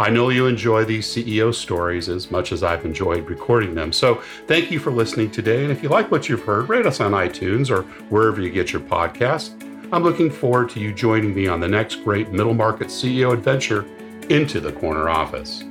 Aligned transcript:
I 0.00 0.10
know 0.10 0.28
you 0.28 0.46
enjoy 0.46 0.84
these 0.84 1.08
CEO 1.08 1.52
stories 1.52 2.08
as 2.08 2.30
much 2.30 2.52
as 2.52 2.62
I've 2.62 2.84
enjoyed 2.84 3.28
recording 3.28 3.74
them. 3.74 3.92
So 3.92 4.22
thank 4.46 4.70
you 4.70 4.78
for 4.78 4.92
listening 4.92 5.28
today. 5.28 5.64
And 5.64 5.72
if 5.72 5.82
you 5.82 5.88
like 5.88 6.12
what 6.12 6.28
you've 6.28 6.44
heard, 6.44 6.68
rate 6.68 6.86
us 6.86 7.00
on 7.00 7.12
iTunes 7.12 7.68
or 7.68 7.82
wherever 8.08 8.40
you 8.40 8.48
get 8.48 8.72
your 8.72 8.80
podcasts. 8.80 9.60
I'm 9.92 10.04
looking 10.04 10.30
forward 10.30 10.70
to 10.70 10.80
you 10.80 10.94
joining 10.94 11.34
me 11.34 11.48
on 11.48 11.58
the 11.58 11.66
next 11.66 11.96
great 12.04 12.30
middle 12.30 12.54
market 12.54 12.88
CEO 12.88 13.32
adventure 13.32 13.86
into 14.30 14.60
the 14.60 14.70
corner 14.70 15.08
office. 15.08 15.64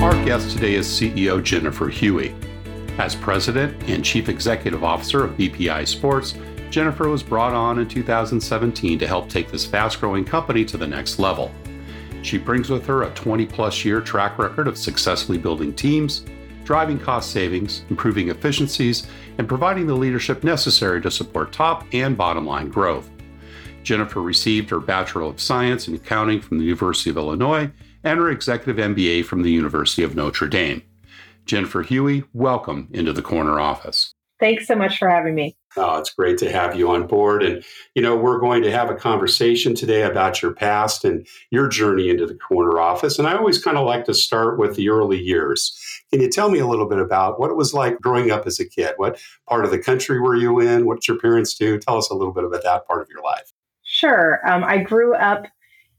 Our 0.00 0.24
guest 0.24 0.52
today 0.52 0.74
is 0.74 0.86
CEO 0.86 1.42
Jennifer 1.42 1.88
Huey. 1.88 2.36
As 2.98 3.16
president 3.16 3.82
and 3.88 4.04
chief 4.04 4.28
executive 4.28 4.84
officer 4.84 5.24
of 5.24 5.32
BPI 5.32 5.88
Sports, 5.88 6.34
Jennifer 6.70 7.08
was 7.08 7.24
brought 7.24 7.52
on 7.52 7.80
in 7.80 7.88
2017 7.88 8.98
to 9.00 9.06
help 9.06 9.28
take 9.28 9.50
this 9.50 9.66
fast 9.66 10.00
growing 10.00 10.24
company 10.24 10.64
to 10.64 10.76
the 10.76 10.86
next 10.86 11.18
level. 11.18 11.50
She 12.22 12.38
brings 12.38 12.70
with 12.70 12.86
her 12.86 13.02
a 13.02 13.10
20 13.10 13.44
plus 13.46 13.84
year 13.84 14.00
track 14.00 14.38
record 14.38 14.68
of 14.68 14.78
successfully 14.78 15.36
building 15.36 15.74
teams, 15.74 16.24
driving 16.64 17.00
cost 17.00 17.32
savings, 17.32 17.82
improving 17.90 18.28
efficiencies, 18.28 19.08
and 19.38 19.48
providing 19.48 19.88
the 19.88 19.94
leadership 19.94 20.44
necessary 20.44 21.00
to 21.02 21.10
support 21.10 21.52
top 21.52 21.84
and 21.92 22.16
bottom 22.16 22.46
line 22.46 22.68
growth. 22.68 23.10
Jennifer 23.82 24.22
received 24.22 24.70
her 24.70 24.78
Bachelor 24.78 25.22
of 25.22 25.40
Science 25.40 25.88
in 25.88 25.94
Accounting 25.94 26.40
from 26.40 26.58
the 26.58 26.64
University 26.64 27.10
of 27.10 27.16
Illinois 27.16 27.68
and 28.04 28.20
her 28.20 28.30
Executive 28.30 28.76
MBA 28.76 29.24
from 29.24 29.42
the 29.42 29.50
University 29.50 30.04
of 30.04 30.14
Notre 30.14 30.46
Dame. 30.46 30.82
Jennifer 31.46 31.82
Huey, 31.82 32.22
welcome 32.32 32.88
into 32.92 33.12
the 33.12 33.22
Corner 33.22 33.58
Office. 33.58 34.14
Thanks 34.40 34.66
so 34.66 34.74
much 34.74 34.98
for 34.98 35.08
having 35.08 35.34
me. 35.34 35.56
Oh, 35.76 35.98
it's 35.98 36.12
great 36.12 36.38
to 36.38 36.50
have 36.50 36.74
you 36.74 36.90
on 36.90 37.06
board. 37.06 37.44
And, 37.44 37.62
you 37.94 38.02
know, 38.02 38.16
we're 38.16 38.40
going 38.40 38.62
to 38.62 38.72
have 38.72 38.90
a 38.90 38.94
conversation 38.94 39.74
today 39.74 40.02
about 40.02 40.42
your 40.42 40.52
past 40.52 41.04
and 41.04 41.26
your 41.50 41.68
journey 41.68 42.08
into 42.08 42.26
the 42.26 42.34
corner 42.34 42.80
office. 42.80 43.18
And 43.18 43.28
I 43.28 43.36
always 43.36 43.62
kind 43.62 43.76
of 43.76 43.86
like 43.86 44.04
to 44.06 44.14
start 44.14 44.58
with 44.58 44.74
the 44.74 44.88
early 44.88 45.20
years. 45.20 45.78
Can 46.10 46.20
you 46.20 46.28
tell 46.28 46.50
me 46.50 46.58
a 46.58 46.66
little 46.66 46.88
bit 46.88 46.98
about 46.98 47.38
what 47.38 47.50
it 47.50 47.56
was 47.56 47.72
like 47.72 48.00
growing 48.00 48.32
up 48.32 48.46
as 48.46 48.58
a 48.58 48.68
kid? 48.68 48.94
What 48.96 49.20
part 49.48 49.64
of 49.64 49.70
the 49.70 49.78
country 49.78 50.18
were 50.18 50.34
you 50.34 50.58
in? 50.58 50.86
What 50.86 51.00
did 51.00 51.08
your 51.08 51.18
parents 51.18 51.54
do? 51.54 51.78
Tell 51.78 51.98
us 51.98 52.10
a 52.10 52.14
little 52.14 52.34
bit 52.34 52.44
about 52.44 52.64
that 52.64 52.86
part 52.86 53.02
of 53.02 53.08
your 53.08 53.22
life. 53.22 53.52
Sure. 53.84 54.40
Um, 54.48 54.64
I 54.64 54.78
grew 54.78 55.14
up 55.14 55.46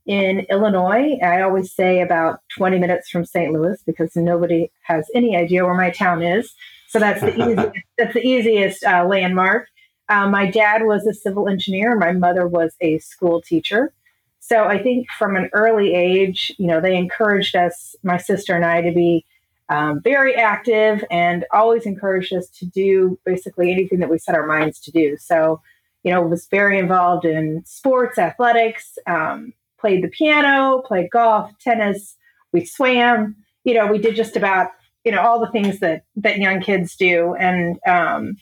in 0.06 0.40
Illinois. 0.50 1.18
I 1.22 1.42
always 1.42 1.72
say 1.72 2.00
about 2.00 2.40
20 2.56 2.78
minutes 2.78 3.08
from 3.08 3.24
St. 3.24 3.52
Louis 3.52 3.80
because 3.86 4.14
nobody 4.16 4.70
has 4.82 5.08
any 5.14 5.36
idea 5.36 5.64
where 5.64 5.74
my 5.74 5.90
town 5.90 6.22
is. 6.22 6.54
So 6.92 6.98
that's 6.98 7.22
the 7.22 7.34
easiest, 7.34 7.78
that's 7.98 8.14
the 8.14 8.20
easiest 8.20 8.84
uh, 8.84 9.06
landmark. 9.06 9.68
Um, 10.10 10.30
my 10.30 10.50
dad 10.50 10.82
was 10.84 11.06
a 11.06 11.14
civil 11.14 11.48
engineer. 11.48 11.96
My 11.96 12.12
mother 12.12 12.46
was 12.46 12.74
a 12.82 12.98
school 12.98 13.40
teacher. 13.40 13.94
So 14.40 14.64
I 14.64 14.82
think 14.82 15.06
from 15.18 15.34
an 15.36 15.48
early 15.54 15.94
age, 15.94 16.52
you 16.58 16.66
know, 16.66 16.82
they 16.82 16.96
encouraged 16.96 17.56
us, 17.56 17.96
my 18.02 18.18
sister 18.18 18.54
and 18.54 18.64
I, 18.64 18.82
to 18.82 18.92
be 18.92 19.24
um, 19.70 20.02
very 20.02 20.34
active 20.34 21.02
and 21.10 21.46
always 21.50 21.86
encouraged 21.86 22.34
us 22.34 22.48
to 22.58 22.66
do 22.66 23.18
basically 23.24 23.72
anything 23.72 24.00
that 24.00 24.10
we 24.10 24.18
set 24.18 24.34
our 24.34 24.46
minds 24.46 24.78
to 24.80 24.90
do. 24.90 25.16
So, 25.16 25.62
you 26.02 26.12
know, 26.12 26.20
was 26.20 26.46
very 26.50 26.78
involved 26.78 27.24
in 27.24 27.62
sports, 27.64 28.18
athletics, 28.18 28.98
um, 29.06 29.54
played 29.80 30.04
the 30.04 30.08
piano, 30.08 30.82
played 30.84 31.08
golf, 31.10 31.52
tennis. 31.58 32.16
We 32.52 32.66
swam. 32.66 33.36
You 33.64 33.74
know, 33.74 33.86
we 33.86 33.98
did 33.98 34.14
just 34.14 34.36
about 34.36 34.72
you 35.04 35.12
know 35.12 35.20
all 35.20 35.40
the 35.40 35.50
things 35.50 35.80
that 35.80 36.04
that 36.16 36.38
young 36.38 36.60
kids 36.60 36.96
do. 36.96 37.34
And 37.34 37.78
um, 37.86 38.36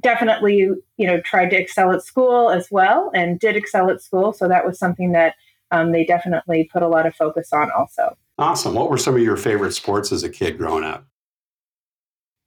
definitely 0.00 0.56
you 0.96 1.06
know 1.06 1.20
tried 1.20 1.50
to 1.50 1.56
excel 1.56 1.92
at 1.92 2.02
school 2.02 2.50
as 2.50 2.70
well 2.70 3.10
and 3.14 3.38
did 3.40 3.56
excel 3.56 3.90
at 3.90 4.02
school. 4.02 4.32
So 4.32 4.48
that 4.48 4.66
was 4.66 4.78
something 4.78 5.12
that 5.12 5.34
um, 5.70 5.92
they 5.92 6.04
definitely 6.04 6.68
put 6.72 6.82
a 6.82 6.88
lot 6.88 7.06
of 7.06 7.14
focus 7.14 7.52
on 7.52 7.70
also. 7.70 8.16
Awesome. 8.38 8.74
What 8.74 8.90
were 8.90 8.98
some 8.98 9.14
of 9.14 9.22
your 9.22 9.36
favorite 9.36 9.72
sports 9.72 10.12
as 10.12 10.22
a 10.22 10.30
kid 10.30 10.58
growing 10.58 10.84
up? 10.84 11.04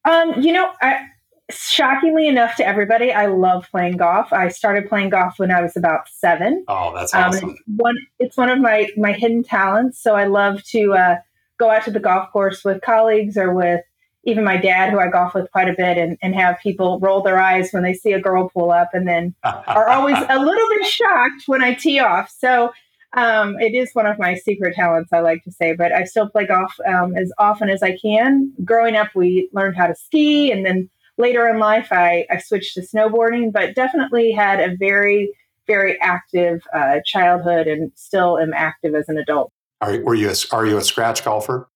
Um, 0.05 0.41
you 0.41 0.51
know 0.51 0.71
I, 0.81 1.07
shockingly 1.51 2.27
enough 2.27 2.55
to 2.55 2.65
everybody 2.65 3.11
i 3.11 3.25
love 3.25 3.67
playing 3.69 3.97
golf. 3.97 4.31
I 4.33 4.47
started 4.47 4.87
playing 4.87 5.09
golf 5.09 5.37
when 5.37 5.51
i 5.51 5.61
was 5.61 5.75
about 5.77 6.07
seven. 6.07 6.63
Oh 6.67 6.93
that's 6.95 7.13
um, 7.13 7.23
awesome. 7.25 7.49
um, 7.49 7.51
it's 7.51 7.61
one 7.77 7.97
it's 8.19 8.37
one 8.37 8.49
of 8.49 8.59
my 8.59 8.89
my 8.97 9.11
hidden 9.13 9.43
talents. 9.43 10.01
So 10.01 10.15
i 10.15 10.25
love 10.25 10.63
to 10.65 10.93
uh, 10.93 11.15
go 11.61 11.69
out 11.69 11.85
to 11.85 11.91
the 11.91 11.99
golf 11.99 12.31
course 12.31 12.65
with 12.65 12.81
colleagues 12.81 13.37
or 13.37 13.53
with 13.53 13.81
even 14.23 14.43
my 14.43 14.57
dad, 14.57 14.91
who 14.91 14.99
I 14.99 15.09
golf 15.09 15.33
with 15.33 15.49
quite 15.51 15.69
a 15.69 15.73
bit, 15.73 15.97
and, 15.97 16.17
and 16.21 16.35
have 16.35 16.59
people 16.61 16.99
roll 16.99 17.21
their 17.21 17.39
eyes 17.39 17.71
when 17.71 17.83
they 17.83 17.93
see 17.93 18.13
a 18.13 18.21
girl 18.21 18.49
pull 18.49 18.71
up 18.71 18.89
and 18.93 19.07
then 19.07 19.33
are 19.43 19.89
always 19.89 20.17
a 20.29 20.39
little 20.39 20.69
bit 20.69 20.85
shocked 20.85 21.43
when 21.47 21.63
I 21.63 21.73
tee 21.73 21.99
off. 21.99 22.33
So 22.35 22.71
um, 23.13 23.59
it 23.59 23.73
is 23.73 23.89
one 23.93 24.05
of 24.05 24.19
my 24.19 24.35
secret 24.35 24.75
talents, 24.75 25.11
I 25.11 25.19
like 25.19 25.43
to 25.43 25.51
say, 25.51 25.73
but 25.73 25.91
I 25.91 26.03
still 26.05 26.29
play 26.29 26.45
golf 26.45 26.73
um, 26.87 27.15
as 27.15 27.31
often 27.37 27.69
as 27.69 27.83
I 27.83 27.97
can. 27.97 28.53
Growing 28.63 28.95
up, 28.95 29.09
we 29.15 29.49
learned 29.53 29.75
how 29.75 29.87
to 29.87 29.95
ski, 29.95 30.51
and 30.51 30.65
then 30.65 30.89
later 31.17 31.47
in 31.47 31.59
life, 31.59 31.89
I, 31.91 32.25
I 32.29 32.37
switched 32.39 32.75
to 32.75 32.81
snowboarding, 32.81 33.51
but 33.51 33.75
definitely 33.75 34.31
had 34.31 34.59
a 34.59 34.75
very, 34.75 35.33
very 35.67 35.99
active 36.01 36.61
uh, 36.73 36.99
childhood 37.05 37.67
and 37.67 37.91
still 37.95 38.39
am 38.39 38.53
active 38.53 38.95
as 38.95 39.09
an 39.09 39.17
adult. 39.17 39.51
Are, 39.81 39.99
were 40.01 40.15
you 40.15 40.29
a, 40.29 40.35
are 40.51 40.65
you 40.65 40.77
a 40.77 40.81
scratch 40.81 41.25
golfer? 41.25 41.67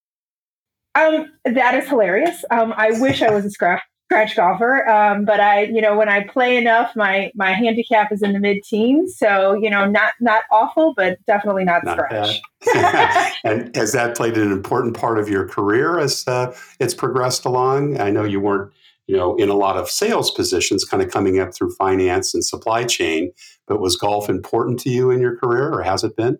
Um, 0.95 1.31
that 1.43 1.75
is 1.75 1.89
hilarious. 1.89 2.45
Um, 2.51 2.73
I 2.77 2.91
wish 2.99 3.21
I 3.21 3.31
was 3.31 3.45
a 3.45 3.49
scratch 3.49 3.81
scratch 4.05 4.35
golfer, 4.35 4.87
um, 4.87 5.25
but 5.25 5.39
I, 5.39 5.63
you 5.63 5.81
know, 5.81 5.97
when 5.97 6.09
I 6.09 6.23
play 6.23 6.57
enough, 6.57 6.95
my 6.95 7.31
my 7.35 7.53
handicap 7.53 8.11
is 8.11 8.21
in 8.21 8.33
the 8.33 8.39
mid 8.39 8.63
teens. 8.63 9.17
So 9.17 9.53
you 9.53 9.69
know, 9.69 9.85
not 9.85 10.13
not 10.21 10.43
awful, 10.51 10.93
but 10.95 11.17
definitely 11.25 11.65
not, 11.65 11.83
not 11.83 11.97
scratch. 11.97 12.41
and 13.43 13.75
has 13.75 13.91
that 13.93 14.15
played 14.15 14.37
an 14.37 14.51
important 14.51 14.95
part 14.95 15.19
of 15.19 15.27
your 15.27 15.47
career 15.47 15.99
as 15.99 16.25
uh, 16.27 16.55
it's 16.79 16.93
progressed 16.93 17.45
along? 17.45 17.99
I 17.99 18.09
know 18.11 18.23
you 18.23 18.39
weren't, 18.39 18.71
you 19.07 19.17
know, 19.17 19.35
in 19.35 19.49
a 19.49 19.55
lot 19.55 19.75
of 19.75 19.89
sales 19.89 20.31
positions, 20.31 20.85
kind 20.85 21.01
of 21.01 21.11
coming 21.11 21.39
up 21.39 21.53
through 21.53 21.73
finance 21.75 22.33
and 22.33 22.45
supply 22.45 22.85
chain. 22.85 23.31
But 23.67 23.81
was 23.81 23.97
golf 23.97 24.29
important 24.29 24.79
to 24.81 24.89
you 24.89 25.09
in 25.09 25.19
your 25.19 25.35
career, 25.35 25.73
or 25.73 25.81
has 25.81 26.03
it 26.03 26.15
been? 26.15 26.37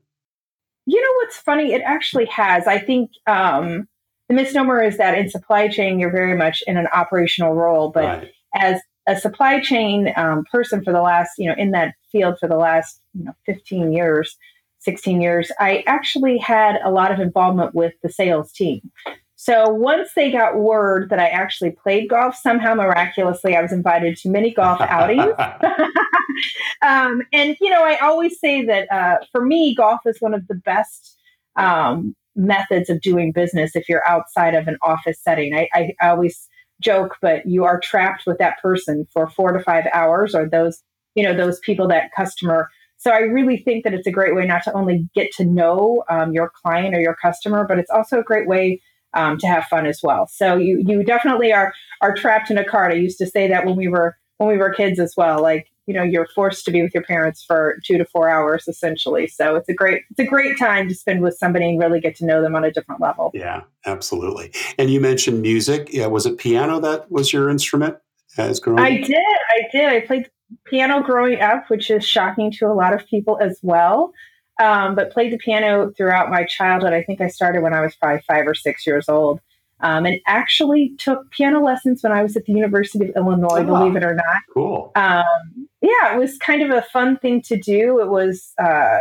You 0.86 1.02
know 1.02 1.12
what's 1.18 1.38
funny? 1.38 1.74
It 1.74 1.82
actually 1.82 2.26
has. 2.26 2.68
I 2.68 2.80
think 2.80 3.12
um, 3.28 3.88
the 4.30 4.36
misnomer 4.36 4.84
is 4.84 4.98
that 4.98 5.18
in 5.18 5.30
supply 5.30 5.68
chain, 5.68 6.00
you're 6.00 6.12
very 6.12 6.38
much 6.38 6.64
in 6.68 6.78
an 6.78 6.88
operational 6.94 7.54
role, 7.54 7.90
but 7.90 8.04
right. 8.04 8.32
as 8.56 8.82
a 9.08 9.16
supply 9.16 9.60
chain 9.60 10.12
um, 10.16 10.46
person 10.52 10.84
for 10.84 10.92
the 10.92 11.02
last, 11.02 11.32
you 11.38 11.48
know, 11.48 11.56
in 11.58 11.72
that 11.72 11.96
field 12.12 12.38
for 12.40 12.48
the 12.48 12.58
last, 12.58 13.00
you 13.14 13.26
know, 13.26 13.36
15 13.46 13.92
years, 13.92 14.38
16 14.80 15.22
years, 15.22 15.52
I 15.60 15.84
actually 15.88 16.38
had 16.38 16.80
a 16.84 16.92
lot 16.92 17.12
of 17.12 17.20
involvement 17.20 17.76
with 17.76 17.94
the 18.02 18.10
sales 18.10 18.52
team. 18.52 18.92
So 19.36 19.70
once 19.70 20.10
they 20.16 20.32
got 20.32 20.58
word 20.58 21.10
that 21.10 21.20
I 21.20 21.28
actually 21.28 21.72
played 21.72 22.10
golf, 22.10 22.36
somehow 22.36 22.74
miraculously 22.74 23.56
I 23.56 23.62
was 23.62 23.72
invited 23.72 24.16
to 24.18 24.30
many 24.30 24.54
golf 24.54 24.80
outings. 24.90 25.34
um, 26.82 27.22
and 27.34 27.58
you 27.60 27.70
know, 27.70 27.84
I 27.84 27.98
always 28.02 28.40
say 28.40 28.66
that 28.66 28.92
uh, 28.92 29.18
for 29.32 29.46
me, 29.46 29.76
golf 29.76 30.00
is 30.06 30.18
one 30.20 30.34
of 30.34 30.48
the 30.48 30.56
best 30.56 31.18
um, 31.58 32.16
methods 32.36 32.90
of 32.90 33.02
doing 33.02 33.32
business 33.32 33.76
if 33.76 33.90
you're 33.90 34.08
outside 34.08 34.56
of 34.56 34.68
an 34.68 34.78
office 34.82 35.20
setting. 35.22 35.54
I, 35.54 35.68
I, 35.74 35.92
I 36.02 36.10
always 36.10 36.48
joke, 36.82 37.18
but 37.22 37.46
you 37.46 37.64
are 37.64 37.80
trapped 37.80 38.24
with 38.26 38.38
that 38.40 38.62
person 38.62 39.06
for 39.14 39.30
four 39.30 39.52
to 39.52 39.64
five 39.64 39.86
hours, 39.94 40.34
or 40.34 40.48
those 40.48 40.82
you 41.14 41.24
know 41.24 41.36
those 41.36 41.60
people 41.60 41.88
that 41.88 42.12
customer 42.16 42.70
so 42.98 43.12
I 43.12 43.20
really 43.20 43.58
think 43.58 43.84
that 43.84 43.94
it's 43.94 44.08
a 44.08 44.12
great 44.12 44.36
way 44.36 44.46
not 44.46 44.64
to 44.64 44.74
only 44.74 45.08
get 45.14 45.32
to 45.34 45.46
know 45.46 46.04
um, 46.10 46.34
your 46.34 46.52
client 46.64 46.96
or 46.96 47.00
your 47.00 47.16
customer, 47.22 47.66
but 47.68 47.78
it's 47.78 47.92
also 47.92 48.20
a 48.20 48.24
great 48.24 48.48
way 48.48 48.82
um, 49.16 49.38
to 49.40 49.48
have 49.48 49.66
fun 49.66 49.86
as 49.86 50.02
well. 50.04 50.28
So 50.28 50.56
you 50.58 50.84
you 50.86 51.04
definitely 51.04 51.52
are 51.52 51.74
are 52.02 52.14
trapped 52.14 52.52
in 52.52 52.58
a 52.58 52.66
cart. 52.66 52.92
I 52.92 52.96
used 52.96 53.18
to 53.20 53.26
say 53.26 53.48
that 53.48 53.66
when 53.66 53.76
we 53.76 53.88
were 53.88 54.18
when 54.38 54.50
we 54.50 54.58
were 54.58 54.74
kids 54.74 55.00
as 55.00 55.14
well. 55.18 55.42
Like 55.42 55.68
you 55.88 55.94
know, 55.94 56.02
you're 56.02 56.28
forced 56.34 56.66
to 56.66 56.72
be 56.72 56.82
with 56.82 56.94
your 56.96 57.04
parents 57.04 57.44
for 57.44 57.80
two 57.86 57.98
to 57.98 58.06
four 58.06 58.28
hours 58.28 58.68
essentially. 58.68 59.28
So 59.28 59.56
it's 59.56 59.70
a 59.70 59.74
great 59.74 60.02
it's 60.10 60.20
a 60.20 60.26
great 60.26 60.58
time 60.58 60.88
to 60.90 60.96
spend 60.96 61.22
with 61.22 61.38
somebody 61.38 61.70
and 61.70 61.80
really 61.80 62.00
get 62.00 62.16
to 62.18 62.26
know 62.26 62.42
them 62.42 62.56
on 62.56 62.64
a 62.64 62.72
different 62.72 63.02
level. 63.02 63.32
Yeah, 63.34 63.62
absolutely. 63.86 64.52
And 64.78 64.90
you 64.90 65.00
mentioned 65.00 65.42
music. 65.42 65.90
Yeah, 65.92 66.08
was 66.08 66.26
it 66.26 66.38
piano 66.38 66.80
that 66.80 67.12
was 67.12 67.32
your 67.32 67.50
instrument 67.50 67.98
as 68.38 68.60
growing? 68.60 68.80
I 68.80 69.02
did. 69.02 69.16
I 69.16 69.62
did. 69.72 69.94
I 69.94 70.02
played 70.02 70.30
piano 70.66 71.02
growing 71.02 71.40
up, 71.40 71.70
which 71.70 71.90
is 71.90 72.06
shocking 72.06 72.52
to 72.54 72.66
a 72.66 72.74
lot 72.74 72.94
of 72.94 73.06
people 73.08 73.38
as 73.42 73.60
well. 73.62 74.12
Um, 74.58 74.96
but 74.96 75.12
played 75.12 75.34
the 75.34 75.38
piano 75.38 75.92
throughout 75.98 76.30
my 76.30 76.46
childhood. 76.46 76.94
I 76.94 77.04
think 77.04 77.20
I 77.20 77.28
started 77.28 77.62
when 77.62 77.74
I 77.74 77.82
was 77.82 77.94
probably 77.96 78.22
five 78.26 78.48
or 78.48 78.56
six 78.56 78.88
years 78.88 79.10
old. 79.10 79.42
Um, 79.82 80.06
and 80.06 80.20
actually 80.26 80.94
took 80.98 81.30
piano 81.32 81.62
lessons 81.62 82.02
when 82.02 82.14
I 82.14 82.24
was 82.24 82.38
at 82.38 82.46
the 82.46 82.54
University 82.54 83.10
of 83.10 83.16
Illinois, 83.18 83.60
oh, 83.60 83.66
believe 83.66 83.98
it 83.98 84.06
or 84.06 84.16
not. 84.16 84.42
Cool. 84.54 84.94
Um, 84.96 85.68
yeah, 85.82 86.16
it 86.16 86.18
was 86.18 86.38
kind 86.38 86.62
of 86.62 86.72
a 86.72 86.82
fun 86.82 87.18
thing 87.18 87.42
to 87.44 87.58
do. 87.58 88.00
It 88.00 88.08
was 88.08 88.54
uh, 88.58 89.00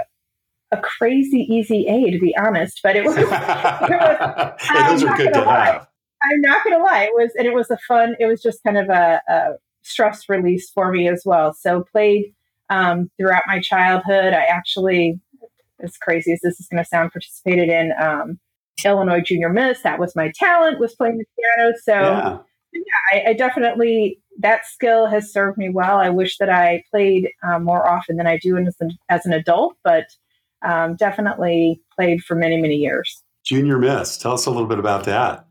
a 0.73 0.77
crazy 0.83 1.47
easy 1.49 1.87
A, 1.87 2.11
to 2.11 2.19
be 2.19 2.37
honest, 2.37 2.81
but 2.83 2.97
it 2.97 3.05
was. 3.05 3.17
it 3.17 3.29
was 3.29 4.61
hey, 4.61 4.89
those 4.89 5.05
are 5.05 5.17
good 5.17 5.33
to 5.33 5.43
lie. 5.43 5.67
have. 5.67 5.87
I'm 6.23 6.41
not 6.41 6.65
going 6.65 6.77
to 6.77 6.83
lie. 6.83 7.05
It 7.05 7.15
was, 7.15 7.31
and 7.37 7.47
it 7.47 7.55
was 7.55 7.71
a 7.71 7.79
fun. 7.87 8.17
It 8.19 8.27
was 8.27 8.43
just 8.43 8.62
kind 8.65 8.79
of 8.79 8.89
a, 8.89 9.21
a 9.29 9.53
stress 9.83 10.29
release 10.29 10.71
for 10.71 10.91
me 10.91 11.09
as 11.09 11.23
well. 11.25 11.55
So 11.55 11.85
played 11.93 12.35
um, 12.71 13.11
throughout 13.19 13.43
my 13.47 13.61
childhood. 13.61 14.33
I 14.33 14.45
actually, 14.45 15.21
as 15.85 15.97
crazy 15.97 16.33
as 16.33 16.41
this 16.41 16.61
is 16.61 16.67
going 16.69 16.83
to 16.83 16.89
sound, 16.89 17.13
participated 17.13 17.69
in 17.69 17.93
um, 18.01 18.39
Illinois 18.85 19.21
Junior 19.21 19.51
Miss. 19.51 19.83
That 19.83 19.99
was 19.99 20.17
my 20.17 20.33
talent, 20.35 20.81
was 20.81 20.95
playing 20.95 21.19
the 21.19 21.25
piano. 21.37 21.75
So 21.83 21.93
yeah, 21.93 22.39
yeah 22.73 23.27
I, 23.27 23.31
I, 23.31 23.33
definitely 23.35 24.21
that 24.41 24.67
skill 24.67 25.07
has 25.07 25.33
served 25.33 25.59
me 25.59 25.71
well. 25.71 25.99
I 25.99 26.11
wish 26.11 26.39
that 26.39 26.51
I 26.51 26.83
played 26.91 27.31
um, 27.43 27.65
more 27.65 27.89
often 27.89 28.17
than 28.17 28.27
I 28.27 28.39
do 28.39 28.57
as 28.57 28.77
an, 28.81 28.91
as 29.09 29.27
an 29.27 29.33
adult, 29.33 29.77
but 29.85 30.07
um, 30.63 30.97
definitely 30.97 31.81
played 31.95 32.23
for 32.23 32.35
many 32.35 32.61
many 32.61 32.77
years. 32.77 33.23
Junior 33.45 33.79
Miss, 33.79 34.17
tell 34.17 34.33
us 34.33 34.47
a 34.47 34.51
little 34.51 34.67
bit 34.67 34.79
about 34.79 35.05
that. 35.05 35.47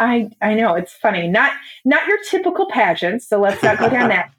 I 0.00 0.30
I 0.40 0.54
know 0.54 0.74
it's 0.74 0.92
funny. 0.92 1.28
Not 1.28 1.52
not 1.84 2.06
your 2.06 2.18
typical 2.28 2.66
pageant. 2.70 3.22
So 3.22 3.40
let's 3.40 3.62
not 3.62 3.78
go 3.78 3.88
down 3.88 4.08
that. 4.10 4.30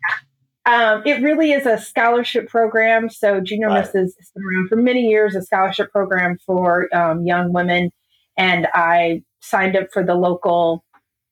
Um, 0.65 1.01
it 1.06 1.21
really 1.21 1.51
is 1.51 1.65
a 1.65 1.77
scholarship 1.77 2.47
program. 2.47 3.09
So 3.09 3.39
Junior 3.39 3.67
right. 3.67 3.79
Miss 3.79 3.94
has 3.94 4.15
been 4.35 4.44
around 4.44 4.69
for 4.69 4.75
many 4.75 5.07
years, 5.07 5.35
a 5.35 5.41
scholarship 5.41 5.91
program 5.91 6.38
for 6.45 6.94
um, 6.95 7.25
young 7.25 7.53
women. 7.53 7.91
And 8.38 8.67
I 8.73 9.23
signed 9.41 9.75
up 9.75 9.88
for 9.91 10.03
the 10.03 10.15
local 10.15 10.83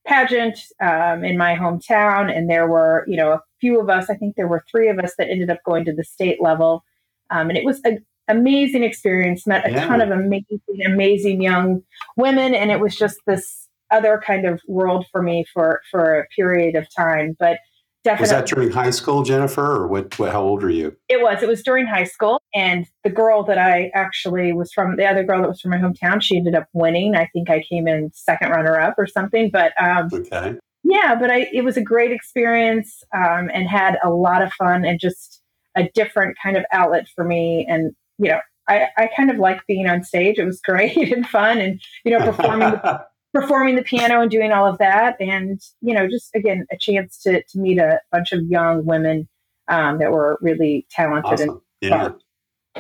pageant 0.06 0.58
um, 0.82 1.24
in 1.24 1.38
my 1.38 1.56
hometown. 1.56 2.36
And 2.36 2.50
there 2.50 2.68
were, 2.68 3.06
you 3.08 3.18
know, 3.18 3.34
a 3.34 3.42
few 3.60 3.80
of 3.80 3.90
us, 3.90 4.10
I 4.10 4.16
think 4.16 4.36
there 4.36 4.48
were 4.48 4.64
three 4.72 4.90
of 4.90 4.98
us 5.00 5.14
that 5.18 5.30
ended 5.30 5.50
up 5.50 5.60
going 5.66 5.86
to 5.86 5.94
the 5.94 6.04
state 6.04 6.42
level. 6.42 6.84
Um, 7.30 7.50
and 7.50 7.58
it 7.58 7.66
was 7.66 7.82
an 7.84 8.06
amazing 8.28 8.84
experience, 8.84 9.46
met 9.46 9.68
a 9.68 9.72
yeah. 9.72 9.86
ton 9.86 10.02
of 10.02 10.10
amazing, 10.10 10.62
amazing 10.86 11.42
young 11.42 11.82
women. 12.16 12.56
And 12.56 12.72
it 12.72 12.80
was 12.80 12.96
just 12.96 13.18
this 13.28 13.68
other 13.92 14.22
kind 14.26 14.46
of 14.46 14.62
world 14.68 15.06
for 15.12 15.22
me 15.22 15.46
for, 15.54 15.82
for 15.92 16.20
a 16.20 16.28
period 16.36 16.76
of 16.76 16.88
time. 16.94 17.36
But 17.38 17.60
Definitely. 18.08 18.24
Was 18.24 18.30
that 18.30 18.46
during 18.46 18.72
high 18.72 18.90
school, 18.92 19.24
Jennifer, 19.24 19.66
or 19.66 19.86
what, 19.86 20.18
what, 20.18 20.32
How 20.32 20.42
old 20.42 20.64
were 20.64 20.70
you? 20.70 20.96
It 21.10 21.22
was. 21.22 21.44
It 21.44 21.50
was 21.50 21.62
during 21.62 21.86
high 21.86 22.06
school, 22.06 22.42
and 22.56 22.86
the 23.04 23.10
girl 23.10 23.44
that 23.44 23.58
I 23.58 23.92
actually 23.94 24.54
was 24.54 24.72
from, 24.72 24.96
the 24.96 25.06
other 25.06 25.26
girl 25.26 25.42
that 25.42 25.50
was 25.50 25.60
from 25.60 25.72
my 25.72 25.78
hometown, 25.78 26.22
she 26.22 26.38
ended 26.38 26.56
up 26.56 26.68
winning. 26.72 27.16
I 27.16 27.28
think 27.34 27.50
I 27.50 27.62
came 27.70 27.86
in 27.86 28.10
second 28.14 28.52
runner 28.52 28.80
up 28.80 28.96
or 28.98 29.08
something. 29.08 29.50
But 29.52 29.74
um, 29.78 30.08
okay, 30.14 30.56
yeah, 30.86 31.16
but 31.20 31.30
I 31.30 31.50
it 31.52 31.66
was 31.66 31.76
a 31.76 31.82
great 31.82 32.14
experience 32.14 33.04
um, 33.14 33.52
and 33.54 33.68
had 33.68 33.98
a 34.02 34.10
lot 34.10 34.42
of 34.42 34.54
fun 34.54 34.86
and 34.86 35.02
just 35.02 35.42
a 35.76 35.90
different 35.94 36.38
kind 36.42 36.56
of 36.56 36.64
outlet 36.72 37.10
for 37.14 37.26
me. 37.26 37.66
And 37.68 37.92
you 38.20 38.30
know, 38.30 38.40
I 38.70 38.88
I 38.98 39.10
kind 39.18 39.30
of 39.30 39.36
like 39.36 39.68
being 39.68 39.86
on 39.86 40.06
stage. 40.06 40.38
It 40.38 40.46
was 40.46 40.62
great 40.66 40.96
and 40.96 41.28
fun, 41.28 41.58
and 41.58 41.82
you 42.06 42.18
know, 42.18 42.26
performing. 42.26 42.80
performing 43.40 43.76
the 43.76 43.84
piano 43.84 44.22
and 44.22 44.32
doing 44.32 44.52
all 44.52 44.66
of 44.66 44.78
that. 44.80 45.16
And 45.20 45.62
you 45.82 45.94
know 45.94 46.08
just 46.08 46.30
again 46.36 46.66
a 46.72 46.78
chance 46.78 47.22
to 47.24 47.44
to 47.44 47.60
meet 47.60 47.78
a 47.78 48.00
bunch 48.12 48.32
of 48.32 48.42
young 48.48 48.86
women 48.86 49.28
um, 49.68 50.00
that 50.00 50.12
were 50.12 50.38
really 50.42 50.88
talented 50.92 51.34
awesome. 51.34 51.50
and 51.50 51.60
yeah. 51.82 52.04
fun. 52.04 52.20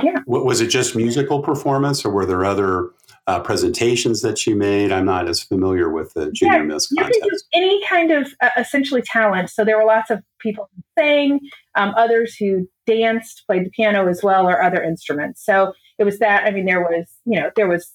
yeah. 0.03 0.19
Was 0.25 0.61
it 0.61 0.67
just 0.67 0.95
musical 0.95 1.41
performance 1.41 2.05
or 2.05 2.11
were 2.11 2.25
there 2.25 2.45
other 2.45 2.89
uh, 3.27 3.41
presentations 3.41 4.21
that 4.21 4.47
you 4.47 4.55
made? 4.55 4.91
I'm 4.91 5.05
not 5.05 5.27
as 5.27 5.43
familiar 5.43 5.89
with 5.89 6.13
the 6.13 6.31
junior 6.31 6.59
yeah, 6.59 6.63
miss 6.63 6.87
contest. 6.87 7.45
any 7.53 7.85
kind 7.85 8.11
of 8.11 8.33
uh, 8.41 8.49
essentially 8.57 9.01
talent. 9.01 9.49
So 9.49 9.65
there 9.65 9.77
were 9.77 9.85
lots 9.85 10.09
of 10.09 10.23
people 10.39 10.69
who 10.75 10.81
sang 10.97 11.39
um, 11.75 11.93
others 11.97 12.35
who 12.35 12.67
danced 12.85 13.43
played 13.47 13.65
the 13.65 13.69
piano 13.69 14.07
as 14.07 14.23
well 14.23 14.47
or 14.47 14.63
other 14.63 14.81
instruments. 14.81 15.43
So 15.43 15.73
it 15.97 16.03
was 16.03 16.19
that 16.19 16.45
i 16.45 16.51
mean 16.51 16.65
there 16.65 16.81
was 16.81 17.09
you 17.25 17.39
know 17.39 17.51
there 17.55 17.67
was 17.67 17.91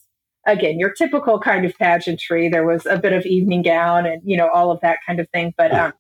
again 0.47 0.79
your 0.79 0.93
typical 0.93 1.39
kind 1.39 1.65
of 1.65 1.77
pageantry. 1.79 2.49
There 2.49 2.67
was 2.67 2.87
a 2.87 2.99
bit 2.99 3.13
of 3.13 3.25
evening 3.27 3.63
gown 3.63 4.07
and 4.07 4.23
you 4.25 4.37
know 4.37 4.49
all 4.53 4.71
of 4.71 4.81
that 4.81 4.99
kind 5.07 5.21
of 5.21 5.29
thing. 5.31 5.55
But 5.57 5.73
um 5.73 5.93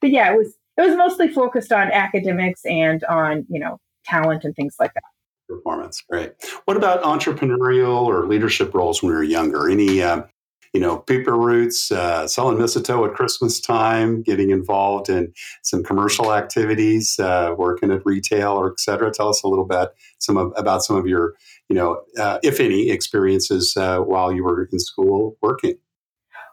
but 0.00 0.10
yeah 0.10 0.32
it 0.32 0.36
was 0.36 0.54
it 0.76 0.82
was 0.82 0.96
mostly 0.96 1.28
focused 1.28 1.72
on 1.72 1.90
academics 1.90 2.64
and 2.64 3.04
on 3.04 3.46
you 3.48 3.60
know 3.60 3.78
talent 4.04 4.44
and 4.44 4.54
things 4.54 4.76
like 4.78 4.94
that. 4.94 5.02
Performance 5.48 6.02
great. 6.08 6.32
What 6.64 6.76
about 6.76 7.02
entrepreneurial 7.02 8.02
or 8.02 8.26
leadership 8.26 8.72
roles 8.72 9.02
when 9.02 9.10
we 9.10 9.16
were 9.16 9.22
younger? 9.24 9.68
Any 9.68 10.02
uh, 10.02 10.22
you 10.72 10.80
know 10.80 10.98
paper 10.98 11.36
routes 11.36 11.90
uh, 11.90 12.26
selling 12.26 12.58
mistletoe 12.58 13.04
at 13.04 13.14
christmas 13.14 13.60
time 13.60 14.22
getting 14.22 14.50
involved 14.50 15.08
in 15.08 15.32
some 15.62 15.82
commercial 15.82 16.32
activities 16.32 17.18
uh, 17.18 17.54
working 17.56 17.90
at 17.90 18.04
retail 18.04 18.52
or 18.52 18.70
et 18.70 18.80
cetera 18.80 19.10
tell 19.10 19.28
us 19.28 19.42
a 19.42 19.48
little 19.48 19.66
bit 19.66 19.88
some 20.18 20.36
of, 20.36 20.52
about 20.56 20.82
some 20.82 20.96
of 20.96 21.06
your 21.06 21.34
you 21.70 21.76
know, 21.76 22.02
uh, 22.18 22.38
if 22.42 22.58
any, 22.58 22.90
experiences 22.90 23.74
uh, 23.76 23.98
while 23.98 24.32
you 24.32 24.42
were 24.42 24.68
in 24.72 24.80
school 24.80 25.38
working? 25.40 25.74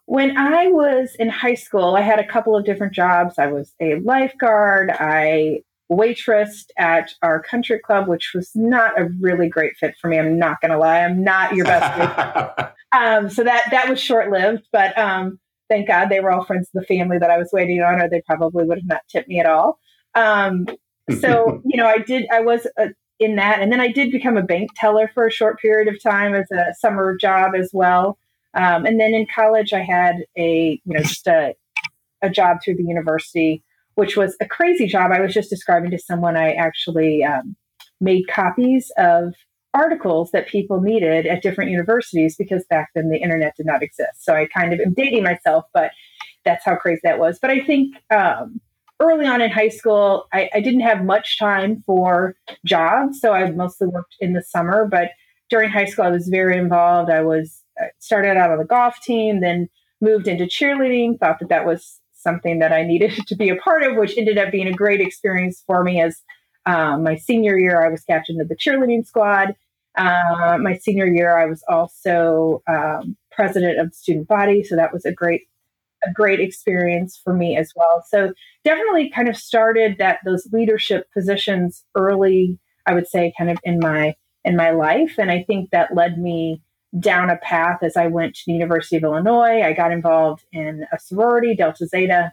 When 0.05 0.37
I 0.37 0.67
was 0.67 1.15
in 1.19 1.27
high 1.27 1.55
school, 1.55 1.95
I 1.95 2.01
had 2.01 2.19
a 2.19 2.25
couple 2.25 2.55
of 2.55 2.63
different 2.63 2.93
jobs. 2.93 3.33
I 3.37 3.47
was 3.47 3.73
a 3.81 3.95
lifeguard. 3.95 4.91
I 4.91 5.63
waitressed 5.91 6.69
at 6.77 7.13
our 7.21 7.41
country 7.41 7.79
club, 7.79 8.07
which 8.07 8.31
was 8.35 8.51
not 8.55 8.99
a 8.99 9.09
really 9.19 9.49
great 9.49 9.77
fit 9.77 9.95
for 9.99 10.09
me. 10.09 10.19
I'm 10.19 10.37
not 10.37 10.59
going 10.61 10.71
to 10.71 10.77
lie. 10.77 10.99
I'm 10.99 11.23
not 11.23 11.55
your 11.55 11.65
best. 11.65 12.71
um, 12.91 13.29
so 13.29 13.43
that 13.43 13.67
that 13.71 13.89
was 13.89 13.99
short 13.99 14.29
lived, 14.29 14.67
but 14.71 14.97
um, 14.97 15.39
thank 15.69 15.87
God 15.87 16.09
they 16.09 16.19
were 16.19 16.31
all 16.31 16.45
friends 16.45 16.69
of 16.73 16.81
the 16.81 16.87
family 16.87 17.17
that 17.17 17.29
I 17.29 17.37
was 17.37 17.49
waiting 17.53 17.81
on, 17.81 18.01
or 18.01 18.09
they 18.09 18.21
probably 18.25 18.65
would 18.65 18.79
have 18.79 18.87
not 18.87 19.01
tipped 19.09 19.29
me 19.29 19.39
at 19.39 19.45
all. 19.45 19.79
Um, 20.15 20.67
so 21.19 21.61
you 21.65 21.77
know, 21.77 21.87
I 21.87 21.99
did. 21.99 22.25
I 22.31 22.41
was 22.41 22.67
a 22.77 22.89
in 23.19 23.35
that. 23.35 23.61
And 23.61 23.71
then 23.71 23.79
I 23.79 23.87
did 23.87 24.11
become 24.11 24.37
a 24.37 24.43
bank 24.43 24.71
teller 24.75 25.09
for 25.13 25.25
a 25.25 25.31
short 25.31 25.59
period 25.59 25.87
of 25.87 26.01
time 26.01 26.35
as 26.35 26.49
a 26.51 26.73
summer 26.79 27.17
job 27.19 27.53
as 27.55 27.71
well. 27.73 28.17
Um, 28.53 28.85
and 28.85 28.99
then 28.99 29.13
in 29.13 29.27
college, 29.33 29.73
I 29.73 29.81
had 29.81 30.17
a, 30.37 30.81
you 30.83 30.93
know, 30.93 31.01
just 31.01 31.27
a, 31.27 31.55
a 32.21 32.29
job 32.29 32.57
through 32.63 32.75
the 32.75 32.83
university, 32.83 33.63
which 33.97 34.15
was 34.15 34.37
a 34.39 34.45
crazy 34.45 34.85
job. 34.85 35.11
I 35.11 35.19
was 35.19 35.33
just 35.33 35.49
describing 35.49 35.89
to 35.89 35.97
someone 35.97 36.37
I 36.37 36.51
actually 36.51 37.23
um, 37.23 37.55
made 37.99 38.27
copies 38.27 38.91
of 38.95 39.33
articles 39.73 40.29
that 40.33 40.47
people 40.47 40.81
needed 40.81 41.25
at 41.25 41.41
different 41.41 41.71
universities 41.71 42.35
because 42.35 42.63
back 42.69 42.89
then 42.93 43.09
the 43.09 43.17
internet 43.17 43.55
did 43.57 43.65
not 43.65 43.81
exist. 43.81 44.23
So 44.23 44.35
I 44.35 44.45
kind 44.55 44.71
of 44.71 44.79
am 44.79 44.93
dating 44.93 45.23
myself, 45.23 45.65
but 45.73 45.89
that's 46.45 46.63
how 46.63 46.75
crazy 46.75 47.01
that 47.05 47.17
was. 47.17 47.39
But 47.41 47.49
I 47.49 47.59
think 47.59 47.95
um, 48.13 48.61
early 48.99 49.25
on 49.25 49.41
in 49.41 49.49
high 49.49 49.69
school, 49.69 50.27
I, 50.31 50.47
I, 50.53 50.61
didn't 50.61 50.81
have 50.81 51.03
much 51.03 51.39
time 51.39 51.81
for 51.87 52.35
jobs, 52.63 53.19
so 53.19 53.33
I 53.33 53.49
mostly 53.49 53.87
worked 53.87 54.15
in 54.19 54.33
the 54.33 54.43
summer. 54.43 54.87
But 54.87 55.09
during 55.49 55.71
high 55.71 55.85
school, 55.85 56.05
I 56.05 56.11
was 56.11 56.27
very 56.27 56.55
involved. 56.55 57.09
I 57.09 57.21
was 57.21 57.63
started 57.97 58.37
out 58.37 58.51
on 58.51 58.59
the 58.59 58.63
golf 58.63 59.01
team, 59.01 59.41
then 59.41 59.69
moved 60.01 60.27
into 60.27 60.45
cheerleading. 60.45 61.17
Thought 61.17 61.39
that 61.39 61.49
that 61.49 61.65
was 61.65 61.99
something 62.27 62.59
that 62.59 62.73
I 62.73 62.83
needed 62.83 63.13
to 63.27 63.35
be 63.35 63.49
a 63.49 63.55
part 63.55 63.83
of, 63.83 63.95
which 63.95 64.17
ended 64.17 64.37
up 64.37 64.51
being 64.51 64.67
a 64.67 64.73
great 64.73 64.99
experience 64.99 65.63
for 65.65 65.83
me. 65.83 66.01
As 66.01 66.21
um, 66.65 67.03
my 67.03 67.15
senior 67.15 67.57
year, 67.57 67.85
I 67.85 67.89
was 67.89 68.03
captain 68.03 68.41
of 68.41 68.49
the 68.49 68.55
cheerleading 68.55 69.05
squad. 69.05 69.55
Uh, 69.97 70.57
my 70.61 70.77
senior 70.77 71.07
year, 71.07 71.37
I 71.37 71.45
was 71.45 71.63
also 71.69 72.61
um, 72.67 73.15
president 73.31 73.79
of 73.79 73.89
the 73.89 73.95
student 73.95 74.27
body, 74.27 74.63
so 74.63 74.75
that 74.75 74.93
was 74.93 75.05
a 75.05 75.11
great 75.11 75.43
a 76.05 76.11
great 76.13 76.39
experience 76.39 77.19
for 77.23 77.33
me 77.33 77.57
as 77.57 77.73
well. 77.75 78.03
So 78.07 78.31
definitely 78.63 79.09
kind 79.09 79.27
of 79.27 79.35
started 79.35 79.97
that 79.97 80.19
those 80.23 80.47
leadership 80.51 81.07
positions 81.11 81.83
early, 81.95 82.59
I 82.85 82.93
would 82.93 83.07
say 83.07 83.33
kind 83.35 83.49
of 83.49 83.57
in 83.63 83.79
my 83.79 84.15
in 84.45 84.55
my 84.55 84.71
life. 84.71 85.15
And 85.17 85.31
I 85.31 85.43
think 85.43 85.71
that 85.71 85.95
led 85.95 86.19
me 86.19 86.61
down 86.99 87.29
a 87.29 87.37
path 87.37 87.79
as 87.81 87.97
I 87.97 88.07
went 88.07 88.35
to 88.35 88.43
the 88.47 88.53
University 88.53 88.97
of 88.97 89.03
Illinois. 89.03 89.61
I 89.61 89.73
got 89.73 89.91
involved 89.91 90.45
in 90.51 90.85
a 90.91 90.99
sorority, 90.99 91.55
Delta 91.55 91.85
Zeta. 91.85 92.31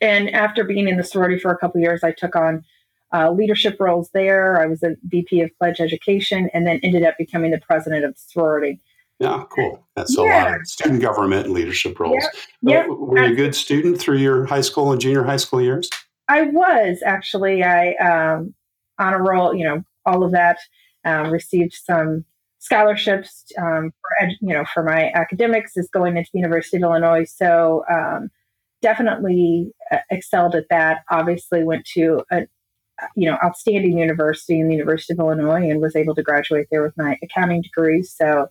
And 0.00 0.30
after 0.30 0.64
being 0.64 0.88
in 0.88 0.96
the 0.96 1.04
sorority 1.04 1.38
for 1.38 1.50
a 1.50 1.58
couple 1.58 1.80
years, 1.80 2.02
I 2.02 2.12
took 2.12 2.34
on 2.34 2.64
uh, 3.12 3.30
leadership 3.30 3.76
roles 3.78 4.10
there. 4.14 4.60
I 4.60 4.66
was 4.66 4.82
a 4.82 4.96
VP 5.04 5.42
of 5.42 5.50
Pledge 5.58 5.80
Education 5.80 6.50
and 6.54 6.66
then 6.66 6.80
ended 6.82 7.04
up 7.04 7.16
becoming 7.18 7.50
the 7.50 7.60
president 7.60 8.04
of 8.04 8.14
the 8.14 8.20
sorority. 8.20 8.80
Yeah, 9.18 9.44
cool. 9.54 9.86
That's 9.94 10.16
yeah. 10.16 10.22
a 10.22 10.50
lot 10.50 10.60
of 10.60 10.66
student 10.66 11.00
government 11.00 11.46
and 11.46 11.54
leadership 11.54 12.00
roles. 12.00 12.24
Yep. 12.62 12.86
yep. 12.86 12.86
Were 12.88 13.24
you 13.24 13.32
a 13.32 13.36
good 13.36 13.54
student 13.54 14.00
through 14.00 14.18
your 14.18 14.46
high 14.46 14.62
school 14.62 14.90
and 14.90 15.00
junior 15.00 15.22
high 15.22 15.36
school 15.36 15.60
years? 15.60 15.88
I 16.28 16.42
was 16.42 17.02
actually. 17.04 17.62
I 17.62 17.92
um, 17.94 18.54
honor 18.98 19.22
roll, 19.22 19.54
you 19.54 19.64
know, 19.64 19.84
all 20.06 20.24
of 20.24 20.32
that. 20.32 20.58
Um, 21.04 21.30
received 21.30 21.74
some 21.74 22.24
scholarships 22.62 23.44
um, 23.58 23.90
for 24.00 24.28
you 24.40 24.54
know 24.54 24.64
for 24.72 24.84
my 24.84 25.10
academics 25.14 25.76
is 25.76 25.90
going 25.92 26.16
into 26.16 26.30
the 26.32 26.38
University 26.38 26.76
of 26.76 26.84
Illinois. 26.84 27.24
So 27.24 27.84
um, 27.92 28.30
definitely 28.80 29.72
uh, 29.90 29.98
excelled 30.10 30.54
at 30.54 30.68
that. 30.70 31.02
Obviously 31.10 31.64
went 31.64 31.84
to 31.94 32.22
a 32.30 32.46
you 33.16 33.28
know 33.28 33.36
outstanding 33.44 33.98
university 33.98 34.60
in 34.60 34.68
the 34.68 34.76
University 34.76 35.12
of 35.12 35.18
Illinois 35.18 35.68
and 35.68 35.80
was 35.80 35.96
able 35.96 36.14
to 36.14 36.22
graduate 36.22 36.68
there 36.70 36.82
with 36.82 36.96
my 36.96 37.18
accounting 37.22 37.62
degree. 37.62 38.04
So 38.04 38.46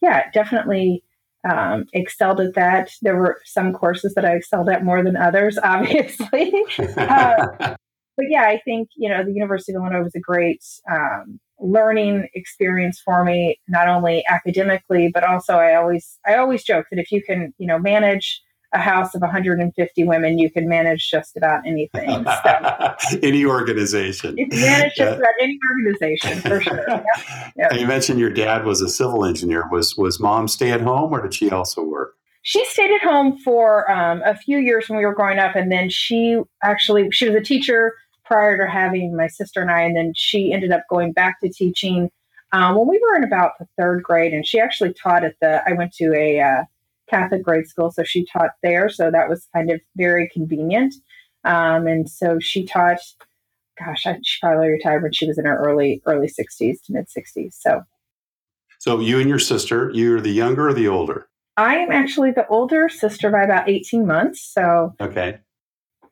yeah, 0.00 0.30
definitely 0.30 1.04
um, 1.48 1.84
excelled 1.92 2.40
at 2.40 2.54
that. 2.54 2.90
There 3.02 3.16
were 3.16 3.38
some 3.44 3.74
courses 3.74 4.14
that 4.14 4.24
I 4.24 4.34
excelled 4.34 4.70
at 4.70 4.82
more 4.82 5.02
than 5.04 5.16
others, 5.16 5.58
obviously. 5.62 6.54
uh, 6.96 7.46
but 7.58 8.26
yeah, 8.30 8.44
I 8.44 8.62
think 8.64 8.88
you 8.96 9.10
know 9.10 9.22
the 9.22 9.34
University 9.34 9.74
of 9.74 9.82
Illinois 9.82 10.04
was 10.04 10.14
a 10.14 10.20
great 10.20 10.64
um, 10.90 11.38
learning 11.62 12.28
experience 12.34 13.00
for 13.00 13.24
me, 13.24 13.58
not 13.68 13.88
only 13.88 14.24
academically, 14.28 15.10
but 15.12 15.24
also 15.24 15.54
I 15.54 15.74
always 15.76 16.18
I 16.26 16.34
always 16.34 16.64
joke 16.64 16.86
that 16.90 16.98
if 16.98 17.12
you 17.12 17.22
can 17.22 17.54
you 17.58 17.66
know 17.66 17.78
manage 17.78 18.42
a 18.74 18.78
house 18.78 19.14
of 19.14 19.20
150 19.20 20.04
women, 20.04 20.38
you 20.38 20.50
can 20.50 20.66
manage 20.66 21.10
just 21.10 21.36
about 21.36 21.66
anything. 21.66 22.24
So, 22.24 23.18
any 23.22 23.44
organization. 23.44 24.36
You 24.38 24.48
can 24.48 24.60
manage 24.60 24.94
just 24.94 25.18
about 25.18 25.34
any 25.42 25.58
organization 25.70 26.40
for 26.40 26.60
sure. 26.60 26.86
Yep. 27.54 27.72
Yep. 27.72 27.80
You 27.80 27.86
mentioned 27.86 28.18
your 28.18 28.30
dad 28.30 28.64
was 28.64 28.80
a 28.80 28.88
civil 28.88 29.24
engineer. 29.26 29.68
Was 29.70 29.96
was 29.96 30.18
mom 30.18 30.48
stay 30.48 30.70
at 30.70 30.80
home, 30.80 31.12
or 31.12 31.22
did 31.22 31.34
she 31.34 31.50
also 31.50 31.82
work? 31.82 32.14
She 32.42 32.64
stayed 32.64 32.90
at 32.90 33.02
home 33.02 33.38
for 33.38 33.90
um, 33.90 34.22
a 34.24 34.34
few 34.34 34.58
years 34.58 34.88
when 34.88 34.98
we 34.98 35.04
were 35.04 35.14
growing 35.14 35.38
up, 35.38 35.54
and 35.54 35.70
then 35.70 35.90
she 35.90 36.40
actually 36.62 37.10
she 37.10 37.28
was 37.28 37.34
a 37.34 37.40
teacher 37.40 37.94
prior 38.24 38.56
to 38.56 38.70
having 38.70 39.16
my 39.16 39.26
sister 39.26 39.60
and 39.60 39.70
I, 39.70 39.82
and 39.82 39.96
then 39.96 40.12
she 40.14 40.52
ended 40.52 40.72
up 40.72 40.84
going 40.88 41.12
back 41.12 41.40
to 41.40 41.48
teaching 41.48 42.10
um, 42.52 42.76
when 42.76 42.86
we 42.86 42.98
were 42.98 43.16
in 43.16 43.24
about 43.24 43.52
the 43.58 43.66
third 43.78 44.02
grade, 44.02 44.34
and 44.34 44.46
she 44.46 44.60
actually 44.60 44.92
taught 44.92 45.24
at 45.24 45.36
the. 45.40 45.62
I 45.66 45.72
went 45.72 45.92
to 45.94 46.14
a 46.14 46.40
uh, 46.40 46.64
Catholic 47.08 47.42
grade 47.42 47.66
school, 47.66 47.90
so 47.90 48.04
she 48.04 48.26
taught 48.26 48.50
there. 48.62 48.88
So 48.88 49.10
that 49.10 49.28
was 49.28 49.48
kind 49.54 49.70
of 49.70 49.80
very 49.96 50.28
convenient. 50.28 50.94
Um, 51.44 51.86
and 51.86 52.08
so 52.08 52.38
she 52.38 52.64
taught. 52.64 52.98
Gosh, 53.78 54.06
I, 54.06 54.18
she 54.22 54.38
probably 54.40 54.68
retired 54.68 55.02
when 55.02 55.12
she 55.12 55.26
was 55.26 55.38
in 55.38 55.46
her 55.46 55.56
early 55.56 56.02
early 56.04 56.28
sixties 56.28 56.82
to 56.82 56.92
mid 56.92 57.08
sixties. 57.08 57.56
So, 57.58 57.82
so 58.78 59.00
you 59.00 59.18
and 59.18 59.30
your 59.30 59.38
sister, 59.38 59.90
you're 59.94 60.20
the 60.20 60.30
younger 60.30 60.68
or 60.68 60.74
the 60.74 60.88
older? 60.88 61.28
I 61.56 61.76
am 61.76 61.90
actually 61.90 62.32
the 62.32 62.46
older 62.48 62.90
sister 62.90 63.30
by 63.30 63.42
about 63.42 63.68
eighteen 63.70 64.06
months. 64.06 64.42
So 64.42 64.94
okay, 65.00 65.38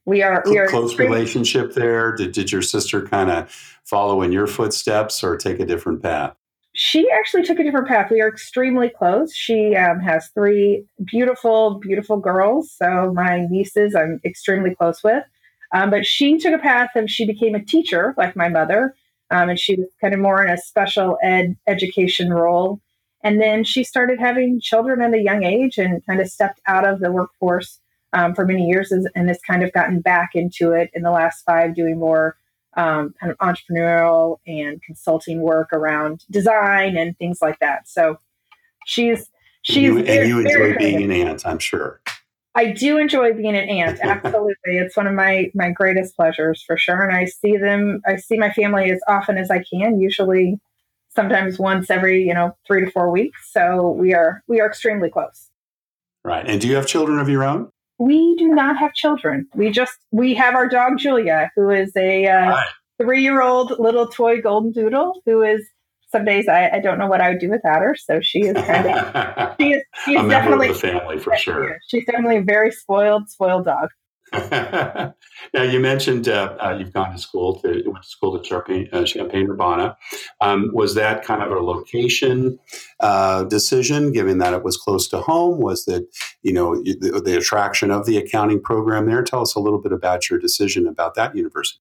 we 0.07 0.23
are 0.23 0.42
we 0.47 0.59
are 0.59 0.66
close 0.66 0.99
relationship 0.99 1.75
there. 1.75 2.14
Did 2.14 2.33
did 2.33 2.52
your 2.52 2.62
sister 2.62 3.07
kind 3.07 3.30
of 3.30 3.50
follow 3.85 4.23
in 4.23 4.33
your 4.33 4.47
footsteps 4.47 5.23
or 5.23 5.37
take 5.37 5.61
a 5.61 5.66
different 5.66 6.02
path? 6.02 6.35
she 6.73 7.11
actually 7.11 7.42
took 7.42 7.59
a 7.59 7.64
different 7.64 7.88
path. 7.88 8.11
We 8.11 8.21
are 8.21 8.28
extremely 8.28 8.90
close. 8.90 9.35
She 9.35 9.75
um, 9.75 10.00
has 10.00 10.28
three 10.28 10.85
beautiful, 11.04 11.80
beautiful 11.80 12.19
girls. 12.19 12.73
So 12.73 13.12
my 13.12 13.47
nieces, 13.50 13.95
I'm 13.95 14.21
extremely 14.25 14.75
close 14.75 15.02
with. 15.02 15.25
Um, 15.73 15.90
but 15.90 16.07
she 16.07 16.38
took 16.38 16.54
a 16.54 16.59
path 16.59 16.90
and 16.95 17.11
she 17.11 17.26
became 17.26 17.54
a 17.54 17.64
teacher, 17.64 18.14
like 18.16 18.37
my 18.37 18.49
mother, 18.49 18.95
um, 19.30 19.49
and 19.49 19.59
she 19.59 19.76
was 19.76 19.88
kind 20.00 20.14
of 20.14 20.21
more 20.21 20.45
in 20.45 20.50
a 20.50 20.59
special 20.59 21.19
ed 21.23 21.57
education 21.66 22.33
role. 22.33 22.80
And 23.23 23.40
then 23.40 23.64
she 23.64 23.85
started 23.85 24.19
having 24.19 24.61
children 24.61 25.02
at 25.02 25.14
a 25.14 25.23
young 25.23 25.45
age 25.45 25.76
and 25.76 26.04
kind 26.07 26.21
of 26.21 26.28
stepped 26.28 26.61
out 26.66 26.87
of 26.87 27.00
the 27.00 27.12
workforce 27.12 27.80
um, 28.12 28.35
for 28.35 28.45
many 28.45 28.67
years 28.67 28.93
and 28.93 29.29
has 29.29 29.40
kind 29.47 29.62
of 29.62 29.73
gotten 29.73 30.00
back 30.00 30.31
into 30.35 30.73
it 30.73 30.90
in 30.95 31.02
the 31.02 31.11
last 31.11 31.43
five, 31.45 31.75
doing 31.75 31.99
more 31.99 32.37
um, 32.76 33.14
kind 33.21 33.33
of 33.33 33.38
entrepreneurial 33.38 34.38
and 34.47 34.83
consulting 34.83 35.43
work 35.43 35.73
around 35.73 36.25
design 36.31 36.97
and 36.97 37.17
things 37.19 37.38
like 37.43 37.59
that. 37.61 37.88
So 37.88 38.19
she's 38.87 39.29
she's 39.62 39.76
you, 39.76 40.02
very, 40.02 40.19
and 40.19 40.29
you 40.29 40.40
enjoy 40.40 40.79
being 40.79 41.02
an 41.02 41.11
aunt, 41.11 41.47
I'm 41.47 41.59
sure. 41.59 42.00
I 42.55 42.73
do 42.73 42.99
enjoy 42.99 43.33
being 43.33 43.57
an 43.57 43.69
aunt. 43.69 44.00
Absolutely, 44.02 44.79
it's 44.79 44.97
one 44.97 45.07
of 45.07 45.14
my 45.14 45.50
my 45.55 45.71
greatest 45.71 46.17
pleasures 46.17 46.62
for 46.67 46.76
sure. 46.76 47.02
And 47.02 47.17
I 47.17 47.26
see 47.26 47.57
them. 47.57 48.00
I 48.07 48.17
see 48.17 48.38
my 48.38 48.52
family 48.52 48.90
as 48.90 49.00
often 49.09 49.38
as 49.38 49.50
I 49.50 49.62
can. 49.73 50.00
Usually, 50.00 50.59
sometimes 51.09 51.59
once 51.59 51.90
every 51.90 52.23
you 52.23 52.35
know 52.35 52.57
three 52.67 52.85
to 52.85 52.90
four 52.90 53.11
weeks. 53.11 53.50
So 53.52 53.90
we 53.90 54.14
are 54.14 54.43
we 54.49 54.61
are 54.61 54.67
extremely 54.67 55.11
close. 55.11 55.49
Right. 56.25 56.47
And 56.47 56.61
do 56.61 56.69
you 56.69 56.75
have 56.75 56.87
children 56.87 57.19
of 57.19 57.29
your 57.29 57.45
own? 57.45 57.71
We 58.00 58.35
do 58.37 58.49
not 58.49 58.78
have 58.78 58.95
children. 58.95 59.47
We 59.54 59.71
just 59.71 59.92
we 60.11 60.35
have 60.35 60.54
our 60.54 60.69
dog 60.69 60.99
Julia, 60.99 61.50
who 61.54 61.69
is 61.69 61.92
a 61.97 62.26
uh, 62.26 62.57
three-year-old 62.99 63.78
little 63.78 64.09
toy 64.09 64.40
golden 64.40 64.73
doodle. 64.73 65.21
Who 65.26 65.42
is 65.42 65.69
some 66.11 66.25
days 66.25 66.49
I, 66.49 66.71
I, 66.71 66.80
don't 66.80 66.99
know 66.99 67.07
what 67.07 67.21
I 67.21 67.28
would 67.28 67.38
do 67.38 67.50
without 67.50 67.83
her. 67.83 67.95
So 67.95 68.21
she 68.21 68.40
is 68.40 68.54
kind 68.54 68.87
of 68.87 69.54
she 69.61 69.73
is 69.73 69.83
she 70.04 70.12
is 70.16 70.28
definitely 70.28 70.69
the 70.69 70.75
family 70.75 71.19
for 71.19 71.37
sure. 71.37 71.76
She's 71.88 72.07
definitely 72.07 72.38
a 72.38 72.42
very 72.42 72.73
spoiled 72.73 73.28
spoiled 73.28 73.66
dog. 73.66 73.90
now 74.51 75.13
you 75.55 75.81
mentioned 75.81 76.29
uh, 76.29 76.57
uh, 76.63 76.77
you've 76.79 76.93
gone 76.93 77.11
to 77.13 77.19
school 77.19 77.61
to 77.61 77.83
went 77.87 78.03
to 78.03 78.09
school 78.09 78.39
to 78.39 78.45
Champaign, 78.45 78.89
uh, 78.93 79.53
Urbana. 79.53 79.97
Um, 80.41 80.71
was 80.73 80.95
that 80.95 81.25
kind 81.25 81.43
of 81.43 81.51
a 81.51 81.61
location 81.61 82.59
uh, 83.01 83.45
decision, 83.45 84.13
given 84.13 84.39
that 84.39 84.55
it 84.55 84.63
was 84.63 84.77
close 84.77 85.09
to 85.09 85.19
home? 85.19 85.61
Was 85.61 85.85
that 85.87 86.07
you 86.43 86.53
know 86.53 86.77
the, 86.77 87.21
the, 87.25 87.37
attraction 87.37 87.91
of 87.91 88.07
the 88.07 88.19
accounting 88.19 88.61
program 88.61 89.07
there? 89.07 89.23
Tell 89.23 89.43
us 89.43 89.57
a 89.57 89.61
little 89.61 89.81
bit 89.81 89.93
about 89.93 90.31
your 90.31 90.39
decision 90.39 90.87
about 90.87 91.15
that 91.17 91.35
university. 91.35 91.81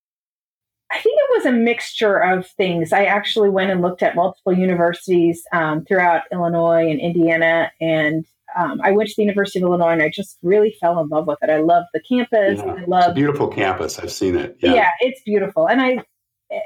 I 0.90 0.96
think 0.96 1.18
it 1.20 1.36
was 1.36 1.46
a 1.46 1.52
mixture 1.52 2.18
of 2.18 2.48
things. 2.48 2.92
I 2.92 3.04
actually 3.04 3.50
went 3.50 3.70
and 3.70 3.80
looked 3.80 4.02
at 4.02 4.16
multiple 4.16 4.52
universities 4.52 5.44
um, 5.52 5.84
throughout 5.84 6.22
Illinois 6.32 6.90
and 6.90 6.98
Indiana, 6.98 7.70
and 7.80 8.26
um, 8.56 8.80
I 8.82 8.92
went 8.92 9.08
to 9.08 9.14
the 9.16 9.22
University 9.22 9.60
of 9.60 9.64
Illinois 9.64 9.92
and 9.92 10.02
I 10.02 10.10
just 10.12 10.38
really 10.42 10.74
fell 10.80 10.98
in 11.00 11.08
love 11.08 11.26
with 11.26 11.38
it. 11.42 11.50
I 11.50 11.58
love 11.58 11.84
the 11.92 12.00
campus. 12.00 12.58
Yeah, 12.58 12.72
I 12.72 12.84
love 12.86 13.14
beautiful 13.14 13.48
campus. 13.48 13.98
I've 13.98 14.12
seen 14.12 14.36
it. 14.36 14.56
Yeah. 14.60 14.74
yeah, 14.74 14.88
it's 15.00 15.20
beautiful. 15.22 15.68
And 15.68 15.80
I, 15.80 15.98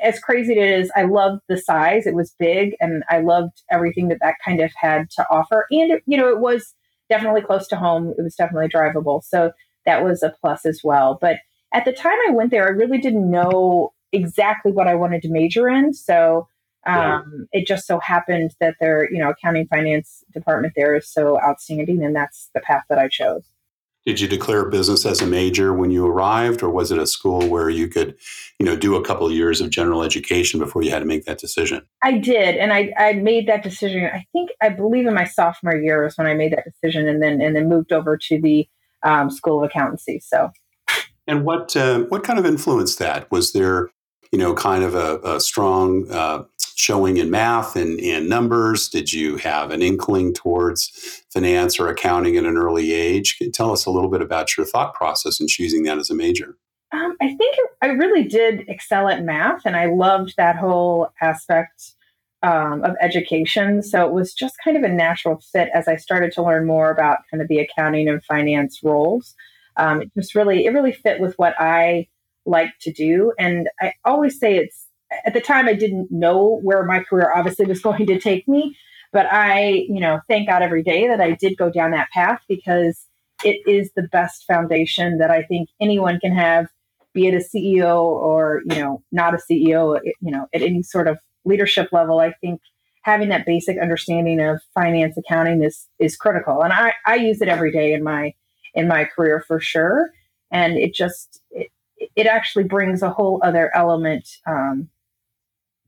as 0.02 0.18
crazy 0.18 0.52
as 0.52 0.58
it 0.58 0.80
is, 0.80 0.92
I 0.96 1.02
loved 1.02 1.42
the 1.48 1.58
size. 1.58 2.06
It 2.06 2.14
was 2.14 2.34
big, 2.38 2.74
and 2.80 3.02
I 3.10 3.20
loved 3.20 3.62
everything 3.70 4.08
that 4.08 4.18
that 4.22 4.36
kind 4.44 4.60
of 4.60 4.70
had 4.76 5.10
to 5.16 5.26
offer. 5.30 5.66
And 5.70 6.00
you 6.06 6.16
know, 6.16 6.28
it 6.28 6.38
was 6.38 6.74
definitely 7.10 7.42
close 7.42 7.68
to 7.68 7.76
home. 7.76 8.14
It 8.16 8.22
was 8.22 8.34
definitely 8.34 8.68
drivable, 8.68 9.22
so 9.22 9.52
that 9.84 10.02
was 10.02 10.22
a 10.22 10.32
plus 10.40 10.64
as 10.64 10.80
well. 10.82 11.18
But 11.20 11.38
at 11.74 11.84
the 11.84 11.92
time 11.92 12.16
I 12.28 12.32
went 12.32 12.50
there, 12.50 12.64
I 12.64 12.70
really 12.70 12.98
didn't 12.98 13.30
know 13.30 13.92
exactly 14.12 14.72
what 14.72 14.86
I 14.86 14.94
wanted 14.94 15.22
to 15.22 15.30
major 15.30 15.68
in. 15.68 15.92
So 15.92 16.48
um, 16.86 17.48
yeah. 17.52 17.60
It 17.60 17.66
just 17.66 17.86
so 17.86 17.98
happened 18.00 18.54
that 18.60 18.76
their, 18.80 19.10
you 19.12 19.18
know, 19.18 19.30
accounting 19.30 19.66
finance 19.66 20.22
department 20.32 20.74
there 20.76 20.94
is 20.94 21.08
so 21.08 21.40
outstanding, 21.40 22.04
and 22.04 22.14
that's 22.14 22.50
the 22.54 22.60
path 22.60 22.84
that 22.88 22.98
I 22.98 23.08
chose. 23.08 23.42
Did 24.06 24.20
you 24.20 24.28
declare 24.28 24.68
business 24.68 25.06
as 25.06 25.22
a 25.22 25.26
major 25.26 25.72
when 25.72 25.90
you 25.90 26.06
arrived, 26.06 26.62
or 26.62 26.68
was 26.68 26.92
it 26.92 26.98
a 26.98 27.06
school 27.06 27.48
where 27.48 27.70
you 27.70 27.88
could, 27.88 28.14
you 28.58 28.66
know, 28.66 28.76
do 28.76 28.96
a 28.96 29.02
couple 29.02 29.26
of 29.26 29.32
years 29.32 29.62
of 29.62 29.70
general 29.70 30.02
education 30.02 30.60
before 30.60 30.82
you 30.82 30.90
had 30.90 30.98
to 30.98 31.06
make 31.06 31.24
that 31.24 31.38
decision? 31.38 31.86
I 32.02 32.18
did, 32.18 32.56
and 32.56 32.70
I, 32.70 32.92
I 32.98 33.14
made 33.14 33.48
that 33.48 33.62
decision. 33.62 34.04
I 34.04 34.26
think 34.32 34.50
I 34.60 34.68
believe 34.68 35.06
in 35.06 35.14
my 35.14 35.24
sophomore 35.24 35.76
year 35.76 36.04
was 36.04 36.18
when 36.18 36.26
I 36.26 36.34
made 36.34 36.52
that 36.52 36.64
decision, 36.64 37.08
and 37.08 37.22
then 37.22 37.40
and 37.40 37.56
then 37.56 37.66
moved 37.66 37.92
over 37.92 38.18
to 38.18 38.38
the 38.38 38.68
um, 39.02 39.30
School 39.30 39.64
of 39.64 39.70
Accountancy. 39.70 40.20
So, 40.20 40.50
and 41.26 41.46
what 41.46 41.74
uh, 41.74 42.00
what 42.00 42.24
kind 42.24 42.38
of 42.38 42.44
influenced 42.44 42.98
that? 42.98 43.30
Was 43.30 43.54
there, 43.54 43.88
you 44.32 44.38
know, 44.38 44.52
kind 44.52 44.84
of 44.84 44.94
a, 44.94 45.18
a 45.24 45.40
strong 45.40 46.10
uh, 46.10 46.42
showing 46.76 47.16
in 47.16 47.30
math 47.30 47.76
and, 47.76 48.00
and 48.00 48.28
numbers? 48.28 48.88
Did 48.88 49.12
you 49.12 49.36
have 49.36 49.70
an 49.70 49.82
inkling 49.82 50.34
towards 50.34 51.22
finance 51.32 51.78
or 51.78 51.88
accounting 51.88 52.36
at 52.36 52.44
an 52.44 52.56
early 52.56 52.92
age? 52.92 53.38
Tell 53.52 53.72
us 53.72 53.86
a 53.86 53.90
little 53.90 54.10
bit 54.10 54.22
about 54.22 54.56
your 54.56 54.66
thought 54.66 54.94
process 54.94 55.40
in 55.40 55.48
choosing 55.48 55.82
that 55.84 55.98
as 55.98 56.10
a 56.10 56.14
major? 56.14 56.56
Um, 56.92 57.16
I 57.20 57.34
think 57.34 57.56
I 57.82 57.86
really 57.86 58.22
did 58.22 58.68
excel 58.68 59.08
at 59.08 59.24
math, 59.24 59.62
and 59.64 59.76
I 59.76 59.86
loved 59.86 60.34
that 60.36 60.56
whole 60.56 61.08
aspect 61.20 61.94
um, 62.44 62.84
of 62.84 62.94
education. 63.00 63.82
So 63.82 64.06
it 64.06 64.12
was 64.12 64.34
just 64.34 64.56
kind 64.62 64.76
of 64.76 64.82
a 64.82 64.88
natural 64.88 65.40
fit 65.52 65.70
as 65.74 65.88
I 65.88 65.96
started 65.96 66.30
to 66.32 66.42
learn 66.42 66.66
more 66.66 66.90
about 66.90 67.18
kind 67.30 67.42
of 67.42 67.48
the 67.48 67.58
accounting 67.58 68.08
and 68.08 68.22
finance 68.24 68.80
roles. 68.82 69.34
Um, 69.76 70.02
it 70.02 70.12
just 70.14 70.34
really, 70.34 70.66
it 70.66 70.70
really 70.70 70.92
fit 70.92 71.20
with 71.20 71.34
what 71.38 71.54
I 71.58 72.06
like 72.46 72.70
to 72.82 72.92
do. 72.92 73.32
And 73.38 73.68
I 73.80 73.94
always 74.04 74.38
say 74.38 74.56
it's 74.56 74.83
at 75.24 75.34
the 75.34 75.40
time 75.40 75.66
I 75.66 75.74
didn't 75.74 76.08
know 76.10 76.60
where 76.62 76.84
my 76.84 77.02
career 77.02 77.32
obviously 77.34 77.66
was 77.66 77.80
going 77.82 78.06
to 78.06 78.18
take 78.18 78.46
me, 78.48 78.76
but 79.12 79.26
I, 79.30 79.86
you 79.88 80.00
know, 80.00 80.20
thank 80.28 80.48
God 80.48 80.62
every 80.62 80.82
day 80.82 81.08
that 81.08 81.20
I 81.20 81.32
did 81.32 81.56
go 81.56 81.70
down 81.70 81.92
that 81.92 82.10
path 82.10 82.40
because 82.48 83.06
it 83.44 83.60
is 83.66 83.90
the 83.94 84.08
best 84.10 84.44
foundation 84.46 85.18
that 85.18 85.30
I 85.30 85.42
think 85.42 85.68
anyone 85.80 86.18
can 86.20 86.34
have, 86.34 86.66
be 87.12 87.28
it 87.28 87.34
a 87.34 87.38
CEO 87.38 87.96
or, 88.00 88.62
you 88.66 88.76
know, 88.76 89.02
not 89.12 89.34
a 89.34 89.38
CEO, 89.38 90.00
you 90.04 90.30
know, 90.30 90.46
at 90.54 90.62
any 90.62 90.82
sort 90.82 91.08
of 91.08 91.18
leadership 91.44 91.90
level. 91.92 92.20
I 92.20 92.32
think 92.40 92.60
having 93.04 93.28
that 93.28 93.46
basic 93.46 93.78
understanding 93.78 94.40
of 94.40 94.60
finance 94.74 95.16
accounting 95.16 95.62
is 95.62 95.86
is 95.98 96.16
critical 96.16 96.62
and 96.62 96.72
i 96.72 96.92
i 97.06 97.14
use 97.14 97.40
it 97.40 97.48
every 97.48 97.70
day 97.70 97.92
in 97.92 98.02
my 98.02 98.32
in 98.74 98.88
my 98.88 99.04
career 99.04 99.44
for 99.46 99.60
sure 99.60 100.10
and 100.50 100.76
it 100.76 100.94
just 100.94 101.40
it, 101.50 101.68
it 102.16 102.26
actually 102.26 102.64
brings 102.64 103.02
a 103.02 103.10
whole 103.10 103.40
other 103.44 103.70
element 103.74 104.28
um, 104.46 104.88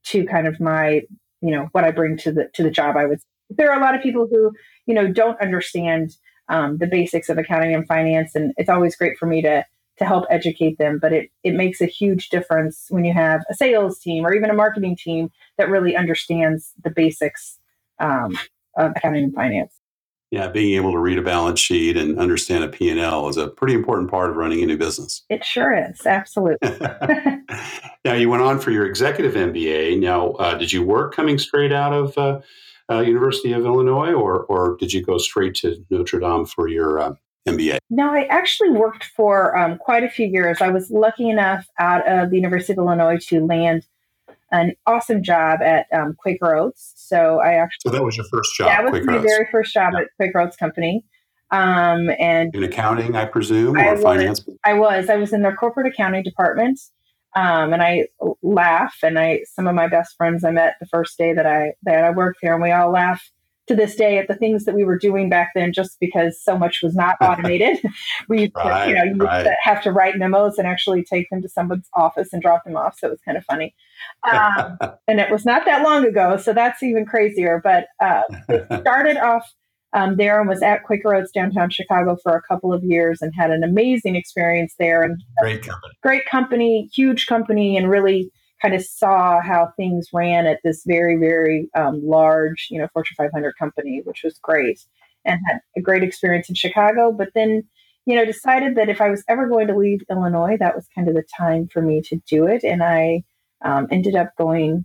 to 0.07 0.25
kind 0.27 0.47
of 0.47 0.59
my 0.61 1.03
you 1.41 1.51
know 1.51 1.69
what 1.73 1.85
i 1.85 1.91
bring 1.91 2.17
to 2.17 2.33
the 2.33 2.49
to 2.55 2.63
the 2.63 2.71
job 2.71 2.97
i 2.97 3.05
would 3.05 3.21
there 3.51 3.71
are 3.71 3.79
a 3.79 3.83
lot 3.83 3.95
of 3.95 4.03
people 4.03 4.27
who 4.31 4.53
you 4.87 4.95
know 4.95 5.07
don't 5.07 5.41
understand 5.41 6.17
um, 6.49 6.79
the 6.79 6.87
basics 6.87 7.29
of 7.29 7.39
accounting 7.39 7.75
and 7.75 7.87
finance 7.87 8.35
and 8.35 8.53
it's 8.57 8.69
always 8.69 8.97
great 8.97 9.19
for 9.19 9.27
me 9.27 9.43
to 9.43 9.65
to 9.99 10.05
help 10.05 10.25
educate 10.31 10.79
them. 10.79 10.99
But 11.01 11.13
it, 11.13 11.31
it 11.43 11.55
makes 11.55 11.81
a 11.81 11.87
huge 11.87 12.29
difference 12.29 12.87
when 12.89 13.05
you 13.05 13.13
have 13.13 13.43
a 13.51 13.55
sales 13.55 13.99
team 13.99 14.27
or 14.27 14.35
even 14.35 14.51
a 14.51 14.55
marketing 14.55 14.97
team 14.97 15.31
that 15.59 15.71
really 15.71 15.97
understands 15.97 16.73
the 16.83 16.91
basics 16.91 17.59
um, 17.99 18.39
of 18.77 18.93
accounting 18.97 19.25
and 19.25 19.35
finance. 19.35 19.73
Yeah, 20.33 20.49
being 20.49 20.75
able 20.75 20.91
to 20.91 20.99
read 20.99 21.19
a 21.19 21.23
balance 21.23 21.61
sheet 21.61 21.97
and 21.97 22.19
understand 22.19 22.65
a 22.65 22.69
P&L 22.69 23.29
is 23.29 23.37
a 23.37 23.47
pretty 23.47 23.75
important 23.75 24.11
part 24.11 24.29
of 24.29 24.37
running 24.37 24.61
a 24.61 24.67
new 24.67 24.77
business. 24.77 25.25
It 25.31 25.45
sure 25.45 25.73
is, 25.73 26.05
absolutely. 26.05 26.69
now, 28.05 28.15
you 28.15 28.29
went 28.29 28.43
on 28.43 28.59
for 28.59 28.73
your 28.73 28.87
executive 28.87 29.35
MBA. 29.35 30.01
Now, 30.01 30.33
uh, 30.33 30.57
did 30.57 30.73
you 30.73 30.83
work 30.83 31.15
coming 31.15 31.39
straight 31.39 31.73
out 31.73 31.93
of 31.93 32.19
uh, 32.19 32.41
uh, 32.91 33.01
University 33.01 33.53
of 33.53 33.65
Illinois, 33.65 34.13
or 34.13 34.45
or 34.45 34.77
did 34.79 34.93
you 34.93 35.03
go 35.03 35.19
straight 35.19 35.55
to 35.57 35.85
Notre 35.91 36.21
Dame 36.21 36.45
for 36.45 36.69
your 36.69 37.01
uh, 37.01 37.15
MBA? 37.47 37.79
No, 37.91 38.13
I 38.13 38.25
actually 38.25 38.71
worked 38.71 39.05
for 39.05 39.57
um, 39.57 39.79
quite 39.79 40.05
a 40.05 40.09
few 40.09 40.27
years. 40.27 40.59
I 40.61 40.69
was 40.69 40.91
lucky 40.91 41.29
enough 41.29 41.67
out 41.79 42.07
of 42.09 42.31
the 42.31 42.37
University 42.37 42.73
of 42.73 42.79
Illinois 42.79 43.19
to 43.29 43.45
land 43.45 43.87
an 44.53 44.75
awesome 44.87 45.23
job 45.23 45.61
at 45.63 45.87
um, 45.93 46.15
Quaker 46.19 46.55
Oats. 46.55 46.93
So 46.97 47.41
I 47.41 47.55
actually. 47.55 47.91
So 47.91 47.97
that 47.97 48.05
was 48.05 48.17
your 48.17 48.27
first 48.27 48.55
job. 48.57 48.69
That 48.69 48.85
was 48.85 48.91
Quaker 48.91 49.07
my 49.07 49.17
Oats. 49.19 49.25
very 49.25 49.49
first 49.51 49.75
job 49.75 49.93
yeah. 49.95 50.03
at 50.03 50.09
Quaker 50.17 50.41
Oats 50.41 50.57
Company. 50.57 51.05
Um, 51.51 52.11
and 52.19 52.55
in 52.55 52.65
accounting, 52.65 53.15
I 53.15 53.25
presume, 53.25 53.77
or 53.77 53.81
I 53.81 53.97
finance. 53.97 54.45
I 54.65 54.75
was. 54.75 55.09
I 55.09 55.17
was 55.17 55.33
in 55.33 55.43
their 55.43 55.55
corporate 55.55 55.87
accounting 55.87 56.23
department. 56.23 56.81
Um, 57.37 57.75
and 57.75 57.83
I 57.83 58.07
laugh, 58.43 58.97
and 59.03 59.19
I 59.19 59.43
some 59.45 59.67
of 59.67 59.75
my 59.75 59.89
best 59.89 60.17
friends 60.17 60.43
I 60.43 60.51
met 60.51 60.77
the 60.81 60.87
first 60.87 61.19
day 61.19 61.35
that 61.35 61.47
I 61.47 61.75
that 61.83 62.05
I 62.05 62.11
worked 62.11 62.39
there, 62.43 62.55
and 62.55 62.63
we 62.63 62.73
all 62.73 62.91
laugh 62.91 63.31
to 63.67 63.75
this 63.75 63.97
day 63.97 64.19
at 64.19 64.29
the 64.29 64.35
things 64.35 64.65
that 64.65 64.75
we 64.75 64.85
were 64.85 64.99
doing 64.99 65.29
back 65.29 65.51
then 65.55 65.73
just 65.73 65.99
because 66.01 66.41
so 66.43 66.57
much 66.57 66.81
was 66.83 66.95
not 66.95 67.17
automated. 67.21 67.79
we 68.29 68.51
right, 68.57 68.89
you 68.89 68.95
know, 68.95 69.05
you 69.05 69.17
right. 69.17 69.47
have 69.63 69.83
to 69.83 69.93
write 69.93 70.17
memos 70.17 70.59
and 70.59 70.67
actually 70.67 71.05
take 71.05 71.29
them 71.31 71.43
to 71.43 71.49
someone's 71.49 71.89
office 71.95 72.33
and 72.33 72.43
drop 72.43 72.65
them 72.65 72.77
off. 72.77 72.99
So 72.99 73.09
it 73.09 73.11
was 73.11 73.21
kind 73.21 73.37
of 73.37 73.45
funny. 73.45 73.75
Um, 74.31 74.79
and 75.09 75.21
it 75.21 75.31
was 75.31 75.45
not 75.45 75.65
that 75.67 75.83
long 75.83 76.05
ago. 76.05 76.37
So 76.37 76.53
that's 76.53 76.83
even 76.83 77.07
crazier. 77.07 77.61
But 77.63 77.87
uh, 78.01 78.23
it 78.49 78.67
started 78.81 79.17
off 79.17 79.45
um, 79.93 80.17
there 80.17 80.41
and 80.41 80.49
was 80.49 80.63
at 80.63 80.85
Quaker 80.85 81.15
Oats 81.15 81.31
downtown 81.33 81.71
Chicago 81.71 82.17
for 82.23 82.37
a 82.37 82.43
couple 82.43 82.73
of 82.73 82.85
years 82.85 83.23
and 83.23 83.33
had 83.35 83.51
an 83.51 83.63
amazing 83.63 84.17
experience 84.17 84.75
there. 84.79 85.03
And 85.03 85.21
great 85.41 85.63
company. 85.63 85.95
Great 86.03 86.27
company, 86.27 86.91
huge 86.95 87.27
company, 87.27 87.77
and 87.77 87.89
really 87.89 88.31
kind 88.61 88.75
of 88.75 88.83
saw 88.83 89.41
how 89.41 89.73
things 89.77 90.09
ran 90.13 90.47
at 90.47 90.61
this 90.65 90.83
very, 90.87 91.17
very 91.17 91.69
um, 91.75 92.01
large, 92.05 92.69
you 92.71 92.79
know, 92.79 92.89
Fortune 92.93 93.15
500 93.17 93.55
company, 93.59 94.03
which 94.05 94.23
was 94.25 94.39
great, 94.43 94.81
and 95.25 95.41
had 95.47 95.61
a 95.77 95.81
great 95.81 96.03
experience 96.03 96.49
in 96.49 96.55
Chicago. 96.55 97.13
But 97.13 97.29
then, 97.35 97.63
you 98.07 98.17
know, 98.17 98.25
decided 98.25 98.77
that 98.77 98.89
if 98.89 99.01
I 99.01 99.11
was 99.11 99.25
ever 99.29 99.49
going 99.49 99.67
to 99.69 99.77
leave 99.77 100.01
Illinois, 100.11 100.57
that 100.59 100.75
was 100.75 100.87
kind 100.95 101.09
of 101.09 101.15
the 101.15 101.25
time 101.39 101.69
for 101.73 101.83
me 101.83 102.03
to 102.03 102.21
do 102.29 102.47
it. 102.47 102.65
And 102.65 102.83
I 102.83 103.25
um, 103.65 103.87
ended 103.91 104.17
up 104.17 104.31
going 104.37 104.85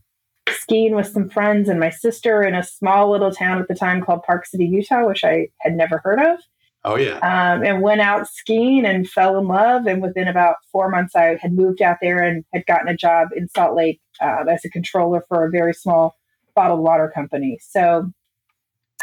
skiing 0.50 0.96
with 0.96 1.08
some 1.08 1.30
friends 1.30 1.70
and 1.70 1.80
my 1.80 1.90
sister 1.90 2.44
in 2.44 2.56
a 2.56 2.64
small 2.64 3.12
little 3.12 3.32
town 3.32 3.62
at 3.62 3.68
the 3.68 3.76
time 3.76 4.04
called 4.04 4.24
Park 4.24 4.46
City, 4.46 4.66
Utah, 4.66 5.06
which 5.06 5.24
I 5.24 5.48
had 5.60 5.76
never 5.76 6.00
heard 6.04 6.20
of. 6.20 6.40
Oh 6.84 6.96
yeah. 6.96 7.18
Um, 7.18 7.64
and 7.64 7.82
went 7.82 8.02
out 8.02 8.28
skiing 8.28 8.86
and 8.86 9.08
fell 9.08 9.38
in 9.38 9.48
love. 9.48 9.86
And 9.86 10.02
within 10.02 10.28
about 10.28 10.56
four 10.72 10.90
months, 10.90 11.16
I 11.16 11.38
had 11.40 11.54
moved 11.54 11.82
out 11.82 11.98
there 12.02 12.24
and 12.24 12.44
had 12.54 12.66
gotten 12.66 12.88
a 12.88 12.98
job 12.98 13.30
in 13.36 13.48
Salt 13.50 13.76
Lake 13.76 14.02
uh, 14.20 14.46
as 14.50 14.66
a 14.66 14.70
controller 14.70 15.24
for 15.28 15.46
a 15.46 15.52
very 15.52 15.74
small 15.74 16.18
bottled 16.56 16.80
water 16.80 17.12
company. 17.14 17.60
So 17.62 18.12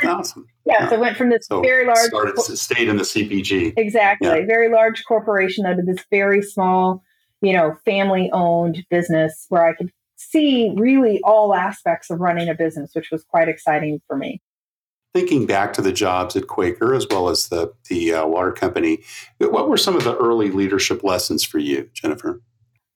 awesome. 0.05 0.47
Yeah, 0.65 0.83
yeah. 0.83 0.89
so 0.89 0.97
I 0.97 0.99
went 0.99 1.17
from 1.17 1.31
this 1.31 1.47
so 1.47 1.61
very 1.61 1.87
large 1.87 1.99
started 1.99 2.35
co- 2.35 2.55
stayed 2.55 2.89
in 2.89 2.97
the 2.97 3.05
CPG. 3.05 3.75
Exactly, 3.77 4.29
yeah. 4.29 4.47
very 4.47 4.71
large 4.71 5.05
corporation 5.05 5.65
out 5.65 5.79
of 5.79 5.87
this 5.87 6.05
very 6.11 6.43
small, 6.43 7.03
you 7.41 7.53
know, 7.53 7.77
family 7.85 8.31
owned 8.33 8.85
business 8.91 9.47
where 9.49 9.67
I 9.67 9.75
could 9.75 9.91
see 10.17 10.73
really 10.77 11.21
all 11.23 11.55
aspects 11.55 12.11
of 12.11 12.21
running 12.21 12.49
a 12.49 12.55
business, 12.55 12.91
which 12.95 13.11
was 13.11 13.25
quite 13.25 13.49
exciting 13.49 14.01
for 14.07 14.17
me 14.17 14.41
thinking 15.15 15.47
back 15.47 15.73
to 15.73 15.83
the 15.83 15.93
jobs 15.93 16.37
at 16.37 16.47
Quaker 16.47 16.95
as 16.95 17.07
well 17.11 17.29
as 17.29 17.49
the 17.49 17.73
the 17.89 18.15
uh, 18.15 18.27
water 18.27 18.53
company, 18.53 19.03
what 19.39 19.69
were 19.69 19.77
some 19.77 19.97
of 19.97 20.05
the 20.05 20.17
early 20.17 20.51
leadership 20.51 21.03
lessons 21.03 21.45
for 21.45 21.59
you, 21.59 21.89
Jennifer? 21.93 22.41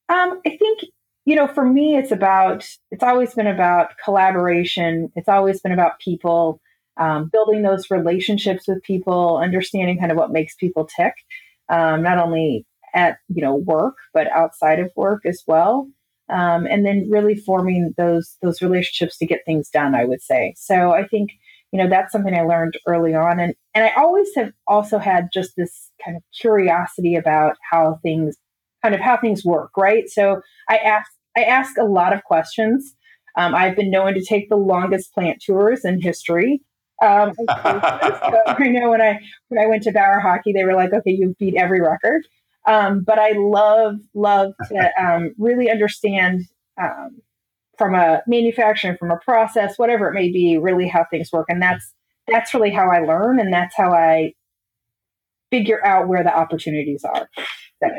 Um, 0.09 0.41
I 0.47 0.57
think 0.57 0.81
you 1.25 1.37
know, 1.37 1.47
for 1.47 1.65
me, 1.65 1.97
it's 1.97 2.11
about 2.11 2.69
it's 2.91 3.03
always 3.03 3.35
been 3.35 3.47
about 3.47 3.93
collaboration. 4.05 5.11
It's 5.17 5.29
always 5.29 5.61
been 5.61 5.73
about 5.73 6.01
people, 6.01 6.61
um, 6.97 7.29
building 7.29 7.63
those 7.63 7.91
relationships 7.91 8.67
with 8.69 8.83
people, 8.83 9.39
understanding 9.39 9.99
kind 9.99 10.13
of 10.13 10.19
what 10.19 10.33
makes 10.33 10.55
people 10.55 10.85
tick, 10.85 11.15
um, 11.69 12.03
not 12.03 12.19
only 12.19 12.67
at 12.95 13.19
you 13.29 13.43
know 13.43 13.55
work 13.55 13.95
but 14.13 14.31
outside 14.33 14.79
of 14.79 14.91
work 14.97 15.25
as 15.27 15.43
well. 15.47 15.89
Um, 16.29 16.67
and 16.67 16.87
then 16.87 17.09
really 17.11 17.35
forming 17.35 17.93
those 17.99 18.37
those 18.43 18.63
relationships 18.63 19.19
to 19.19 19.27
get 19.27 19.45
things 19.45 19.69
done. 19.69 19.95
I 19.95 20.05
would 20.05 20.23
say 20.23 20.55
so. 20.57 20.93
I 20.93 21.07
think 21.07 21.31
you 21.73 21.83
know 21.83 21.89
that's 21.89 22.13
something 22.13 22.35
i 22.35 22.43
learned 22.43 22.79
early 22.87 23.15
on 23.15 23.41
and 23.41 23.55
and 23.75 23.85
i 23.85 23.93
always 23.97 24.29
have 24.37 24.53
also 24.69 24.99
had 24.99 25.29
just 25.33 25.57
this 25.57 25.91
kind 26.05 26.17
of 26.17 26.23
curiosity 26.39 27.17
about 27.17 27.57
how 27.69 27.99
things 28.03 28.37
kind 28.83 28.95
of 28.95 29.01
how 29.01 29.17
things 29.17 29.45
work 29.45 29.71
right 29.77 30.09
so 30.09 30.41
i 30.69 30.77
ask 30.77 31.11
i 31.37 31.43
ask 31.43 31.77
a 31.79 31.85
lot 31.85 32.13
of 32.13 32.23
questions 32.25 32.95
um, 33.37 33.55
i've 33.55 33.75
been 33.75 33.91
known 33.91 34.15
to 34.15 34.25
take 34.25 34.49
the 34.49 34.57
longest 34.57 35.13
plant 35.15 35.43
tours 35.45 35.85
in 35.85 36.01
history 36.01 36.63
um, 37.03 37.33
so 37.49 37.49
i 37.49 38.69
know 38.69 38.91
when 38.91 39.01
i 39.01 39.19
when 39.49 39.63
i 39.63 39.67
went 39.67 39.83
to 39.83 39.93
bauer 39.93 40.21
hockey 40.21 40.53
they 40.53 40.65
were 40.65 40.75
like 40.75 40.93
okay 40.93 41.11
you've 41.11 41.37
beat 41.39 41.57
every 41.57 41.81
record 41.81 42.27
um, 42.67 43.03
but 43.05 43.19
i 43.19 43.33
love 43.37 43.97
love 44.15 44.53
to 44.69 45.03
um, 45.03 45.35
really 45.39 45.71
understand 45.71 46.43
um, 46.81 47.21
from 47.79 47.95
a 47.95 48.23
manufacturing, 48.27 48.97
from 48.97 49.11
a 49.11 49.19
process, 49.19 49.79
whatever 49.79 50.09
it 50.09 50.15
may 50.15 50.31
be, 50.31 50.57
really 50.57 50.87
how 50.87 51.05
things 51.11 51.33
work. 51.33 51.47
And 51.49 51.61
that's 51.61 51.93
that's 52.29 52.55
really 52.55 52.71
how 52.71 52.89
I 52.89 53.01
learn 53.01 53.41
and 53.41 53.53
that's 53.53 53.75
how 53.77 53.93
I 53.93 54.35
figure 55.51 55.85
out 55.85 56.07
where 56.07 56.23
the 56.23 56.35
opportunities 56.35 57.05
are. 57.05 57.29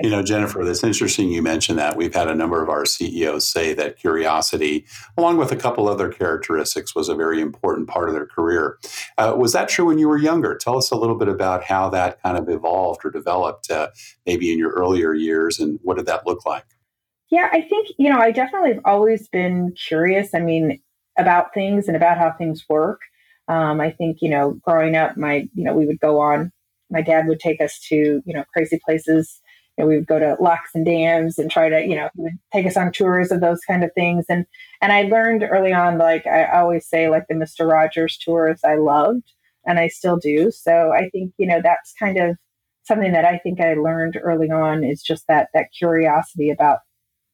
You 0.01 0.09
know, 0.09 0.23
Jennifer, 0.23 0.63
that's 0.63 0.83
interesting 0.83 1.31
you 1.31 1.41
mentioned 1.41 1.77
that. 1.77 1.97
We've 1.97 2.13
had 2.13 2.29
a 2.29 2.35
number 2.35 2.61
of 2.63 2.69
our 2.69 2.85
CEOs 2.85 3.47
say 3.47 3.73
that 3.73 3.97
curiosity, 3.97 4.85
along 5.17 5.37
with 5.37 5.51
a 5.51 5.55
couple 5.55 5.89
other 5.89 6.09
characteristics, 6.09 6.95
was 6.95 7.09
a 7.09 7.15
very 7.15 7.41
important 7.41 7.89
part 7.89 8.07
of 8.07 8.15
their 8.15 8.25
career. 8.25 8.77
Uh, 9.17 9.35
was 9.37 9.51
that 9.53 9.69
true 9.69 9.85
when 9.85 9.97
you 9.97 10.07
were 10.07 10.17
younger? 10.17 10.55
Tell 10.55 10.77
us 10.77 10.91
a 10.91 10.95
little 10.95 11.17
bit 11.17 11.27
about 11.27 11.63
how 11.63 11.89
that 11.89 12.21
kind 12.21 12.37
of 12.37 12.47
evolved 12.49 13.03
or 13.03 13.11
developed, 13.11 13.69
uh, 13.69 13.89
maybe 14.25 14.51
in 14.53 14.59
your 14.59 14.71
earlier 14.71 15.13
years, 15.13 15.59
and 15.59 15.79
what 15.83 15.97
did 15.97 16.05
that 16.05 16.25
look 16.25 16.45
like? 16.45 16.65
Yeah, 17.29 17.49
I 17.51 17.61
think, 17.61 17.89
you 17.97 18.09
know, 18.09 18.19
I 18.19 18.31
definitely 18.31 18.73
have 18.73 18.83
always 18.85 19.27
been 19.27 19.73
curious. 19.87 20.33
I 20.33 20.39
mean, 20.39 20.79
about 21.17 21.53
things 21.53 21.87
and 21.87 21.97
about 21.97 22.17
how 22.17 22.31
things 22.31 22.63
work. 22.69 23.01
Um, 23.47 23.81
I 23.81 23.91
think, 23.91 24.19
you 24.21 24.29
know, 24.29 24.59
growing 24.63 24.95
up, 24.95 25.17
my, 25.17 25.47
you 25.53 25.63
know, 25.63 25.73
we 25.73 25.85
would 25.85 25.99
go 25.99 26.19
on, 26.19 26.51
my 26.89 27.01
dad 27.01 27.27
would 27.27 27.39
take 27.39 27.59
us 27.59 27.79
to, 27.89 28.21
you 28.25 28.33
know, 28.33 28.43
crazy 28.53 28.79
places. 28.85 29.41
We 29.77 29.97
would 29.97 30.07
go 30.07 30.19
to 30.19 30.37
locks 30.39 30.71
and 30.75 30.85
dams 30.85 31.39
and 31.39 31.49
try 31.49 31.69
to, 31.69 31.81
you 31.81 31.95
know, 31.95 32.09
he 32.15 32.21
would 32.21 32.39
take 32.51 32.65
us 32.67 32.77
on 32.77 32.91
tours 32.91 33.31
of 33.31 33.41
those 33.41 33.59
kind 33.61 33.83
of 33.83 33.91
things. 33.95 34.25
And, 34.29 34.45
and 34.81 34.91
I 34.91 35.03
learned 35.03 35.43
early 35.43 35.73
on, 35.73 35.97
like 35.97 36.27
I 36.27 36.45
always 36.45 36.87
say, 36.87 37.09
like 37.09 37.25
the 37.27 37.35
Mr. 37.35 37.69
Rogers 37.69 38.17
tours 38.17 38.59
I 38.63 38.75
loved 38.75 39.31
and 39.65 39.79
I 39.79 39.87
still 39.87 40.17
do. 40.17 40.51
So 40.51 40.91
I 40.91 41.09
think, 41.09 41.33
you 41.37 41.47
know, 41.47 41.59
that's 41.61 41.93
kind 41.97 42.17
of 42.17 42.37
something 42.83 43.13
that 43.13 43.25
I 43.25 43.39
think 43.39 43.61
I 43.61 43.73
learned 43.73 44.19
early 44.21 44.51
on 44.51 44.83
is 44.83 45.01
just 45.01 45.25
that, 45.27 45.47
that 45.53 45.69
curiosity 45.77 46.49
about 46.49 46.79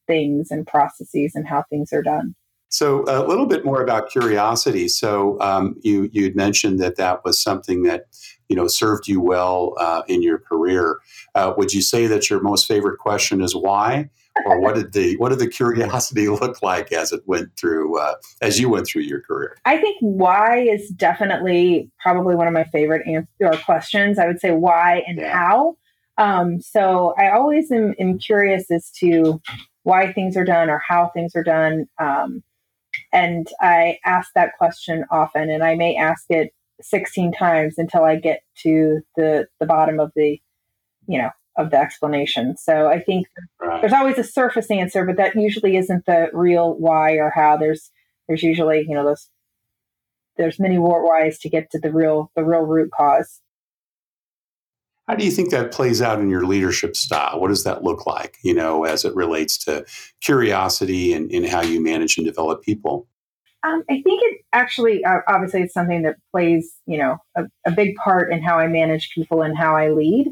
things 0.06 0.50
and 0.50 0.66
processes 0.66 1.32
and 1.34 1.46
how 1.46 1.64
things 1.68 1.92
are 1.92 2.02
done. 2.02 2.34
So 2.70 3.04
a 3.08 3.26
little 3.26 3.46
bit 3.46 3.64
more 3.64 3.82
about 3.82 4.10
curiosity. 4.10 4.88
So 4.88 5.38
um, 5.40 5.74
you 5.82 6.08
you 6.12 6.32
mentioned 6.34 6.78
that 6.78 6.96
that 6.96 7.24
was 7.24 7.42
something 7.42 7.82
that 7.82 8.06
you 8.48 8.54
know 8.54 8.68
served 8.68 9.08
you 9.08 9.20
well 9.20 9.74
uh, 9.78 10.02
in 10.06 10.22
your 10.22 10.38
career. 10.38 10.98
Uh, 11.34 11.52
would 11.56 11.74
you 11.74 11.82
say 11.82 12.06
that 12.06 12.30
your 12.30 12.40
most 12.40 12.66
favorite 12.66 12.98
question 12.98 13.42
is 13.42 13.56
why, 13.56 14.08
or 14.46 14.60
what 14.60 14.76
did 14.76 14.92
the 14.92 15.16
what 15.16 15.30
did 15.30 15.40
the 15.40 15.48
curiosity 15.48 16.28
look 16.40 16.62
like 16.62 16.92
as 16.92 17.10
it 17.12 17.22
went 17.26 17.56
through 17.56 17.98
uh, 17.98 18.14
as 18.40 18.60
you 18.60 18.68
went 18.68 18.86
through 18.86 19.02
your 19.02 19.20
career? 19.20 19.56
I 19.64 19.76
think 19.78 19.96
why 20.00 20.60
is 20.60 20.90
definitely 20.90 21.90
probably 22.00 22.36
one 22.36 22.46
of 22.46 22.52
my 22.52 22.64
favorite 22.64 23.04
answer, 23.06 23.60
questions. 23.64 24.16
I 24.16 24.26
would 24.26 24.40
say 24.40 24.52
why 24.52 25.02
and 25.08 25.18
yeah. 25.18 25.36
how. 25.36 25.76
Um, 26.18 26.60
so 26.60 27.14
I 27.18 27.30
always 27.30 27.72
am, 27.72 27.94
am 27.98 28.18
curious 28.18 28.70
as 28.70 28.90
to 28.98 29.40
why 29.82 30.12
things 30.12 30.36
are 30.36 30.44
done 30.44 30.68
or 30.68 30.80
how 30.86 31.10
things 31.14 31.34
are 31.34 31.42
done. 31.42 31.86
Um, 31.98 32.42
And 33.12 33.48
I 33.60 33.98
ask 34.04 34.32
that 34.34 34.56
question 34.58 35.04
often, 35.10 35.50
and 35.50 35.62
I 35.64 35.74
may 35.74 35.96
ask 35.96 36.24
it 36.28 36.52
16 36.80 37.32
times 37.32 37.74
until 37.76 38.04
I 38.04 38.16
get 38.16 38.42
to 38.62 39.00
the 39.16 39.48
the 39.58 39.66
bottom 39.66 40.00
of 40.00 40.12
the, 40.14 40.40
you 41.06 41.18
know, 41.18 41.30
of 41.56 41.70
the 41.70 41.78
explanation. 41.78 42.56
So 42.56 42.88
I 42.88 43.00
think 43.00 43.26
right. 43.60 43.80
there's 43.80 43.92
always 43.92 44.18
a 44.18 44.24
surface 44.24 44.70
answer, 44.70 45.04
but 45.04 45.16
that 45.16 45.34
usually 45.34 45.76
isn't 45.76 46.06
the 46.06 46.30
real 46.32 46.74
why 46.74 47.14
or 47.14 47.30
how. 47.30 47.56
There's 47.56 47.90
there's 48.28 48.42
usually 48.42 48.84
you 48.88 48.94
know 48.94 49.04
those 49.04 49.28
there's 50.36 50.58
many 50.58 50.78
more 50.78 51.06
whys 51.06 51.38
to 51.40 51.48
get 51.48 51.70
to 51.72 51.78
the 51.78 51.92
real 51.92 52.30
the 52.36 52.44
real 52.44 52.62
root 52.62 52.90
cause. 52.96 53.40
How 55.08 55.16
do 55.16 55.24
you 55.24 55.30
think 55.30 55.50
that 55.50 55.72
plays 55.72 56.00
out 56.00 56.20
in 56.20 56.30
your 56.30 56.46
leadership 56.46 56.96
style? 56.96 57.40
What 57.40 57.48
does 57.48 57.64
that 57.64 57.82
look 57.82 58.06
like, 58.06 58.36
you 58.44 58.54
know, 58.54 58.84
as 58.84 59.04
it 59.04 59.14
relates 59.14 59.58
to 59.64 59.84
curiosity 60.20 61.12
and, 61.12 61.30
and 61.32 61.46
how 61.46 61.62
you 61.62 61.82
manage 61.82 62.16
and 62.16 62.24
develop 62.24 62.62
people? 62.62 63.08
Um, 63.62 63.82
I 63.90 64.00
think 64.02 64.22
it 64.24 64.40
actually, 64.52 65.04
uh, 65.04 65.18
obviously, 65.28 65.62
it's 65.62 65.74
something 65.74 66.02
that 66.02 66.16
plays, 66.30 66.76
you 66.86 66.96
know, 66.96 67.18
a, 67.36 67.44
a, 67.66 67.70
big 67.70 67.94
part 67.96 68.32
in 68.32 68.42
how 68.42 68.58
I 68.58 68.68
manage 68.68 69.10
people 69.14 69.42
and 69.42 69.56
how 69.56 69.76
I 69.76 69.90
lead. 69.90 70.28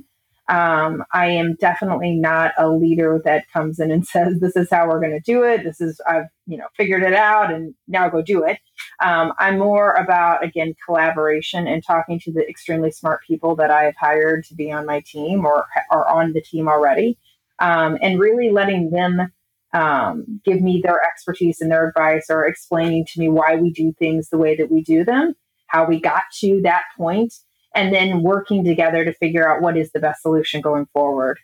Um, 0.48 1.04
I 1.12 1.26
am 1.26 1.56
definitely 1.56 2.14
not 2.14 2.52
a 2.56 2.70
leader 2.70 3.20
that 3.24 3.50
comes 3.52 3.78
in 3.78 3.90
and 3.90 4.06
says, 4.06 4.40
"This 4.40 4.56
is 4.56 4.70
how 4.70 4.88
we're 4.88 5.00
going 5.00 5.12
to 5.12 5.20
do 5.20 5.42
it. 5.42 5.62
This 5.64 5.80
is 5.80 6.00
I've 6.08 6.26
you 6.46 6.56
know 6.56 6.66
figured 6.76 7.02
it 7.02 7.14
out, 7.14 7.52
and 7.52 7.74
now 7.86 8.08
go 8.08 8.22
do 8.22 8.44
it." 8.44 8.58
Um, 9.02 9.32
I'm 9.38 9.58
more 9.58 9.92
about 9.94 10.44
again 10.44 10.74
collaboration 10.84 11.66
and 11.66 11.84
talking 11.84 12.18
to 12.20 12.32
the 12.32 12.48
extremely 12.48 12.90
smart 12.90 13.20
people 13.26 13.56
that 13.56 13.70
I've 13.70 13.96
hired 13.96 14.44
to 14.44 14.54
be 14.54 14.72
on 14.72 14.86
my 14.86 15.00
team 15.00 15.44
or 15.44 15.66
are 15.90 16.08
on 16.08 16.32
the 16.32 16.40
team 16.40 16.68
already, 16.68 17.18
um, 17.58 17.98
and 18.00 18.18
really 18.18 18.50
letting 18.50 18.90
them 18.90 19.30
um, 19.74 20.40
give 20.46 20.62
me 20.62 20.80
their 20.82 20.98
expertise 21.04 21.60
and 21.60 21.70
their 21.70 21.88
advice, 21.88 22.26
or 22.30 22.46
explaining 22.46 23.04
to 23.12 23.20
me 23.20 23.28
why 23.28 23.54
we 23.54 23.70
do 23.70 23.92
things 23.98 24.30
the 24.30 24.38
way 24.38 24.56
that 24.56 24.70
we 24.70 24.82
do 24.82 25.04
them, 25.04 25.34
how 25.66 25.84
we 25.84 26.00
got 26.00 26.22
to 26.40 26.62
that 26.62 26.84
point 26.96 27.34
and 27.78 27.94
then 27.94 28.22
working 28.22 28.64
together 28.64 29.04
to 29.04 29.12
figure 29.14 29.48
out 29.48 29.62
what 29.62 29.76
is 29.76 29.92
the 29.92 30.00
best 30.00 30.20
solution 30.22 30.60
going 30.60 30.86
forward. 30.92 31.38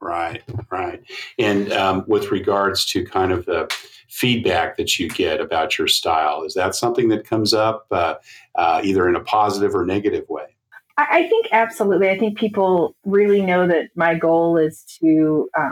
Right, 0.00 0.42
right. 0.70 1.02
And 1.38 1.70
um, 1.74 2.04
with 2.08 2.30
regards 2.30 2.86
to 2.86 3.04
kind 3.04 3.30
of 3.30 3.44
the 3.44 3.70
feedback 4.08 4.78
that 4.78 4.98
you 4.98 5.10
get 5.10 5.38
about 5.38 5.76
your 5.76 5.86
style, 5.86 6.44
is 6.44 6.54
that 6.54 6.74
something 6.74 7.10
that 7.10 7.26
comes 7.26 7.52
up 7.52 7.86
uh, 7.90 8.14
uh, 8.54 8.80
either 8.82 9.06
in 9.06 9.16
a 9.16 9.20
positive 9.20 9.74
or 9.74 9.84
negative 9.84 10.24
way? 10.30 10.56
I, 10.96 11.28
think 11.28 11.48
absolutely. 11.52 12.08
I 12.08 12.18
think 12.18 12.38
people 12.38 12.96
really 13.04 13.42
know 13.42 13.66
that 13.66 13.90
my 13.94 14.14
goal 14.14 14.56
is 14.56 14.82
to 15.02 15.48
uh, 15.58 15.70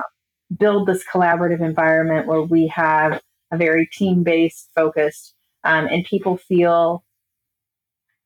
build 0.59 0.87
this 0.87 1.03
collaborative 1.11 1.61
environment 1.61 2.27
where 2.27 2.42
we 2.42 2.66
have 2.68 3.23
a 3.51 3.57
very 3.57 3.87
team 3.87 4.23
based 4.23 4.71
focused 4.75 5.35
um, 5.64 5.87
and 5.87 6.05
people 6.05 6.37
feel 6.37 7.05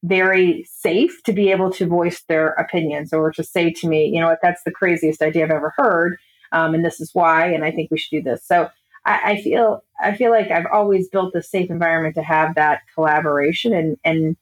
very 0.02 0.66
safe 0.68 1.22
to 1.24 1.32
be 1.32 1.50
able 1.50 1.70
to 1.72 1.86
voice 1.86 2.22
their 2.28 2.48
opinions 2.48 3.12
or 3.12 3.30
to 3.32 3.44
say 3.44 3.70
to 3.70 3.88
me, 3.88 4.06
you 4.06 4.20
know 4.20 4.28
what, 4.28 4.40
that's 4.42 4.62
the 4.64 4.70
craziest 4.70 5.22
idea 5.22 5.44
I've 5.44 5.50
ever 5.50 5.72
heard. 5.76 6.18
Um, 6.50 6.74
and 6.74 6.84
this 6.84 7.00
is 7.00 7.14
why, 7.14 7.46
and 7.46 7.64
I 7.64 7.70
think 7.70 7.90
we 7.90 7.98
should 7.98 8.16
do 8.16 8.22
this. 8.22 8.44
So 8.44 8.68
I, 9.04 9.32
I, 9.32 9.42
feel 9.42 9.82
I 10.02 10.14
feel 10.16 10.30
like 10.30 10.50
I've 10.50 10.66
always 10.72 11.08
built 11.08 11.34
a 11.34 11.42
safe 11.42 11.70
environment 11.70 12.14
to 12.16 12.22
have 12.22 12.54
that 12.54 12.80
collaboration 12.94 13.72
and 13.72 13.96
and 14.04 14.36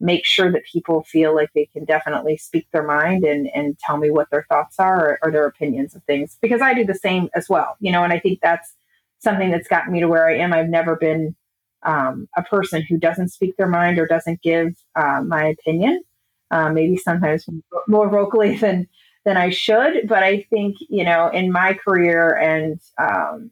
make 0.00 0.26
sure 0.26 0.50
that 0.50 0.64
people 0.64 1.04
feel 1.04 1.34
like 1.34 1.50
they 1.54 1.66
can 1.66 1.84
definitely 1.84 2.36
speak 2.36 2.66
their 2.72 2.82
mind 2.82 3.24
and 3.24 3.48
and 3.54 3.78
tell 3.78 3.96
me 3.96 4.10
what 4.10 4.28
their 4.30 4.44
thoughts 4.48 4.78
are 4.78 5.10
or, 5.10 5.18
or 5.22 5.30
their 5.30 5.46
opinions 5.46 5.94
of 5.94 6.02
things 6.04 6.36
because 6.42 6.60
I 6.60 6.74
do 6.74 6.84
the 6.84 6.94
same 6.94 7.28
as 7.34 7.48
well, 7.48 7.76
you 7.80 7.92
know. 7.92 8.02
And 8.02 8.12
I 8.12 8.18
think 8.18 8.40
that's 8.42 8.74
something 9.20 9.50
that's 9.50 9.68
gotten 9.68 9.92
me 9.92 10.00
to 10.00 10.08
where 10.08 10.28
I 10.28 10.36
am. 10.38 10.52
I've 10.52 10.68
never 10.68 10.96
been 10.96 11.36
um, 11.84 12.28
a 12.36 12.42
person 12.42 12.82
who 12.82 12.98
doesn't 12.98 13.28
speak 13.28 13.56
their 13.56 13.68
mind 13.68 13.98
or 13.98 14.06
doesn't 14.06 14.42
give 14.42 14.74
uh, 14.96 15.22
my 15.26 15.46
opinion, 15.46 16.02
uh, 16.50 16.70
maybe 16.70 16.96
sometimes 16.96 17.46
more 17.88 18.08
vocally 18.08 18.56
than 18.58 18.88
than 19.24 19.36
I 19.36 19.50
should. 19.50 20.08
But 20.08 20.22
I 20.22 20.42
think 20.50 20.76
you 20.88 21.04
know, 21.04 21.28
in 21.28 21.52
my 21.52 21.74
career 21.74 22.34
and 22.36 22.80
um, 22.98 23.50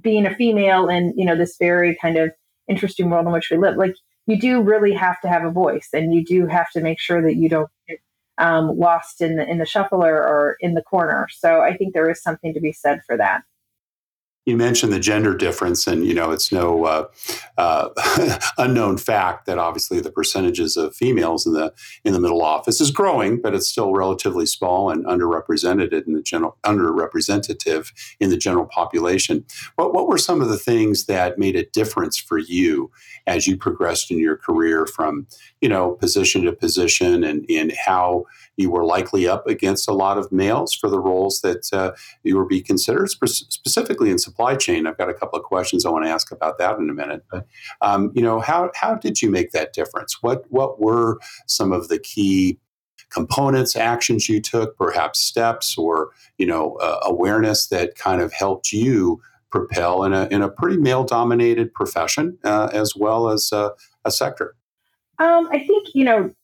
being 0.00 0.26
a 0.26 0.34
female 0.34 0.88
in 0.88 1.14
you 1.16 1.24
know 1.24 1.36
this 1.36 1.56
very 1.58 1.96
kind 2.00 2.16
of 2.16 2.30
interesting 2.68 3.10
world 3.10 3.26
in 3.26 3.32
which 3.32 3.50
we 3.50 3.58
live, 3.58 3.76
like 3.76 3.94
you 4.26 4.40
do 4.40 4.60
really 4.60 4.92
have 4.92 5.20
to 5.20 5.28
have 5.28 5.44
a 5.44 5.50
voice, 5.50 5.88
and 5.92 6.14
you 6.14 6.24
do 6.24 6.46
have 6.46 6.70
to 6.72 6.80
make 6.80 7.00
sure 7.00 7.22
that 7.22 7.36
you 7.36 7.48
don't 7.48 7.70
get 7.88 7.98
um, 8.38 8.76
lost 8.76 9.20
in 9.20 9.36
the 9.36 9.48
in 9.48 9.58
the 9.58 9.66
shuffle 9.66 10.04
or, 10.04 10.16
or 10.16 10.56
in 10.60 10.74
the 10.74 10.82
corner. 10.82 11.28
So 11.30 11.60
I 11.60 11.76
think 11.76 11.94
there 11.94 12.10
is 12.10 12.22
something 12.22 12.54
to 12.54 12.60
be 12.60 12.72
said 12.72 13.00
for 13.06 13.16
that 13.16 13.42
you 14.46 14.56
mentioned 14.58 14.92
the 14.92 15.00
gender 15.00 15.34
difference, 15.34 15.86
and 15.86 16.04
you 16.04 16.12
know 16.14 16.30
it's 16.30 16.52
no 16.52 16.84
uh, 16.84 17.06
uh, 17.56 18.38
unknown 18.58 18.98
fact 18.98 19.46
that 19.46 19.58
obviously 19.58 20.00
the 20.00 20.12
percentages 20.12 20.76
of 20.76 20.94
females 20.94 21.46
in 21.46 21.54
the 21.54 21.72
in 22.04 22.12
the 22.12 22.20
middle 22.20 22.42
office 22.42 22.80
is 22.80 22.90
growing, 22.90 23.40
but 23.40 23.54
it's 23.54 23.68
still 23.68 23.92
relatively 23.94 24.44
small 24.44 24.90
and 24.90 25.04
underrepresented 25.06 25.92
in 26.06 26.12
the 26.12 26.22
general 26.22 26.58
underrepresentative 26.64 27.90
in 28.20 28.28
the 28.28 28.36
general 28.36 28.66
population. 28.66 29.44
What 29.76 29.94
what 29.94 30.08
were 30.08 30.18
some 30.18 30.42
of 30.42 30.48
the 30.48 30.58
things 30.58 31.06
that 31.06 31.38
made 31.38 31.56
a 31.56 31.64
difference 31.66 32.18
for 32.18 32.38
you 32.38 32.90
as 33.26 33.46
you 33.46 33.56
progressed 33.56 34.10
in 34.10 34.18
your 34.18 34.36
career 34.36 34.86
from 34.86 35.26
you 35.62 35.68
know 35.70 35.92
position 35.92 36.42
to 36.42 36.52
position, 36.52 37.24
and 37.24 37.46
in 37.48 37.72
how 37.86 38.24
you 38.56 38.70
were 38.70 38.84
likely 38.84 39.26
up 39.26 39.46
against 39.46 39.88
a 39.88 39.92
lot 39.92 40.18
of 40.18 40.30
males 40.30 40.74
for 40.74 40.88
the 40.88 41.00
roles 41.00 41.40
that 41.40 41.72
uh, 41.72 41.92
you 42.22 42.36
were 42.36 42.44
be 42.44 42.60
considered, 42.60 43.10
spe- 43.10 43.26
specifically 43.26 44.10
in 44.10 44.18
supply 44.18 44.56
chain. 44.56 44.86
I've 44.86 44.98
got 44.98 45.08
a 45.08 45.14
couple 45.14 45.38
of 45.38 45.44
questions 45.44 45.84
I 45.84 45.90
want 45.90 46.04
to 46.04 46.10
ask 46.10 46.30
about 46.30 46.58
that 46.58 46.78
in 46.78 46.88
a 46.88 46.94
minute. 46.94 47.24
But 47.30 47.46
um, 47.80 48.12
you 48.14 48.22
know, 48.22 48.40
how 48.40 48.70
how 48.74 48.94
did 48.94 49.22
you 49.22 49.30
make 49.30 49.52
that 49.52 49.72
difference? 49.72 50.22
What 50.22 50.44
what 50.50 50.80
were 50.80 51.18
some 51.46 51.72
of 51.72 51.88
the 51.88 51.98
key 51.98 52.58
components, 53.10 53.76
actions 53.76 54.28
you 54.28 54.40
took, 54.40 54.76
perhaps 54.76 55.20
steps 55.20 55.76
or 55.78 56.10
you 56.38 56.46
know 56.46 56.76
uh, 56.76 57.00
awareness 57.02 57.68
that 57.68 57.96
kind 57.96 58.20
of 58.20 58.32
helped 58.32 58.72
you 58.72 59.20
propel 59.50 60.02
in 60.04 60.12
a 60.12 60.26
in 60.30 60.42
a 60.42 60.48
pretty 60.48 60.76
male 60.76 61.04
dominated 61.04 61.72
profession 61.74 62.36
uh, 62.44 62.68
as 62.72 62.94
well 62.96 63.30
as 63.30 63.52
uh, 63.52 63.70
a 64.04 64.10
sector? 64.10 64.56
Um, 65.18 65.48
I 65.52 65.58
think 65.58 65.88
you 65.94 66.04
know 66.04 66.34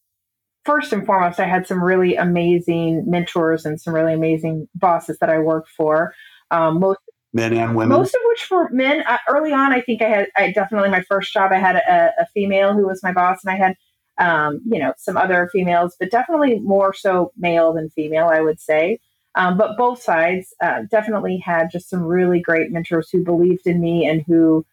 first 0.65 0.93
and 0.93 1.07
foremost, 1.07 1.41
I 1.41 1.47
had 1.47 1.67
some 1.67 1.83
really 1.83 2.17
amazing 2.17 3.05
mentors 3.07 3.65
and 3.65 3.81
some 3.81 3.95
really 3.95 4.13
amazing 4.13 4.69
bosses 4.75 5.19
that 5.21 5.31
I 5.31 5.39
worked 5.39 5.71
for. 5.71 6.15
Um, 6.51 6.81
most 6.81 6.99
men 7.33 7.53
and 7.53 7.77
women, 7.77 7.97
most 7.97 8.15
of 8.15 8.21
which 8.27 8.51
were 8.51 8.69
men. 8.71 9.03
Uh, 9.07 9.19
early 9.29 9.53
on, 9.53 9.73
I 9.73 9.81
think 9.81 10.03
I 10.03 10.09
had 10.09 10.29
I 10.37 10.53
definitely 10.53 10.91
my 10.91 11.03
first 11.03 11.33
job. 11.33 11.53
I 11.53 11.59
had 11.59 11.77
a, 11.77 12.13
a 12.21 12.27
female 12.35 12.75
who 12.75 12.87
was 12.87 13.03
my 13.03 13.13
boss, 13.13 13.39
and 13.45 13.53
I 13.53 13.57
had 13.57 13.77
um, 14.19 14.61
you 14.67 14.79
know 14.79 14.93
some 14.99 15.17
other 15.17 15.49
females, 15.53 15.97
but 15.99 16.11
definitely 16.11 16.59
more 16.61 16.93
so 16.93 17.33
male 17.37 17.73
than 17.73 17.91
female, 17.91 18.29
I 18.29 18.41
would 18.41 18.61
say. 18.61 18.99
Um, 19.37 19.57
but 19.57 19.77
both 19.79 20.03
sides 20.03 20.53
uh, 20.61 20.83
definitely 20.91 21.39
had 21.39 21.71
just 21.71 21.89
some 21.89 22.03
really 22.03 22.41
great 22.41 22.73
mentors 22.73 23.11
who 23.11 23.23
believed 23.23 23.67
in 23.67 23.81
me 23.81 24.07
and 24.07 24.25
who 24.27 24.67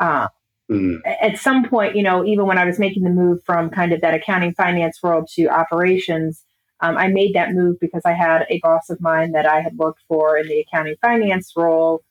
uh, 0.00 0.26
Mm. 0.70 1.00
At 1.04 1.38
some 1.38 1.68
point, 1.68 1.96
you 1.96 2.02
know, 2.02 2.24
even 2.24 2.46
when 2.46 2.58
I 2.58 2.64
was 2.64 2.78
making 2.78 3.02
the 3.02 3.10
move 3.10 3.40
from 3.44 3.70
kind 3.70 3.92
of 3.92 4.00
that 4.02 4.14
accounting 4.14 4.54
finance 4.54 5.02
world 5.02 5.28
to 5.34 5.48
operations, 5.48 6.44
um, 6.80 6.96
I 6.96 7.08
made 7.08 7.34
that 7.34 7.52
move 7.52 7.76
because 7.80 8.02
I 8.04 8.12
had 8.12 8.46
a 8.48 8.60
boss 8.62 8.88
of 8.88 9.00
mine 9.00 9.32
that 9.32 9.46
I 9.46 9.60
had 9.60 9.76
worked 9.76 10.02
for 10.08 10.38
in 10.38 10.46
the 10.46 10.60
accounting 10.60 10.94
finance 11.02 11.52
role 11.56 12.02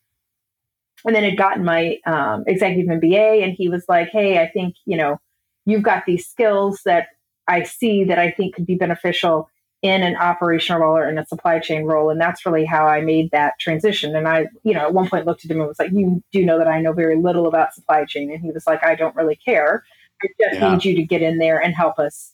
and 1.06 1.16
then 1.16 1.24
had 1.24 1.38
gotten 1.38 1.64
my 1.64 1.98
um, 2.06 2.44
executive 2.48 2.92
MBA. 2.92 3.44
And 3.44 3.54
he 3.58 3.70
was 3.70 3.86
like, 3.88 4.10
Hey, 4.10 4.40
I 4.40 4.50
think, 4.50 4.76
you 4.86 4.98
know, 4.98 5.18
you've 5.66 5.84
got 5.84 6.06
these 6.06 6.28
skills 6.28 6.82
that 6.86 7.08
I 7.48 7.64
see 7.64 8.04
that 8.04 8.20
I 8.20 8.32
think 8.32 8.56
could 8.56 8.66
be 8.66 8.76
beneficial 8.76 9.50
in 9.82 10.04
an 10.04 10.16
operational 10.18 10.82
role 10.82 10.98
or 10.98 11.08
in 11.08 11.18
a 11.18 11.26
supply 11.26 11.60
chain 11.60 11.84
role. 11.84 12.10
And 12.10 12.20
that's 12.20 12.46
really 12.46 12.66
how 12.66 12.86
I 12.86 13.02
made 13.02 13.32
that 13.32 13.54
transition. 13.60 14.16
And 14.16 14.28
I, 14.28 14.48
you 14.64 14.74
know, 14.74 14.82
at 14.82 14.94
one 14.94 15.08
point 15.08 15.26
looked 15.26 15.46
at 15.46 15.52
him 15.52 15.60
and 15.60 15.68
was 15.68 15.80
like, 15.80 15.92
You 15.92 16.22
do 16.32 16.46
know 16.46 16.58
that 16.58 16.68
I 16.68 16.82
know 16.82 16.92
very 16.92 17.16
little 17.16 17.48
about 17.48 17.74
supply 17.74 18.06
chain. 18.06 18.32
And 18.32 18.42
he 18.42 18.52
was 18.52 18.68
like, 18.68 18.84
I 18.84 18.96
don't 18.96 19.16
really 19.16 19.38
care. 19.38 19.84
I 20.22 20.28
just 20.40 20.60
yeah. 20.60 20.72
need 20.72 20.86
you 20.86 20.96
to 20.96 21.04
get 21.04 21.22
in 21.22 21.38
there 21.38 21.62
and 21.62 21.74
help 21.74 21.98
us, 21.98 22.34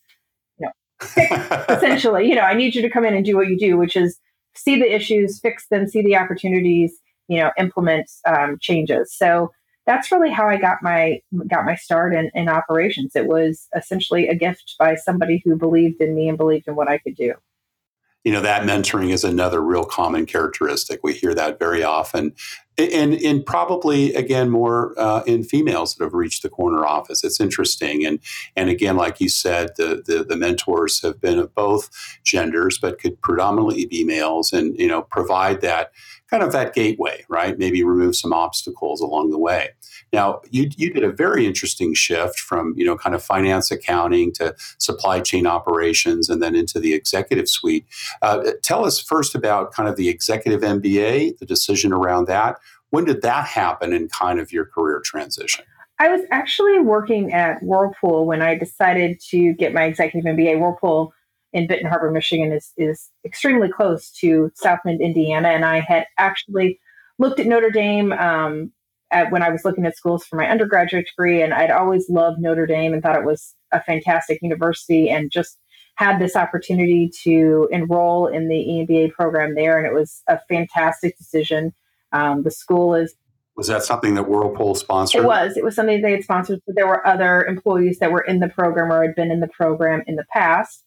you 0.58 0.68
know, 0.68 0.72
essentially, 1.70 2.28
you 2.28 2.36
know, 2.36 2.42
I 2.42 2.56
need 2.56 2.74
you 2.74 2.82
to 2.82 2.90
come 2.90 3.06
in 3.06 3.14
and 3.14 3.24
do 3.24 3.36
what 3.36 3.48
you 3.48 3.60
do, 3.60 3.78
which 3.78 3.96
is 3.96 4.20
see 4.56 4.80
the 4.80 4.92
issues, 4.92 5.40
fix 5.40 5.68
them, 5.68 5.88
see 5.88 6.02
the 6.02 6.18
opportunities, 6.18 6.98
you 7.28 7.38
know, 7.38 7.52
implement 7.60 8.10
um, 8.26 8.58
changes. 8.60 9.14
So 9.16 9.52
that's 9.86 10.12
really 10.12 10.32
how 10.32 10.48
I 10.48 10.58
got 10.58 10.78
my 10.82 11.20
got 11.48 11.66
my 11.66 11.76
start 11.76 12.14
in, 12.14 12.32
in 12.34 12.50
operations. 12.50 13.16
It 13.16 13.28
was 13.28 13.68
essentially 13.76 14.28
a 14.28 14.36
gift 14.36 14.76
by 14.80 14.96
somebody 14.96 15.42
who 15.46 15.56
believed 15.56 16.02
in 16.02 16.16
me 16.16 16.28
and 16.28 16.38
believed 16.38 16.68
in 16.68 16.76
what 16.76 16.90
I 16.90 16.98
could 16.98 17.16
do. 17.16 17.34
You 18.24 18.32
know, 18.32 18.42
that 18.42 18.64
mentoring 18.64 19.12
is 19.12 19.24
another 19.24 19.62
real 19.62 19.84
common 19.84 20.26
characteristic. 20.26 21.02
We 21.04 21.14
hear 21.14 21.36
that 21.36 21.60
very 21.60 21.84
often. 21.84 22.34
and 22.76 23.14
and 23.14 23.46
probably 23.46 24.16
again 24.16 24.50
more 24.50 25.00
uh, 25.00 25.22
in 25.28 25.44
females 25.44 25.94
that 25.94 26.04
have 26.04 26.16
reached 26.16 26.42
the 26.42 26.50
corner 26.50 26.84
office. 26.84 27.24
It's 27.24 27.40
interesting, 27.40 28.04
and 28.04 28.20
and 28.56 28.72
again, 28.72 28.98
like 28.98 29.22
you 29.22 29.30
said, 29.30 29.70
the, 29.78 30.02
the 30.04 30.24
the 30.24 30.36
mentors 30.36 31.04
have 31.04 31.22
been 31.22 31.38
of 31.38 31.54
both 31.54 31.92
genders, 32.24 32.80
but 32.80 33.00
could 33.00 33.22
predominantly 33.22 33.86
be 33.86 34.04
males, 34.04 34.52
and 34.52 34.76
you 34.80 34.88
know 34.88 35.04
provide 35.04 35.62
that 35.62 35.92
kind 36.36 36.46
of 36.46 36.52
that 36.52 36.74
gateway, 36.74 37.24
right? 37.30 37.58
Maybe 37.58 37.82
remove 37.82 38.14
some 38.14 38.34
obstacles 38.34 39.00
along 39.00 39.30
the 39.30 39.38
way. 39.38 39.70
Now, 40.12 40.42
you, 40.52 40.70
you 40.76 40.92
did 40.92 41.06
a 41.06 41.12
very 41.12 41.46
interesting 41.46 41.94
shift 41.94 42.40
from, 42.40 42.74
you 42.76 42.86
know, 42.86 42.98
kind 42.98 43.16
of 43.16 43.24
finance 43.24 43.72
accounting 43.72 44.34
to 44.34 44.54
supply 44.78 45.22
chain 45.22 45.48
operations 45.48 46.28
and 46.28 46.44
then 46.44 46.54
into 46.54 46.78
the 46.78 46.94
executive 46.94 47.48
suite. 47.48 47.86
Uh, 48.22 48.52
tell 48.64 48.84
us 48.86 49.00
first 49.00 49.34
about 49.34 49.72
kind 49.72 49.88
of 49.88 49.96
the 49.96 50.10
executive 50.10 50.60
MBA, 50.60 51.38
the 51.38 51.46
decision 51.46 51.94
around 51.94 52.28
that. 52.28 52.58
When 52.90 53.06
did 53.06 53.22
that 53.22 53.48
happen 53.48 53.94
in 53.94 54.10
kind 54.10 54.42
of 54.42 54.52
your 54.52 54.66
career 54.66 55.02
transition? 55.04 55.64
I 56.00 56.10
was 56.10 56.22
actually 56.32 56.80
working 56.80 57.32
at 57.32 57.64
Whirlpool 57.64 58.26
when 58.26 58.42
I 58.42 58.56
decided 58.58 59.22
to 59.30 59.54
get 59.54 59.74
my 59.74 59.86
executive 59.86 60.30
MBA. 60.30 60.60
Whirlpool 60.60 61.14
in 61.56 61.68
Benton 61.68 61.88
Harbor, 61.88 62.12
Michigan 62.12 62.52
is, 62.52 62.74
is 62.76 63.10
extremely 63.24 63.70
close 63.72 64.12
to 64.12 64.52
South 64.56 64.80
Bend, 64.84 65.00
Indiana. 65.00 65.48
And 65.48 65.64
I 65.64 65.80
had 65.80 66.06
actually 66.18 66.82
looked 67.18 67.40
at 67.40 67.48
Notre 67.48 67.72
Dame 67.72 68.12
um, 68.12 68.74
at, 69.10 69.32
when 69.32 69.42
I 69.42 69.50
was 69.50 69.64
looking 69.64 69.86
at 69.86 69.96
schools 69.96 70.26
for 70.26 70.36
my 70.36 70.50
undergraduate 70.50 71.08
degree. 71.08 71.42
And 71.42 71.54
I'd 71.54 71.72
always 71.72 72.10
loved 72.10 72.42
Notre 72.42 72.66
Dame 72.66 72.94
and 72.94 73.02
thought 73.02 73.16
it 73.16 73.24
was 73.24 73.56
a 73.72 73.82
fantastic 73.82 74.40
university 74.42 75.10
and 75.10 75.32
just 75.32 75.58
had 75.96 76.20
this 76.20 76.36
opportunity 76.36 77.10
to 77.24 77.70
enroll 77.72 78.28
in 78.28 78.50
the 78.50 78.56
EMBA 78.56 79.14
program 79.14 79.56
there. 79.56 79.78
And 79.78 79.88
it 79.88 79.94
was 79.94 80.24
a 80.28 80.38
fantastic 80.50 81.18
decision. 81.18 81.74
Um, 82.12 82.44
the 82.44 82.52
school 82.52 82.96
is 82.96 83.16
was 83.56 83.68
that 83.68 83.84
something 83.84 84.16
that 84.16 84.28
Whirlpool 84.28 84.76
sponsored? 84.76 85.22
It 85.22 85.26
was. 85.26 85.56
It 85.56 85.64
was 85.64 85.76
something 85.76 86.02
they 86.02 86.12
had 86.12 86.26
sponsored. 86.26 86.60
But 86.66 86.76
there 86.76 86.88
were 86.88 87.08
other 87.08 87.46
employees 87.46 88.00
that 88.00 88.12
were 88.12 88.20
in 88.20 88.40
the 88.40 88.50
program 88.50 88.92
or 88.92 89.02
had 89.02 89.16
been 89.16 89.32
in 89.32 89.40
the 89.40 89.48
program 89.48 90.04
in 90.06 90.18
the 90.18 90.26
past. 90.34 90.84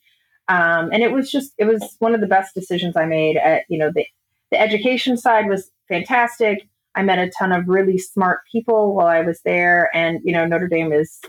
Um, 0.49 0.91
and 0.93 1.03
it 1.03 1.13
was 1.13 1.31
just, 1.31 1.53
it 1.59 1.67
was 1.67 1.97
one 1.99 2.15
of 2.15 2.21
the 2.21 2.27
best 2.27 2.55
decisions 2.55 2.97
I 2.97 3.05
made. 3.05 3.37
At, 3.37 3.65
you 3.69 3.79
know, 3.79 3.91
the, 3.95 4.07
the 4.51 4.61
education 4.61 5.17
side 5.17 5.47
was 5.49 5.71
fantastic. 5.89 6.69
I 6.95 7.03
met 7.03 7.19
a 7.19 7.31
ton 7.39 7.53
of 7.53 7.69
really 7.69 7.99
smart 7.99 8.41
people 8.51 8.95
while 8.95 9.07
I 9.07 9.21
was 9.21 9.41
there. 9.45 9.91
And, 9.95 10.21
you 10.25 10.33
know, 10.33 10.47
Notre 10.47 10.69
Dame 10.69 10.93
is, 10.93 11.21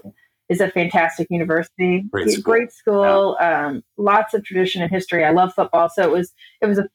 is 0.47 0.61
a 0.61 0.71
fantastic 0.71 1.27
university. 1.29 2.03
Great 2.11 2.31
school. 2.31 2.43
Great 2.43 2.71
school 2.71 3.37
yeah. 3.39 3.67
um, 3.67 3.83
lots 3.97 4.33
of 4.33 4.43
tradition 4.43 4.81
and 4.81 4.89
history. 4.89 5.23
I 5.23 5.31
love 5.31 5.53
football. 5.53 5.89
So 5.89 6.01
it 6.01 6.11
was, 6.11 6.33
it 6.61 6.65
was 6.65 6.79
a, 6.79 6.87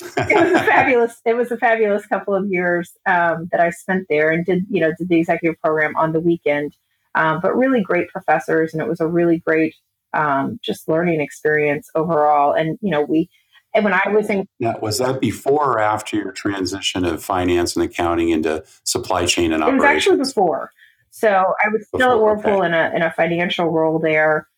it 0.00 0.52
was 0.52 0.52
a 0.52 0.64
fabulous, 0.64 1.20
it 1.24 1.34
was 1.34 1.50
a 1.50 1.56
fabulous 1.56 2.06
couple 2.06 2.34
of 2.34 2.46
years 2.46 2.92
um, 3.06 3.48
that 3.52 3.60
I 3.60 3.70
spent 3.70 4.06
there 4.08 4.30
and 4.30 4.44
did, 4.44 4.66
you 4.70 4.80
know, 4.80 4.92
did 4.98 5.08
the 5.08 5.18
executive 5.18 5.60
program 5.60 5.96
on 5.96 6.12
the 6.12 6.20
weekend. 6.20 6.76
Um, 7.16 7.40
but 7.42 7.56
really 7.56 7.82
great 7.82 8.08
professors. 8.10 8.72
And 8.72 8.80
it 8.80 8.88
was 8.88 9.00
a 9.00 9.08
really 9.08 9.38
great 9.38 9.74
um, 10.12 10.58
just 10.62 10.88
learning 10.88 11.20
experience 11.20 11.88
overall. 11.94 12.52
And 12.52 12.78
you 12.80 12.90
know, 12.90 13.02
we 13.02 13.30
and 13.74 13.84
when 13.84 13.94
I 13.94 14.02
was 14.08 14.28
in 14.28 14.46
now, 14.58 14.78
was 14.80 14.98
that 14.98 15.20
before 15.20 15.74
or 15.74 15.80
after 15.80 16.16
your 16.16 16.32
transition 16.32 17.04
of 17.04 17.22
finance 17.22 17.76
and 17.76 17.84
accounting 17.84 18.30
into 18.30 18.64
supply 18.84 19.26
chain 19.26 19.52
and 19.52 19.62
operations? 19.62 19.82
It 19.82 19.86
was 19.86 19.96
actually 19.96 20.16
before. 20.18 20.70
So 21.10 21.28
I 21.28 21.68
was 21.68 21.86
still 21.86 21.98
before, 21.98 22.12
at 22.12 22.44
Whirlpool 22.44 22.58
okay. 22.58 22.66
in 22.66 22.74
a 22.74 22.92
in 22.96 23.02
a 23.02 23.12
financial 23.12 23.70
role 23.70 23.98
there. 23.98 24.48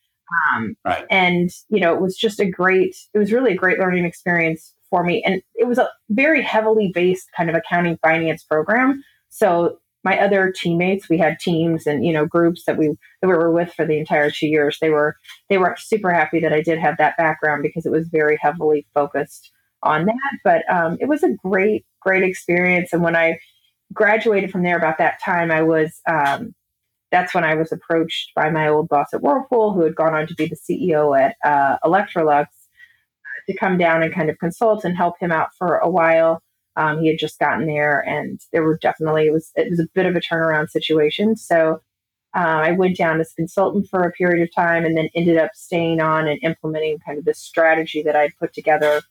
Um, 0.55 0.77
right. 0.85 1.05
And 1.11 1.51
you 1.69 1.81
know, 1.81 1.95
it 1.95 2.01
was 2.01 2.17
just 2.17 2.41
a 2.41 2.47
great. 2.47 2.97
It 3.13 3.19
was 3.19 3.33
really 3.33 3.53
a 3.53 3.57
great 3.57 3.79
learning 3.79 4.05
experience 4.05 4.73
for 4.89 5.05
me, 5.05 5.23
and 5.25 5.43
it 5.55 5.67
was 5.67 5.79
a 5.79 5.89
very 6.09 6.43
heavily 6.43 6.91
based 6.95 7.29
kind 7.37 7.51
of 7.51 7.57
accounting 7.57 7.99
finance 8.03 8.43
program. 8.45 9.03
So 9.29 9.79
my 10.05 10.19
other 10.19 10.53
teammates, 10.55 11.09
we 11.09 11.19
had 11.19 11.39
teams 11.39 11.87
and 11.87 12.05
you 12.05 12.13
know 12.13 12.27
groups 12.27 12.65
that 12.65 12.77
we 12.77 12.89
that 13.21 13.29
we 13.29 13.35
were 13.35 13.53
with 13.53 13.73
for 13.73 13.87
the 13.87 13.99
entire 13.99 14.31
two 14.31 14.49
years. 14.49 14.79
They 14.81 14.91
were 14.91 15.17
they 15.49 15.59
were 15.59 15.77
super 15.79 16.13
happy 16.13 16.41
that 16.41 16.53
I 16.53 16.61
did 16.61 16.79
have 16.79 16.97
that 16.99 17.17
background 17.17 17.63
because 17.63 17.87
it 17.87 17.93
was 17.93 18.09
very 18.09 18.39
heavily 18.41 18.87
focused 18.95 19.51
on 19.83 20.07
that. 20.07 20.39
But 20.45 20.63
um, 20.73 20.99
it 21.01 21.07
was 21.07 21.23
a 21.23 21.35
great 21.45 21.85
great 22.01 22.25
experience. 22.25 22.93
And 22.93 23.03
when 23.03 23.17
I 23.17 23.39
graduated 23.93 24.51
from 24.51 24.63
there, 24.63 24.77
about 24.77 24.99
that 24.99 25.21
time, 25.25 25.51
I 25.51 25.63
was 25.63 26.01
um, 26.09 26.55
that's 27.11 27.35
when 27.35 27.45
I 27.45 27.55
was 27.55 27.71
approached 27.71 28.33
by 28.35 28.51
my 28.51 28.69
old 28.69 28.89
boss 28.89 29.09
at 29.13 29.23
Whirlpool, 29.23 29.73
who 29.75 29.83
had 29.83 29.95
gone 29.95 30.15
on 30.15 30.27
to 30.27 30.35
be 30.35 30.47
the 30.47 30.57
CEO 30.57 31.17
at 31.19 31.37
uh, 31.45 31.79
Electrolux, 31.85 32.47
to 33.49 33.57
come 33.57 33.79
down 33.79 34.03
and 34.03 34.13
kind 34.13 34.31
of 34.31 34.39
consult 34.39 34.85
and 34.85 34.97
help 34.97 35.15
him 35.21 35.31
out 35.31 35.51
for 35.59 35.77
a 35.79 35.91
while. 35.91 36.43
Um, 36.77 37.03
he 37.03 37.09
had 37.09 37.19
just 37.19 37.39
gotten 37.39 37.67
there, 37.67 38.01
and 38.01 38.41
there 38.53 38.63
were 38.63 38.79
definitely 38.79 39.27
it 39.27 39.33
was 39.33 39.51
it 39.57 39.71
was 39.71 39.81
a 39.81 39.89
bit 39.95 40.07
of 40.07 40.17
a 40.17 40.21
turnaround 40.21 40.71
situation. 40.71 41.37
So 41.37 41.83
uh, 42.35 42.39
I 42.39 42.73
went 42.73 42.97
down 42.97 43.21
as 43.21 43.33
a 43.33 43.35
consultant 43.35 43.89
for 43.91 44.03
a 44.03 44.13
period 44.13 44.43
of 44.43 44.55
time, 44.55 44.85
and 44.85 44.97
then 44.97 45.09
ended 45.15 45.37
up 45.37 45.51
staying 45.55 46.01
on 46.01 46.27
and 46.27 46.43
implementing 46.43 46.99
kind 47.05 47.19
of 47.19 47.25
the 47.25 47.35
strategy 47.35 48.03
that 48.03 48.17
I'd 48.17 48.37
put 48.39 48.55
together 48.55 49.03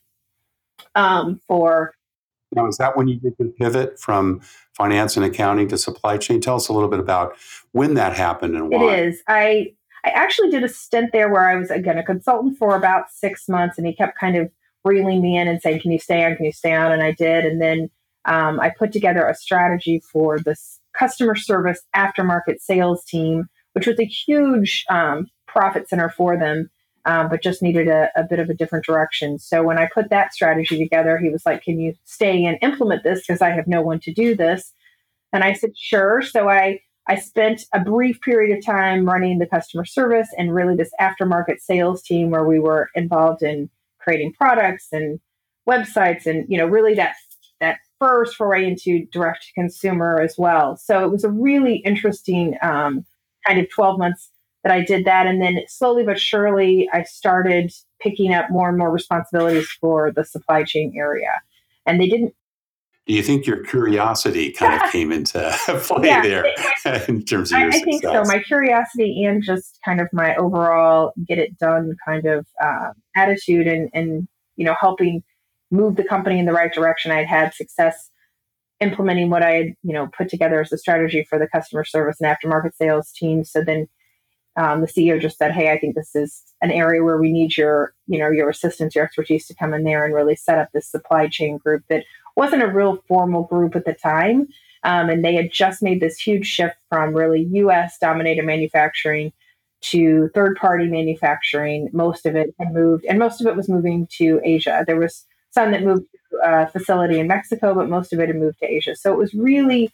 um, 0.96 1.40
for. 1.48 1.94
Now, 2.54 2.68
is 2.68 2.78
that 2.78 2.98
when 2.98 3.08
you 3.08 3.18
did 3.18 3.36
the 3.38 3.46
pivot 3.46 4.00
from 4.00 4.42
finance 4.74 5.16
and 5.16 5.26
accounting 5.26 5.68
to 5.70 5.78
supply 5.78 6.18
chain? 6.18 6.42
Tell 6.42 6.56
us 6.56 6.68
a 6.68 6.74
little 6.74 6.90
bit 6.90 7.00
about 7.00 7.36
when 7.72 7.94
that 7.94 8.14
happened 8.14 8.56
and 8.56 8.70
why. 8.70 8.96
It 8.96 9.08
is. 9.08 9.22
I 9.28 9.74
I 10.04 10.10
actually 10.10 10.50
did 10.50 10.64
a 10.64 10.70
stint 10.70 11.12
there 11.14 11.30
where 11.30 11.48
I 11.48 11.56
was 11.56 11.70
again 11.70 11.98
a 11.98 12.04
consultant 12.04 12.58
for 12.58 12.76
about 12.76 13.12
six 13.12 13.48
months, 13.48 13.78
and 13.78 13.86
he 13.86 13.94
kept 13.94 14.18
kind 14.18 14.36
of 14.36 14.50
reeling 14.84 15.22
me 15.22 15.38
in 15.38 15.48
and 15.48 15.62
saying, 15.62 15.82
"Can 15.82 15.92
you 15.92 16.00
stay 16.00 16.24
on? 16.26 16.36
Can 16.36 16.46
you 16.46 16.52
stay 16.52 16.74
on?" 16.74 16.92
And 16.92 17.04
I 17.04 17.12
did. 17.12 17.46
And 17.46 17.62
then 17.62 17.90
um, 18.26 18.60
I 18.60 18.70
put 18.70 18.92
together 18.92 19.26
a 19.26 19.36
strategy 19.36 20.02
for 20.12 20.40
this 20.40 20.80
customer 20.94 21.36
service 21.36 21.82
aftermarket 21.96 22.60
sales 22.60 23.04
team, 23.06 23.48
which 23.74 23.88
was 23.88 24.00
a 24.00 24.06
huge 24.06 24.86
um, 24.90 25.28
profit 25.48 25.90
center 25.90 26.10
for 26.10 26.38
them, 26.38 26.70
um, 27.06 27.30
but 27.30 27.42
just 27.42 27.62
needed 27.62 27.88
a, 27.88 28.10
a, 28.16 28.24
bit 28.24 28.40
of 28.40 28.50
a 28.50 28.54
different 28.54 28.86
direction. 28.86 29.40
So 29.40 29.64
when 29.64 29.78
I 29.78 29.90
put 29.94 30.10
that 30.10 30.34
strategy 30.34 30.78
together, 30.78 31.18
he 31.18 31.30
was 31.30 31.46
like, 31.46 31.64
"Can 31.64 31.80
you 31.80 31.94
stay 32.06 32.46
and 32.46 32.58
implement 32.62 33.04
this? 33.04 33.26
Because 33.26 33.42
I 33.42 33.50
have 33.52 33.68
no 33.68 33.82
one 33.82 34.00
to 34.02 34.14
do 34.14 34.36
this." 34.36 34.74
And 35.34 35.44
I 35.44 35.54
said, 35.54 35.72
"Sure." 35.78 36.22
So 36.22 36.50
I 36.50 36.82
I 37.08 37.16
spent 37.16 37.64
a 37.74 37.80
brief 37.80 38.22
period 38.22 38.58
of 38.58 38.66
time 38.66 39.06
running 39.06 39.40
the 39.40 39.48
customer 39.48 39.86
service 39.86 40.30
and 40.38 40.54
really 40.54 40.76
this 40.76 40.92
aftermarket 41.00 41.60
sales 41.60 42.02
team 42.04 42.30
where 42.30 42.46
we 42.46 42.60
were 42.60 42.90
involved 42.96 43.42
in 43.42 43.70
creating 44.04 44.34
products 44.34 44.88
and 44.92 45.20
websites 45.70 46.26
and 46.26 46.46
you 46.50 46.58
know 46.58 46.66
really 46.66 46.94
that 46.96 47.16
that 47.60 47.78
first 48.00 48.36
foray 48.36 48.66
into 48.66 49.06
direct 49.12 49.46
to 49.46 49.54
consumer 49.54 50.20
as 50.20 50.36
well. 50.38 50.76
So 50.76 51.06
it 51.06 51.12
was 51.12 51.24
a 51.24 51.30
really 51.30 51.76
interesting 51.86 52.56
um, 52.64 53.06
kind 53.46 53.60
of 53.60 53.70
12 53.70 54.00
months 54.00 54.30
that 54.64 54.74
i 54.74 54.84
did 54.84 55.06
that. 55.06 55.28
And 55.28 55.42
then 55.42 55.60
slowly 55.68 56.04
but 56.04 56.20
surely 56.20 56.90
i 56.94 57.04
started 57.04 57.72
picking 58.00 58.34
up 58.34 58.50
more 58.50 58.70
and 58.70 58.78
more 58.78 58.92
responsibilities 58.92 59.70
for 59.80 60.12
the 60.12 60.26
supply 60.26 60.64
chain 60.64 60.94
area. 60.98 61.40
And 61.86 62.02
they 62.02 62.08
didn't 62.08 62.34
do 63.08 63.14
you 63.14 63.24
think 63.24 63.46
your 63.46 63.64
curiosity 63.64 64.52
kind 64.52 64.82
of 64.82 64.90
came 64.92 65.12
into 65.12 65.40
play 65.84 66.08
yeah, 66.08 66.22
there 66.22 66.46
it, 66.86 67.10
in 67.10 67.24
terms 67.24 67.52
of 67.52 67.60
your 67.60 67.72
I, 67.72 67.78
I 67.78 67.80
think 67.80 68.04
so. 68.04 68.24
My 68.26 68.40
curiosity 68.40 69.24
and 69.26 69.44
just 69.44 69.80
kind 69.84 70.00
of 70.00 70.08
my 70.14 70.36
overall 70.36 71.14
get 71.28 71.40
it 71.40 71.58
done 71.58 71.96
kind 72.06 72.26
of 72.26 72.46
uh, 72.62 72.92
attitude 73.16 73.68
and, 73.68 73.90
and, 73.94 74.28
you 74.56 74.66
know, 74.66 74.76
helping 74.80 75.24
move 75.72 75.96
the 75.96 76.04
company 76.04 76.38
in 76.38 76.46
the 76.46 76.54
right 76.54 76.74
direction. 76.74 77.12
I'd 77.12 77.28
had 77.28 77.54
success 77.54 78.10
implementing 78.80 79.30
what 79.30 79.44
I 79.44 79.52
had, 79.52 79.66
you 79.84 79.94
know, 79.94 80.10
put 80.16 80.30
together 80.30 80.60
as 80.60 80.72
a 80.72 80.78
strategy 80.78 81.26
for 81.30 81.40
the 81.40 81.48
customer 81.48 81.86
service 81.86 82.18
and 82.20 82.36
aftermarket 82.36 82.76
sales 82.76 83.12
team. 83.12 83.44
So 83.44 83.64
then 83.64 83.88
um, 84.58 84.82
the 84.82 84.88
CEO 84.88 85.20
just 85.20 85.38
said, 85.38 85.54
"Hey, 85.54 85.72
I 85.72 85.80
think 85.80 85.96
this 85.96 86.14
is 86.14 86.44
an 86.62 86.72
area 86.72 87.04
where 87.04 87.18
we 87.18 87.32
need 87.32 87.56
your, 87.56 87.94
you 88.08 88.20
know, 88.20 88.30
your 88.30 88.50
assistance, 88.50 88.96
your 88.96 89.06
expertise 89.06 89.48
to 89.48 89.56
come 89.56 89.74
in 89.74 89.84
there 89.84 90.04
and 90.04 90.14
really 90.14 90.36
set 90.36 90.58
up 90.58 90.70
this 90.74 90.90
supply 90.90 91.28
chain 91.28 91.58
group 91.58 91.84
that 91.90 92.04
wasn't 92.42 92.64
a 92.64 92.68
real 92.68 93.04
formal 93.08 93.44
group 93.44 93.76
at 93.76 93.86
the 93.86 93.94
time. 93.94 94.48
Um, 94.84 95.12
and 95.12 95.24
they 95.24 95.36
had 95.36 95.52
just 95.52 95.84
made 95.84 96.02
this 96.02 96.18
huge 96.18 96.48
shift 96.48 96.76
from 96.90 97.14
really 97.14 97.44
US 97.54 98.00
dominated 98.00 98.46
manufacturing 98.46 99.32
to 99.82 100.28
third 100.34 100.58
party 100.58 100.88
manufacturing. 100.88 101.90
Most 101.94 102.26
of 102.26 102.36
it 102.36 102.56
had 102.60 102.74
moved, 102.74 103.06
and 103.06 103.20
most 103.20 103.42
of 103.42 103.48
it 103.48 103.56
was 103.56 103.70
moving 103.70 104.08
to 104.18 104.42
Asia. 104.44 104.84
There 104.88 105.00
was 105.00 105.24
some 105.52 105.70
that 105.70 105.84
moved 105.84 106.06
to 106.32 106.38
a 106.44 106.68
facility 106.68 107.20
in 107.20 107.28
Mexico, 107.28 107.76
but 107.76 107.90
most 107.90 108.12
of 108.12 108.20
it 108.20 108.28
had 108.28 108.38
moved 108.38 108.58
to 108.60 108.66
Asia. 108.66 108.96
So 108.96 109.14
it 109.14 109.20
was 109.20 109.36
really 109.36 109.92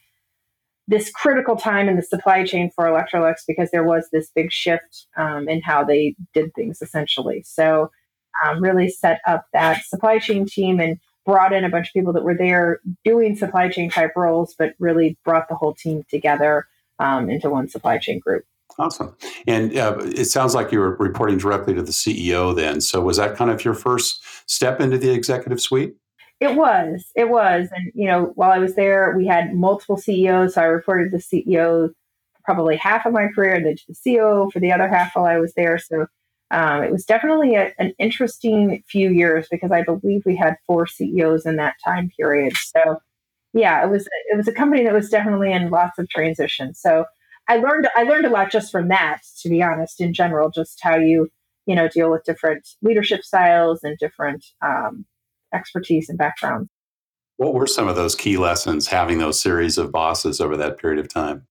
this 0.87 1.11
critical 1.11 1.57
time 1.57 1.89
in 1.89 1.97
the 1.97 2.01
supply 2.01 2.45
chain 2.45 2.71
for 2.73 2.85
Electrolux 2.85 3.41
because 3.45 3.71
there 3.71 3.83
was 3.83 4.07
this 4.13 4.31
big 4.33 4.53
shift 4.53 5.05
um, 5.17 5.49
in 5.49 5.61
how 5.61 5.83
they 5.83 6.15
did 6.33 6.53
things 6.53 6.81
essentially. 6.81 7.43
So 7.45 7.91
um, 8.45 8.63
really 8.63 8.87
set 8.87 9.19
up 9.27 9.47
that 9.51 9.83
supply 9.83 10.19
chain 10.19 10.45
team 10.45 10.79
and 10.79 10.97
brought 11.27 11.51
in 11.51 11.65
a 11.65 11.69
bunch 11.69 11.89
of 11.89 11.93
people 11.93 12.13
that 12.13 12.23
were 12.23 12.33
there 12.33 12.79
doing 13.03 13.35
supply 13.35 13.67
chain 13.67 13.89
type 13.89 14.13
roles, 14.15 14.55
but 14.57 14.73
really 14.79 15.17
brought 15.25 15.49
the 15.49 15.55
whole 15.55 15.73
team 15.73 16.03
together 16.09 16.65
um, 16.99 17.29
into 17.29 17.49
one 17.49 17.67
supply 17.67 17.97
chain 17.97 18.17
group. 18.17 18.45
Awesome. 18.79 19.15
And 19.45 19.77
uh, 19.77 19.97
it 19.99 20.25
sounds 20.25 20.55
like 20.55 20.71
you 20.71 20.79
were 20.79 20.95
reporting 20.95 21.37
directly 21.37 21.73
to 21.73 21.81
the 21.81 21.91
CEO 21.91 22.55
then. 22.55 22.79
So 22.79 23.01
was 23.01 23.17
that 23.17 23.35
kind 23.35 23.51
of 23.51 23.63
your 23.65 23.73
first 23.73 24.23
step 24.49 24.79
into 24.79 24.97
the 24.97 25.11
executive 25.11 25.59
suite? 25.59 25.95
It 26.39 26.55
was, 26.55 27.05
it 27.15 27.29
was, 27.29 27.69
and 27.75 27.91
you 27.93 28.05
know, 28.05 28.31
while 28.35 28.51
I 28.51 28.59
was 28.59 28.75
there, 28.75 29.13
we 29.17 29.25
had 29.27 29.53
multiple 29.53 29.97
CEOs. 29.97 30.53
So 30.53 30.61
I 30.61 30.65
reported 30.65 31.11
to 31.11 31.17
the 31.17 31.43
CEO 31.43 31.89
probably 32.45 32.77
half 32.77 33.05
of 33.05 33.11
my 33.11 33.27
career, 33.27 33.55
and 33.55 33.65
then 33.65 33.75
to 33.75 33.83
the 33.89 33.93
CEO 33.93 34.49
for 34.53 34.59
the 34.59 34.71
other 34.71 34.87
half 34.87 35.15
while 35.15 35.25
I 35.25 35.37
was 35.37 35.53
there. 35.55 35.77
So 35.77 36.05
um, 36.51 36.83
it 36.83 36.91
was 36.91 37.05
definitely 37.05 37.55
a, 37.55 37.73
an 37.77 37.93
interesting 37.99 38.83
few 38.87 39.09
years 39.09 39.47
because 39.51 39.71
I 39.71 39.83
believe 39.83 40.23
we 40.25 40.35
had 40.35 40.55
four 40.65 40.87
CEOs 40.87 41.45
in 41.45 41.57
that 41.57 41.75
time 41.83 42.09
period. 42.17 42.53
So 42.55 43.01
yeah, 43.53 43.83
it 43.83 43.89
was 43.89 44.07
it 44.29 44.37
was 44.37 44.47
a 44.47 44.53
company 44.53 44.83
that 44.83 44.93
was 44.93 45.09
definitely 45.09 45.51
in 45.51 45.69
lots 45.69 45.99
of 45.99 46.09
transition. 46.09 46.73
So 46.73 47.05
I 47.47 47.57
learned 47.57 47.87
I 47.95 48.03
learned 48.03 48.25
a 48.25 48.29
lot 48.29 48.51
just 48.51 48.71
from 48.71 48.87
that, 48.89 49.21
to 49.41 49.49
be 49.49 49.61
honest, 49.61 49.99
in 49.99 50.13
general, 50.13 50.49
just 50.49 50.79
how 50.81 50.95
you 50.95 51.29
you 51.65 51.75
know 51.75 51.87
deal 51.89 52.11
with 52.11 52.23
different 52.23 52.67
leadership 52.81 53.23
styles 53.23 53.83
and 53.83 53.97
different 53.97 54.45
um, 54.61 55.05
expertise 55.53 56.07
and 56.09 56.17
backgrounds. 56.17 56.69
What 57.37 57.53
were 57.53 57.67
some 57.67 57.87
of 57.87 57.95
those 57.95 58.15
key 58.15 58.37
lessons 58.37 58.87
having 58.87 59.19
those 59.19 59.39
series 59.39 59.77
of 59.77 59.91
bosses 59.91 60.41
over 60.41 60.57
that 60.57 60.77
period 60.77 60.99
of 60.99 61.07
time? 61.07 61.45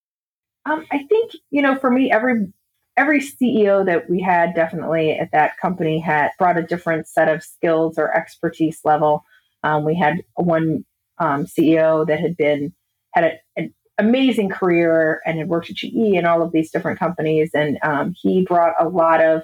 Um, 0.65 0.85
I 0.91 1.05
think 1.05 1.33
you 1.51 1.63
know, 1.63 1.77
for 1.77 1.91
me, 1.91 2.11
every 2.11 2.53
every 2.97 3.21
CEO 3.21 3.85
that 3.85 4.09
we 4.09 4.21
had 4.21 4.55
definitely 4.55 5.13
at 5.13 5.31
that 5.33 5.59
company 5.59 5.99
had 5.99 6.31
brought 6.39 6.59
a 6.59 6.63
different 6.63 7.07
set 7.07 7.29
of 7.29 7.43
skills 7.43 7.99
or 7.99 8.17
expertise 8.17 8.81
level. 8.85 9.25
Um, 9.63 9.85
we 9.85 9.95
had 9.95 10.23
one 10.35 10.85
um, 11.19 11.47
CEO 11.47 12.07
that 12.07 12.21
had 12.21 12.37
been 12.37 12.73
had 13.13 13.25
a, 13.25 13.33
an 13.57 13.75
amazing 13.99 14.49
career 14.49 15.21
and 15.27 15.39
had 15.39 15.49
worked 15.49 15.71
at 15.71 15.77
GE 15.77 15.95
and 15.95 16.27
all 16.27 16.43
of 16.43 16.53
these 16.53 16.71
different 16.71 16.99
companies, 16.99 17.51
and 17.55 17.79
um, 17.83 18.15
he 18.21 18.45
brought 18.45 18.75
a 18.79 18.89
lot 18.89 19.23
of 19.23 19.43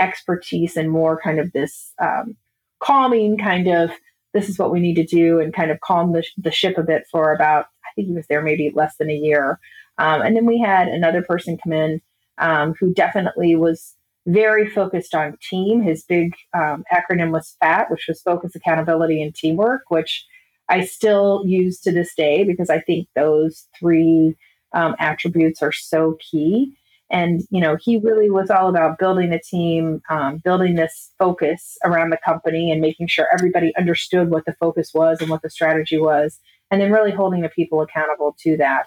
expertise 0.00 0.76
and 0.76 0.90
more 0.90 1.20
kind 1.20 1.38
of 1.38 1.52
this 1.52 1.92
um, 2.00 2.36
calming 2.80 3.38
kind 3.38 3.68
of 3.68 3.90
this 4.34 4.48
is 4.48 4.58
what 4.58 4.72
we 4.72 4.80
need 4.80 4.94
to 4.94 5.04
do 5.04 5.38
and 5.38 5.54
kind 5.54 5.70
of 5.70 5.78
calm 5.80 6.12
the, 6.12 6.24
the 6.38 6.50
ship 6.50 6.78
a 6.78 6.82
bit 6.82 7.04
for 7.10 7.32
about 7.32 7.66
I 7.84 7.88
think 7.94 8.08
he 8.08 8.14
was 8.14 8.26
there 8.28 8.42
maybe 8.42 8.72
less 8.74 8.96
than 8.96 9.10
a 9.10 9.14
year. 9.14 9.60
Um, 9.98 10.22
and 10.22 10.34
then 10.34 10.46
we 10.46 10.58
had 10.58 10.88
another 10.88 11.22
person 11.22 11.58
come 11.62 11.74
in 11.74 12.00
um, 12.38 12.74
who 12.78 12.92
definitely 12.92 13.54
was 13.54 13.94
very 14.26 14.68
focused 14.68 15.14
on 15.14 15.36
team. 15.48 15.82
His 15.82 16.04
big 16.04 16.34
um, 16.54 16.84
acronym 16.92 17.32
was 17.32 17.56
FAT, 17.60 17.90
which 17.90 18.06
was 18.08 18.22
focus, 18.22 18.54
accountability, 18.54 19.22
and 19.22 19.34
teamwork, 19.34 19.82
which 19.88 20.24
I 20.68 20.84
still 20.84 21.42
use 21.44 21.80
to 21.80 21.92
this 21.92 22.14
day 22.14 22.44
because 22.44 22.70
I 22.70 22.80
think 22.80 23.08
those 23.14 23.66
three 23.78 24.36
um, 24.72 24.94
attributes 24.98 25.62
are 25.62 25.72
so 25.72 26.16
key. 26.30 26.76
And 27.10 27.42
you 27.50 27.60
know, 27.60 27.76
he 27.78 27.98
really 27.98 28.30
was 28.30 28.48
all 28.48 28.68
about 28.68 28.98
building 28.98 29.32
a 29.32 29.40
team, 29.40 30.00
um, 30.08 30.38
building 30.38 30.76
this 30.76 31.12
focus 31.18 31.76
around 31.84 32.10
the 32.10 32.18
company, 32.24 32.70
and 32.70 32.80
making 32.80 33.08
sure 33.08 33.26
everybody 33.34 33.76
understood 33.76 34.30
what 34.30 34.46
the 34.46 34.54
focus 34.54 34.92
was 34.94 35.20
and 35.20 35.28
what 35.28 35.42
the 35.42 35.50
strategy 35.50 35.98
was, 35.98 36.38
and 36.70 36.80
then 36.80 36.90
really 36.90 37.10
holding 37.10 37.42
the 37.42 37.50
people 37.50 37.82
accountable 37.82 38.34
to 38.40 38.56
that. 38.56 38.86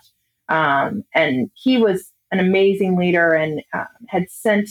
Um, 0.50 1.04
and 1.14 1.52
he 1.54 1.78
was 1.78 2.12
an 2.32 2.40
amazing 2.40 2.98
leader 2.98 3.34
and 3.34 3.62
uh, 3.74 3.86
had 4.08 4.30
sent 4.30 4.70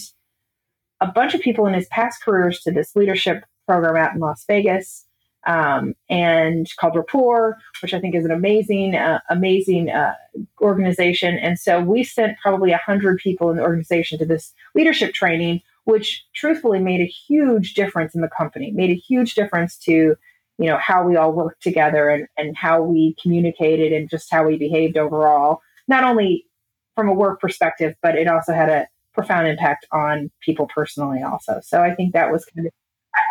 a 1.00 1.06
bunch 1.06 1.34
of 1.34 1.40
people 1.40 1.66
in 1.66 1.74
his 1.74 1.86
past 1.88 2.22
careers 2.22 2.60
to 2.60 2.70
this 2.70 2.94
leadership 2.96 3.44
program 3.66 3.96
out 3.96 4.14
in 4.14 4.20
Las 4.20 4.44
Vegas 4.46 5.06
um, 5.46 5.94
and 6.08 6.66
called 6.78 6.96
Rapport, 6.96 7.58
which 7.82 7.92
I 7.92 8.00
think 8.00 8.14
is 8.14 8.24
an 8.24 8.30
amazing, 8.30 8.94
uh, 8.94 9.20
amazing 9.28 9.90
uh, 9.90 10.14
organization. 10.60 11.36
And 11.36 11.58
so 11.58 11.80
we 11.80 12.02
sent 12.02 12.38
probably 12.38 12.70
100 12.70 13.18
people 13.18 13.50
in 13.50 13.56
the 13.56 13.62
organization 13.62 14.18
to 14.18 14.24
this 14.24 14.52
leadership 14.74 15.12
training, 15.12 15.60
which 15.84 16.24
truthfully 16.34 16.80
made 16.80 17.00
a 17.00 17.06
huge 17.06 17.74
difference 17.74 18.14
in 18.14 18.22
the 18.22 18.30
company, 18.36 18.70
made 18.70 18.90
a 18.90 18.94
huge 18.94 19.34
difference 19.34 19.76
to 19.78 20.16
you 20.58 20.66
know 20.66 20.78
how 20.78 21.02
we 21.02 21.16
all 21.16 21.32
worked 21.32 21.62
together 21.62 22.08
and, 22.08 22.28
and 22.38 22.56
how 22.56 22.80
we 22.80 23.16
communicated 23.20 23.92
and 23.92 24.08
just 24.08 24.30
how 24.30 24.46
we 24.46 24.56
behaved 24.56 24.96
overall 24.96 25.60
not 25.88 26.04
only 26.04 26.46
from 26.94 27.09
a 27.09 27.12
work 27.12 27.40
perspective, 27.40 27.94
but 28.02 28.16
it 28.16 28.28
also 28.28 28.52
had 28.52 28.68
a 28.68 28.87
profound 29.14 29.46
impact 29.46 29.87
on 29.92 30.30
people 30.40 30.66
personally 30.66 31.22
also. 31.22 31.61
So 31.62 31.83
I 31.83 31.94
think 31.94 32.12
that 32.12 32.33
was 32.33 32.44
kind 32.44 32.66
of, 32.66 32.72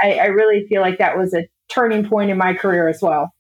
I, 0.02 0.14
I 0.14 0.26
really 0.28 0.66
feel 0.68 0.82
like 0.82 0.98
that 1.00 1.18
was 1.18 1.34
a 1.34 1.48
turning 1.70 2.08
point 2.08 2.32
in 2.32 2.38
my 2.38 2.54
career 2.54 2.88
as 2.88 3.02
well. 3.02 3.34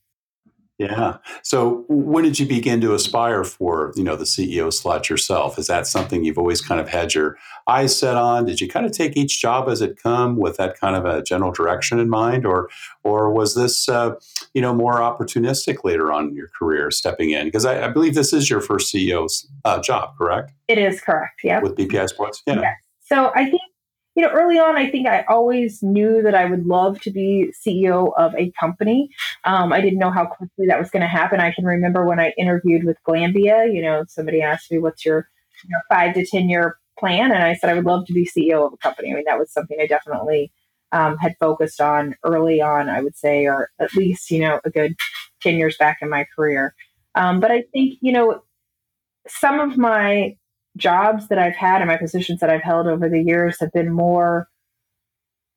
Yeah. 0.79 1.17
So 1.43 1.85
when 1.87 2.23
did 2.23 2.39
you 2.39 2.47
begin 2.47 2.81
to 2.81 2.95
aspire 2.95 3.43
for, 3.43 3.93
you 3.95 4.03
know, 4.03 4.15
the 4.15 4.23
CEO 4.25 4.73
slot 4.73 5.07
yourself? 5.07 5.59
Is 5.59 5.67
that 5.67 5.85
something 5.85 6.23
you've 6.23 6.39
always 6.39 6.61
kind 6.61 6.81
of 6.81 6.89
had 6.89 7.13
your 7.13 7.37
eyes 7.67 7.97
set 7.97 8.15
on? 8.15 8.45
Did 8.45 8.59
you 8.59 8.67
kind 8.67 8.85
of 8.85 8.91
take 8.91 9.15
each 9.15 9.39
job 9.39 9.69
as 9.69 9.81
it 9.81 10.01
come 10.01 10.35
with 10.35 10.57
that 10.57 10.79
kind 10.79 10.95
of 10.95 11.05
a 11.05 11.21
general 11.21 11.51
direction 11.51 11.99
in 11.99 12.09
mind, 12.09 12.45
or 12.45 12.69
or 13.03 13.31
was 13.31 13.53
this, 13.53 13.87
uh, 13.87 14.15
you 14.53 14.61
know, 14.61 14.73
more 14.73 14.95
opportunistic 14.95 15.83
later 15.83 16.11
on 16.11 16.29
in 16.29 16.35
your 16.35 16.49
career 16.57 16.89
stepping 16.89 17.29
in? 17.29 17.45
Because 17.45 17.65
I, 17.65 17.85
I 17.85 17.87
believe 17.89 18.15
this 18.15 18.33
is 18.33 18.49
your 18.49 18.59
first 18.59 18.93
CEO's 18.93 19.47
uh, 19.65 19.79
job, 19.79 20.17
correct? 20.17 20.53
It 20.67 20.79
is 20.79 20.99
correct. 21.01 21.41
Yeah. 21.43 21.61
With 21.61 21.75
BPI 21.75 22.09
Sports. 22.09 22.41
Yeah. 22.47 22.61
Yes. 22.61 22.77
So 23.01 23.31
I 23.35 23.45
think 23.45 23.61
you 24.15 24.23
know, 24.23 24.29
early 24.29 24.59
on, 24.59 24.77
I 24.77 24.89
think 24.89 25.07
I 25.07 25.25
always 25.27 25.81
knew 25.81 26.21
that 26.21 26.35
I 26.35 26.45
would 26.45 26.65
love 26.65 27.01
to 27.01 27.11
be 27.11 27.51
CEO 27.65 28.11
of 28.17 28.35
a 28.35 28.51
company. 28.59 29.09
Um, 29.43 29.73
I 29.73 29.81
didn't 29.81 29.99
know 29.99 30.11
how 30.11 30.25
quickly 30.25 30.67
that 30.67 30.79
was 30.79 30.91
going 30.91 31.01
to 31.01 31.07
happen. 31.07 31.39
I 31.39 31.51
can 31.51 31.65
remember 31.65 32.05
when 32.05 32.19
I 32.19 32.33
interviewed 32.37 32.83
with 32.83 32.97
Glanbia, 33.07 33.73
you 33.73 33.81
know, 33.81 34.05
somebody 34.07 34.41
asked 34.41 34.71
me, 34.71 34.77
what's 34.77 35.03
your 35.03 35.27
you 35.63 35.69
know, 35.71 35.79
five 35.89 36.13
to 36.13 36.25
10 36.25 36.47
year 36.47 36.77
plan? 36.99 37.31
And 37.31 37.43
I 37.43 37.55
said, 37.55 37.69
I 37.69 37.73
would 37.73 37.85
love 37.85 38.05
to 38.05 38.13
be 38.13 38.25
CEO 38.25 38.65
of 38.65 38.73
a 38.73 38.77
company. 38.77 39.11
I 39.11 39.15
mean, 39.15 39.23
that 39.25 39.39
was 39.39 39.51
something 39.51 39.77
I 39.81 39.87
definitely 39.87 40.51
um, 40.91 41.17
had 41.17 41.35
focused 41.39 41.81
on 41.81 42.15
early 42.23 42.61
on, 42.61 42.89
I 42.89 43.01
would 43.01 43.17
say, 43.17 43.47
or 43.47 43.69
at 43.79 43.95
least, 43.95 44.29
you 44.29 44.39
know, 44.39 44.59
a 44.63 44.69
good 44.69 44.95
10 45.41 45.55
years 45.55 45.75
back 45.77 45.97
in 46.01 46.09
my 46.09 46.25
career. 46.35 46.75
Um, 47.15 47.39
but 47.39 47.51
I 47.51 47.63
think, 47.73 47.97
you 48.01 48.11
know, 48.11 48.43
some 49.27 49.59
of 49.59 49.77
my 49.77 50.35
jobs 50.77 51.27
that 51.27 51.37
I've 51.37 51.55
had 51.55 51.81
and 51.81 51.87
my 51.87 51.97
positions 51.97 52.39
that 52.39 52.49
I've 52.49 52.63
held 52.63 52.87
over 52.87 53.09
the 53.09 53.21
years 53.21 53.59
have 53.59 53.71
been 53.71 53.91
more 53.91 54.47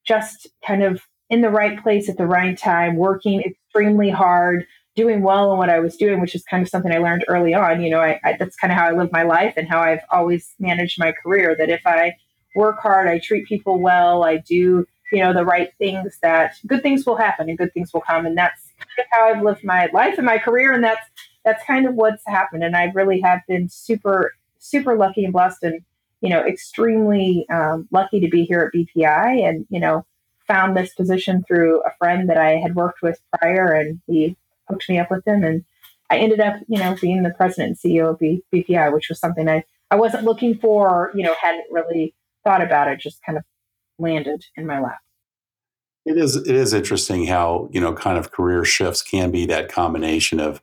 just 0.07 0.47
kind 0.67 0.83
of 0.83 1.03
in 1.29 1.41
the 1.41 1.51
right 1.51 1.83
place 1.83 2.09
at 2.09 2.17
the 2.17 2.27
right 2.27 2.57
time, 2.57 2.97
working 2.97 3.43
extremely 3.43 4.11
hard, 4.11 4.67
doing 4.95 5.23
well 5.23 5.53
in 5.53 5.59
what 5.59 5.71
I 5.71 5.81
was 5.81 5.97
doing, 5.97 6.21
which 6.21 6.35
is 6.35 6.45
kind 6.45 6.63
of 6.63 6.69
something 6.69 6.93
I 6.93 6.99
learned 6.99 7.25
early 7.29 7.55
on. 7.55 7.83
You 7.83 7.91
know, 7.91 8.01
I, 8.01 8.21
I, 8.25 8.37
that's 8.39 8.57
kind 8.57 8.73
of 8.73 8.79
how 8.79 8.87
I 8.87 8.93
live 8.93 9.11
my 9.13 9.25
life 9.25 9.55
and 9.57 9.69
how 9.69 9.81
I've 9.81 10.05
always 10.11 10.55
managed 10.59 10.99
my 10.99 11.13
career. 11.13 11.57
That 11.59 11.69
if 11.69 11.83
I 11.85 12.15
work 12.55 12.79
hard, 12.81 13.09
I 13.09 13.19
treat 13.19 13.47
people 13.47 13.81
well, 13.81 14.25
I 14.25 14.39
do, 14.39 14.87
you 15.13 15.19
know, 15.23 15.33
the 15.33 15.45
right 15.45 15.71
things, 15.79 16.19
that 16.23 16.55
good 16.67 16.83
things 16.83 17.05
will 17.05 17.17
happen 17.17 17.49
and 17.49 17.59
good 17.59 17.75
things 17.75 17.93
will 17.93 18.01
come. 18.01 18.25
And 18.25 18.39
that's 18.39 18.73
kind 18.79 18.99
of 18.99 19.07
how 19.11 19.29
I've 19.29 19.43
lived 19.43 19.65
my 19.65 19.89
life 19.93 20.17
and 20.17 20.27
my 20.27 20.39
career. 20.39 20.73
And 20.73 20.85
that's 20.85 21.07
that's 21.45 21.65
kind 21.65 21.87
of 21.87 21.95
what's 21.95 22.23
happened. 22.27 22.65
And 22.65 22.77
I 22.77 22.91
really 22.95 23.21
have 23.21 23.41
been 23.49 23.69
super 23.69 24.33
super 24.59 24.97
lucky 24.97 25.25
and 25.25 25.33
blessed 25.33 25.63
and, 25.63 25.81
you 26.21 26.31
know, 26.31 26.45
extremely 26.45 27.47
um, 27.51 27.89
lucky 27.91 28.21
to 28.21 28.29
be 28.29 28.45
here 28.45 28.61
at 28.61 28.79
BPI 28.79 29.49
and, 29.49 29.67
you 29.71 29.81
know, 29.81 30.05
found 30.47 30.77
this 30.77 30.95
position 30.95 31.43
through 31.47 31.83
a 31.83 31.95
friend 31.99 32.29
that 32.31 32.39
I 32.39 32.53
had 32.57 32.75
worked 32.75 33.03
with 33.03 33.21
prior 33.39 33.73
and 33.73 34.01
he 34.07 34.37
hooked 34.69 34.89
me 34.89 34.99
up 34.99 35.11
with 35.11 35.27
him. 35.27 35.45
And 35.45 35.65
I 36.11 36.19
ended 36.19 36.41
up, 36.41 36.57
you 36.69 36.79
know, 36.79 36.97
being 37.01 37.23
the 37.23 37.31
president 37.31 37.79
and 37.83 37.93
CEO 37.93 38.11
of 38.11 38.19
B- 38.19 38.45
BPI, 38.53 38.93
which 38.93 39.09
was 39.09 39.19
something 39.19 39.49
I, 39.49 39.65
I 39.91 39.97
wasn't 39.97 40.25
looking 40.25 40.57
for, 40.59 41.11
you 41.15 41.23
know, 41.23 41.35
hadn't 41.41 41.67
really 41.71 42.15
thought 42.45 42.63
about 42.63 42.89
it, 42.89 43.01
just 43.01 43.23
kind 43.25 43.39
of 43.39 43.45
landed 43.99 44.45
in 44.57 44.67
my 44.67 44.81
lap. 44.81 44.99
It 46.07 46.17
is 46.19 46.37
it 46.37 46.55
is 46.55 46.73
interesting 46.73 47.27
how 47.27 47.69
you 47.73 47.81
know 47.81 47.93
kind 47.93 48.17
of 48.17 48.31
career 48.31 48.65
shifts 48.65 49.03
can 49.03 49.33
be 49.33 49.45
that 49.47 49.69
combination 49.69 50.39
of 50.39 50.63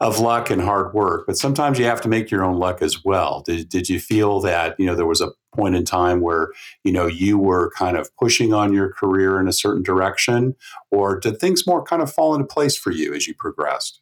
of 0.00 0.20
luck 0.20 0.48
and 0.48 0.62
hard 0.62 0.94
work, 0.94 1.26
but 1.26 1.36
sometimes 1.36 1.80
you 1.80 1.84
have 1.86 2.00
to 2.02 2.08
make 2.08 2.30
your 2.30 2.44
own 2.44 2.60
luck 2.60 2.80
as 2.80 3.04
well. 3.04 3.42
Did 3.44 3.68
did 3.68 3.88
you 3.88 3.98
feel 3.98 4.40
that 4.42 4.78
you 4.78 4.86
know 4.86 4.94
there 4.94 5.04
was 5.04 5.20
a 5.20 5.32
point 5.56 5.74
in 5.74 5.84
time 5.84 6.20
where 6.20 6.52
you 6.84 6.92
know 6.92 7.06
you 7.08 7.36
were 7.36 7.72
kind 7.76 7.96
of 7.96 8.16
pushing 8.16 8.54
on 8.54 8.72
your 8.72 8.92
career 8.92 9.40
in 9.40 9.48
a 9.48 9.52
certain 9.52 9.82
direction, 9.82 10.54
or 10.92 11.18
did 11.18 11.40
things 11.40 11.66
more 11.66 11.82
kind 11.82 12.00
of 12.00 12.12
fall 12.12 12.32
into 12.36 12.46
place 12.46 12.76
for 12.76 12.92
you 12.92 13.12
as 13.12 13.26
you 13.26 13.34
progressed? 13.34 14.00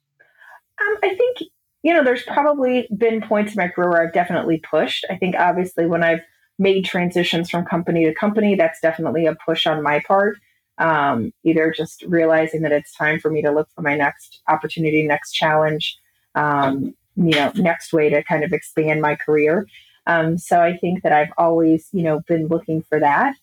Um, 0.82 0.96
I 1.02 1.14
think 1.14 1.38
you 1.82 1.94
know 1.94 2.04
there's 2.04 2.24
probably 2.24 2.88
been 2.94 3.22
points 3.22 3.54
in 3.54 3.56
my 3.56 3.68
career 3.68 3.88
where 3.88 4.06
I've 4.06 4.12
definitely 4.12 4.58
pushed. 4.58 5.06
I 5.08 5.16
think 5.16 5.34
obviously 5.34 5.86
when 5.86 6.04
I've 6.04 6.20
made 6.58 6.84
transitions 6.84 7.48
from 7.48 7.64
company 7.64 8.04
to 8.04 8.12
company, 8.12 8.54
that's 8.54 8.80
definitely 8.82 9.24
a 9.24 9.34
push 9.34 9.66
on 9.66 9.82
my 9.82 10.02
part 10.06 10.36
um, 10.78 11.32
either 11.44 11.72
just 11.76 12.02
realizing 12.02 12.62
that 12.62 12.72
it's 12.72 12.94
time 12.94 13.20
for 13.20 13.30
me 13.30 13.42
to 13.42 13.50
look 13.50 13.68
for 13.74 13.82
my 13.82 13.96
next 13.96 14.42
opportunity, 14.48 15.06
next 15.06 15.32
challenge, 15.32 15.98
um, 16.34 16.94
you 17.16 17.30
know, 17.30 17.52
next 17.54 17.92
way 17.92 18.10
to 18.10 18.22
kind 18.24 18.44
of 18.44 18.52
expand 18.52 19.00
my 19.00 19.14
career. 19.14 19.66
Um, 20.06 20.36
so 20.36 20.60
I 20.60 20.76
think 20.76 21.02
that 21.02 21.12
I've 21.12 21.32
always, 21.38 21.88
you 21.92 22.02
know, 22.02 22.20
been 22.26 22.48
looking 22.48 22.82
for 22.82 23.00
that 23.00 23.34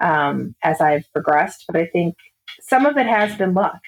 um, 0.00 0.54
as 0.62 0.80
I've 0.80 1.10
progressed. 1.12 1.64
But 1.66 1.76
I 1.76 1.86
think 1.86 2.16
some 2.60 2.86
of 2.86 2.96
it 2.96 3.06
has 3.06 3.36
been 3.36 3.54
luck, 3.54 3.80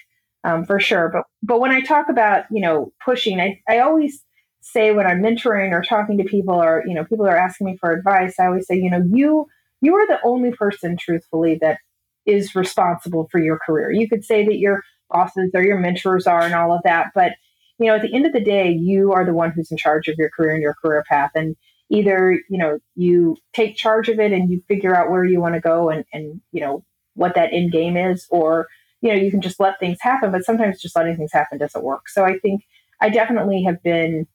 um, 0.44 0.64
for 0.64 0.78
sure. 0.78 1.08
But 1.12 1.24
but 1.42 1.60
when 1.60 1.70
I 1.70 1.80
talk 1.80 2.08
about, 2.08 2.44
you 2.50 2.60
know, 2.60 2.92
pushing, 3.04 3.40
I, 3.40 3.60
I 3.68 3.78
always 3.78 4.22
say 4.60 4.92
when 4.92 5.06
I'm 5.06 5.22
mentoring 5.22 5.72
or 5.72 5.82
talking 5.82 6.18
to 6.18 6.24
people 6.24 6.54
or, 6.54 6.84
you 6.86 6.94
know, 6.94 7.04
people 7.04 7.26
are 7.26 7.36
asking 7.36 7.66
me 7.66 7.76
for 7.78 7.92
advice, 7.92 8.38
I 8.38 8.46
always 8.46 8.66
say, 8.66 8.76
you 8.76 8.90
know, 8.90 9.02
you 9.10 9.46
you 9.80 9.94
are 9.94 10.06
the 10.06 10.20
only 10.22 10.52
person 10.52 10.96
truthfully 10.98 11.58
that 11.62 11.78
is 12.26 12.54
responsible 12.54 13.28
for 13.30 13.40
your 13.40 13.58
career. 13.64 13.90
You 13.90 14.08
could 14.08 14.24
say 14.24 14.44
that 14.44 14.58
you're 14.58 14.82
bosses 15.10 15.50
or 15.54 15.64
your 15.64 15.78
mentors 15.78 16.26
are 16.26 16.42
and 16.42 16.54
all 16.54 16.72
of 16.72 16.82
that. 16.84 17.08
But, 17.14 17.32
you 17.78 17.86
know, 17.86 17.96
at 17.96 18.02
the 18.02 18.14
end 18.14 18.26
of 18.26 18.32
the 18.32 18.44
day, 18.44 18.70
you 18.70 19.12
are 19.12 19.24
the 19.24 19.34
one 19.34 19.50
who's 19.50 19.70
in 19.70 19.76
charge 19.76 20.08
of 20.08 20.14
your 20.18 20.30
career 20.30 20.54
and 20.54 20.62
your 20.62 20.74
career 20.74 21.04
path. 21.08 21.32
And 21.34 21.56
either, 21.88 22.32
you 22.48 22.58
know, 22.58 22.78
you 22.94 23.36
take 23.52 23.76
charge 23.76 24.08
of 24.08 24.20
it 24.20 24.32
and 24.32 24.48
you 24.48 24.62
figure 24.68 24.94
out 24.94 25.10
where 25.10 25.24
you 25.24 25.40
want 25.40 25.54
to 25.54 25.60
go 25.60 25.90
and, 25.90 26.04
and, 26.12 26.40
you 26.52 26.60
know, 26.60 26.84
what 27.14 27.34
that 27.34 27.52
end 27.52 27.72
game 27.72 27.96
is, 27.96 28.26
or, 28.30 28.68
you 29.00 29.08
know, 29.08 29.20
you 29.20 29.30
can 29.30 29.40
just 29.40 29.58
let 29.58 29.80
things 29.80 29.98
happen. 30.00 30.30
But 30.30 30.44
sometimes 30.44 30.80
just 30.80 30.94
letting 30.94 31.16
things 31.16 31.32
happen 31.32 31.58
doesn't 31.58 31.84
work. 31.84 32.08
So 32.08 32.24
I 32.24 32.38
think 32.38 32.62
I 33.00 33.08
definitely 33.08 33.64
have 33.64 33.82
been 33.82 34.26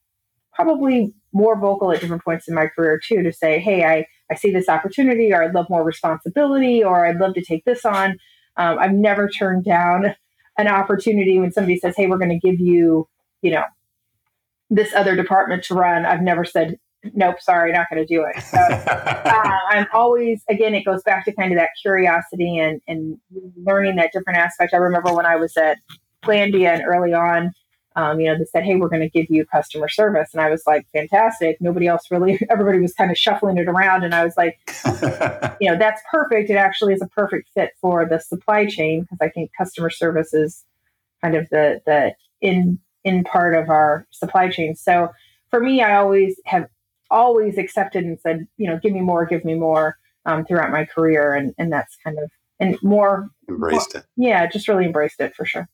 probably 0.52 1.14
more 1.32 1.58
vocal 1.58 1.92
at 1.92 2.00
different 2.00 2.24
points 2.24 2.48
in 2.48 2.54
my 2.54 2.66
career 2.66 3.00
too 3.02 3.22
to 3.22 3.32
say, 3.32 3.58
hey, 3.60 3.84
I, 3.84 4.06
I 4.30 4.34
see 4.34 4.50
this 4.50 4.68
opportunity 4.68 5.32
or 5.32 5.42
I'd 5.42 5.54
love 5.54 5.66
more 5.70 5.84
responsibility 5.84 6.82
or 6.82 7.06
I'd 7.06 7.18
love 7.18 7.34
to 7.34 7.44
take 7.44 7.64
this 7.64 7.84
on. 7.84 8.18
Um, 8.56 8.78
I've 8.78 8.92
never 8.92 9.28
turned 9.28 9.64
down 9.64 10.14
an 10.58 10.68
opportunity 10.68 11.38
when 11.38 11.52
somebody 11.52 11.78
says, 11.78 11.94
hey, 11.96 12.06
we're 12.06 12.18
going 12.18 12.38
to 12.38 12.38
give 12.38 12.60
you, 12.60 13.08
you 13.42 13.50
know, 13.52 13.64
this 14.70 14.92
other 14.94 15.14
department 15.14 15.62
to 15.64 15.74
run. 15.74 16.04
I've 16.04 16.22
never 16.22 16.44
said, 16.44 16.78
nope, 17.14 17.36
sorry, 17.40 17.72
not 17.72 17.86
going 17.90 18.04
to 18.04 18.06
do 18.06 18.24
it. 18.24 18.42
So 18.42 18.58
uh, 18.60 19.58
I'm 19.68 19.86
always, 19.92 20.42
again, 20.48 20.74
it 20.74 20.84
goes 20.84 21.02
back 21.02 21.24
to 21.26 21.32
kind 21.32 21.52
of 21.52 21.58
that 21.58 21.70
curiosity 21.80 22.58
and, 22.58 22.80
and 22.88 23.18
learning 23.56 23.96
that 23.96 24.12
different 24.12 24.38
aspect. 24.38 24.74
I 24.74 24.78
remember 24.78 25.14
when 25.14 25.26
I 25.26 25.36
was 25.36 25.56
at 25.56 25.78
Glanbia 26.24 26.74
and 26.74 26.82
early 26.84 27.12
on, 27.12 27.52
um, 27.96 28.20
you 28.20 28.26
know, 28.26 28.38
they 28.38 28.44
said, 28.44 28.62
hey, 28.62 28.76
we're 28.76 28.90
going 28.90 29.00
to 29.00 29.08
give 29.08 29.26
you 29.30 29.46
customer 29.46 29.88
service. 29.88 30.28
And 30.32 30.42
I 30.42 30.50
was 30.50 30.62
like, 30.66 30.86
fantastic. 30.92 31.56
Nobody 31.60 31.86
else 31.86 32.10
really, 32.10 32.38
everybody 32.50 32.78
was 32.78 32.92
kind 32.92 33.10
of 33.10 33.16
shuffling 33.16 33.56
it 33.56 33.68
around. 33.68 34.04
And 34.04 34.14
I 34.14 34.22
was 34.22 34.36
like, 34.36 34.58
you 35.60 35.70
know, 35.70 35.78
that's 35.78 36.02
perfect. 36.10 36.50
It 36.50 36.56
actually 36.56 36.92
is 36.92 37.00
a 37.00 37.08
perfect 37.08 37.48
fit 37.54 37.70
for 37.80 38.06
the 38.06 38.20
supply 38.20 38.66
chain 38.66 39.02
because 39.02 39.18
I 39.22 39.30
think 39.30 39.50
customer 39.56 39.88
service 39.88 40.34
is 40.34 40.62
kind 41.22 41.34
of 41.34 41.48
the, 41.50 41.80
the 41.86 42.14
in, 42.42 42.78
in 43.02 43.24
part 43.24 43.54
of 43.54 43.70
our 43.70 44.06
supply 44.10 44.50
chain. 44.50 44.76
So 44.76 45.08
for 45.48 45.60
me, 45.60 45.82
I 45.82 45.96
always 45.96 46.38
have 46.44 46.68
always 47.10 47.56
accepted 47.56 48.04
and 48.04 48.20
said, 48.20 48.46
you 48.58 48.68
know, 48.68 48.78
give 48.78 48.92
me 48.92 49.00
more, 49.00 49.24
give 49.24 49.42
me 49.42 49.54
more 49.54 49.96
um, 50.26 50.44
throughout 50.44 50.70
my 50.70 50.84
career. 50.84 51.32
And, 51.32 51.54
and 51.56 51.72
that's 51.72 51.96
kind 52.04 52.18
of, 52.18 52.30
and 52.60 52.76
more 52.82 53.30
embraced 53.48 53.94
more, 53.94 54.02
it. 54.02 54.06
Yeah, 54.18 54.46
just 54.46 54.68
really 54.68 54.84
embraced 54.84 55.18
it 55.20 55.34
for 55.34 55.46
sure. 55.46 55.66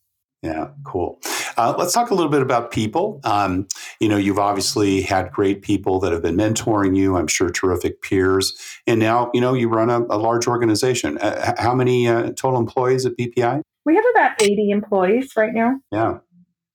Yeah, 0.43 0.69
cool. 0.85 1.21
Uh, 1.57 1.75
let's 1.79 1.93
talk 1.93 2.11
a 2.11 2.15
little 2.15 2.31
bit 2.31 2.43
about 2.43 2.71
people. 2.71 3.21
Um, 3.25 3.67
you 4.01 4.09
know, 4.09 4.17
you've 4.17 4.39
obviously 4.39 5.03
had 5.03 5.31
great 5.33 5.63
people 5.63 6.01
that 6.01 6.13
have 6.13 6.23
been 6.23 6.37
mentoring 6.37 6.97
you. 6.97 7.17
I'm 7.17 7.27
sure 7.27 7.51
terrific 7.51 8.03
peers, 8.03 8.55
and 8.87 9.01
now 9.01 9.31
you 9.35 9.41
know 9.41 9.55
you 9.55 9.69
run 9.69 9.91
a, 9.91 10.01
a 10.01 10.19
large 10.19 10.47
organization. 10.47 11.19
Uh, 11.19 11.55
how 11.59 11.75
many 11.75 12.09
uh, 12.09 12.33
total 12.33 12.59
employees 12.59 13.07
at 13.07 13.17
BPI? 13.17 13.63
We 13.85 13.97
have 13.97 14.05
about 14.15 14.41
80 14.41 14.71
employees 14.71 15.33
right 15.37 15.53
now. 15.53 15.81
Yeah, 15.91 16.19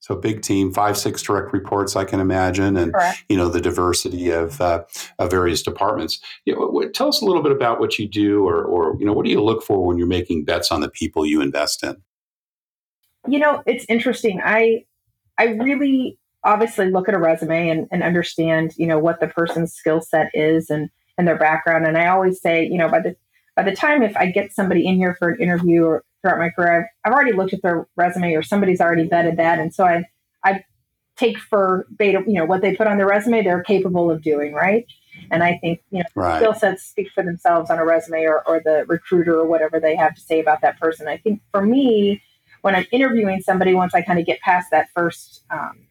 so 0.07 0.15
big 0.15 0.41
team, 0.41 0.73
five, 0.73 0.97
six 0.97 1.21
direct 1.21 1.51
reports, 1.51 1.97
I 1.97 2.05
can 2.05 2.21
imagine, 2.21 2.77
and 2.77 2.93
Correct. 2.93 3.25
you 3.27 3.35
know 3.35 3.49
the 3.49 3.59
diversity 3.59 4.29
of, 4.29 4.61
uh, 4.61 4.83
of 5.19 5.29
various 5.29 5.61
departments. 5.61 6.21
You 6.45 6.55
know, 6.55 6.89
tell 6.93 7.09
us 7.09 7.21
a 7.21 7.25
little 7.25 7.43
bit 7.43 7.51
about 7.51 7.81
what 7.81 7.99
you 7.99 8.07
do, 8.07 8.47
or, 8.47 8.63
or 8.63 8.95
you 8.99 9.05
know, 9.05 9.11
what 9.11 9.25
do 9.25 9.31
you 9.31 9.43
look 9.43 9.63
for 9.63 9.85
when 9.85 9.97
you're 9.97 10.07
making 10.07 10.45
bets 10.45 10.71
on 10.71 10.79
the 10.79 10.89
people 10.89 11.25
you 11.25 11.41
invest 11.41 11.83
in? 11.83 11.97
You 13.27 13.39
know, 13.39 13.63
it's 13.65 13.85
interesting. 13.89 14.41
I 14.43 14.85
I 15.37 15.45
really 15.45 16.17
obviously 16.43 16.89
look 16.89 17.09
at 17.09 17.15
a 17.15 17.19
resume 17.19 17.69
and, 17.69 17.87
and 17.91 18.03
understand, 18.03 18.73
you 18.77 18.87
know, 18.87 18.97
what 18.99 19.19
the 19.19 19.27
person's 19.27 19.73
skill 19.73 20.01
set 20.01 20.31
is 20.33 20.69
and 20.69 20.89
and 21.17 21.27
their 21.27 21.37
background. 21.37 21.85
And 21.85 21.97
I 21.97 22.07
always 22.07 22.41
say, 22.41 22.65
you 22.65 22.77
know, 22.77 22.89
by 22.89 22.99
the 22.99 23.15
by 23.55 23.63
the 23.63 23.75
time 23.75 24.03
if 24.03 24.15
I 24.15 24.27
get 24.27 24.53
somebody 24.53 24.87
in 24.87 24.95
here 24.95 25.15
for 25.17 25.29
an 25.29 25.41
interview 25.41 25.83
or 25.83 26.03
throughout 26.21 26.37
my 26.37 26.49
career, 26.49 26.89
I've, 27.05 27.11
I've 27.11 27.13
already 27.13 27.33
looked 27.33 27.53
at 27.53 27.61
their 27.61 27.87
resume 27.95 28.33
or 28.33 28.43
somebody's 28.43 28.81
already 28.81 29.07
vetted 29.07 29.37
that. 29.37 29.59
And 29.59 29.73
so 29.73 29.83
I 29.83 30.03
I 30.43 30.63
take 31.17 31.37
for 31.39 31.87
beta, 31.97 32.23
you 32.27 32.33
know, 32.33 32.45
what 32.45 32.61
they 32.61 32.75
put 32.75 32.87
on 32.87 32.97
their 32.97 33.07
resume, 33.07 33.43
they're 33.43 33.63
capable 33.63 34.11
of 34.11 34.21
doing, 34.21 34.53
right? 34.53 34.85
And 35.31 35.43
I 35.43 35.57
think, 35.57 35.81
you 35.89 35.99
know, 35.99 36.05
right. 36.15 36.37
skill 36.37 36.53
sets 36.53 36.83
speak 36.83 37.09
for 37.13 37.23
themselves 37.23 37.71
on 37.71 37.79
a 37.79 37.85
resume 37.85 38.25
or, 38.25 38.47
or 38.47 38.61
the 38.63 38.85
recruiter 38.87 39.39
or 39.39 39.47
whatever 39.47 39.79
they 39.79 39.95
have 39.95 40.13
to 40.13 40.21
say 40.21 40.39
about 40.39 40.61
that 40.61 40.79
person. 40.79 41.07
I 41.07 41.17
think 41.17 41.41
for 41.51 41.63
me, 41.63 42.21
when 42.67 42.75
I'm 42.75 42.85
interviewing 42.91 43.39
somebody, 43.39 43.73
once 43.73 43.95
I 43.95 44.01
kind 44.01 44.19
of 44.19 44.25
get 44.25 44.41
past 44.41 44.71
that 44.71 44.89
first 44.93 45.45
um, 45.49 45.87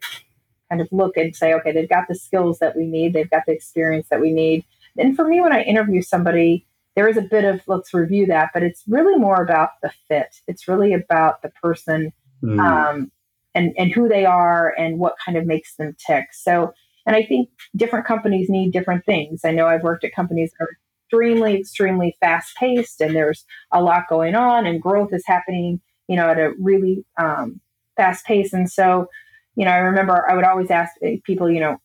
kind 0.69 0.83
of 0.83 0.89
look 0.93 1.17
and 1.17 1.35
say, 1.35 1.55
okay, 1.55 1.73
they've 1.73 1.89
got 1.89 2.05
the 2.07 2.15
skills 2.15 2.59
that 2.59 2.77
we 2.77 2.87
need, 2.87 3.15
they've 3.15 3.31
got 3.31 3.45
the 3.47 3.55
experience 3.55 4.09
that 4.11 4.21
we 4.21 4.31
need. 4.31 4.63
And 4.99 5.17
for 5.17 5.27
me, 5.27 5.41
when 5.41 5.55
I 5.55 5.63
interview 5.63 6.03
somebody, 6.03 6.67
there 6.95 7.09
is 7.09 7.17
a 7.17 7.23
bit 7.23 7.45
of 7.45 7.63
let's 7.67 7.95
review 7.95 8.27
that, 8.27 8.51
but 8.53 8.63
it's 8.63 8.85
really 8.87 9.19
more 9.19 9.43
about 9.43 9.71
the 9.83 9.91
fit. 10.07 10.37
It's 10.47 10.69
really 10.69 10.93
about 10.93 11.41
the 11.41 11.49
person 11.49 12.13
mm. 12.43 12.61
um, 12.61 13.11
and 13.55 13.73
and 13.79 13.91
who 13.91 14.07
they 14.07 14.27
are 14.27 14.75
and 14.77 14.99
what 14.99 15.15
kind 15.25 15.39
of 15.39 15.47
makes 15.47 15.77
them 15.77 15.97
tick. 16.07 16.27
So, 16.33 16.75
and 17.07 17.17
I 17.17 17.23
think 17.23 17.49
different 17.75 18.05
companies 18.05 18.51
need 18.51 18.75
different 18.75 19.07
things. 19.07 19.47
I 19.47 19.51
know 19.51 19.67
I've 19.67 19.83
worked 19.83 20.05
at 20.05 20.15
companies 20.15 20.53
that 20.59 20.65
are 20.65 20.77
extremely, 21.07 21.57
extremely 21.59 22.19
fast 22.21 22.55
paced, 22.57 23.01
and 23.01 23.17
there's 23.17 23.47
a 23.73 23.83
lot 23.83 24.11
going 24.11 24.35
on, 24.35 24.67
and 24.67 24.83
growth 24.83 25.15
is 25.15 25.25
happening 25.27 25.81
you 26.09 26.17
know, 26.17 26.29
at 26.29 26.39
a 26.39 26.53
really 26.59 27.05
um, 27.19 27.61
fast 27.97 28.25
pace. 28.25 28.53
And 28.53 28.71
so, 28.71 29.09
you 29.55 29.65
know, 29.65 29.71
I 29.71 29.79
remember 29.79 30.29
I 30.29 30.35
would 30.35 30.45
always 30.45 30.71
ask 30.71 30.93
people, 31.25 31.51
you 31.51 31.61
know, 31.61 31.79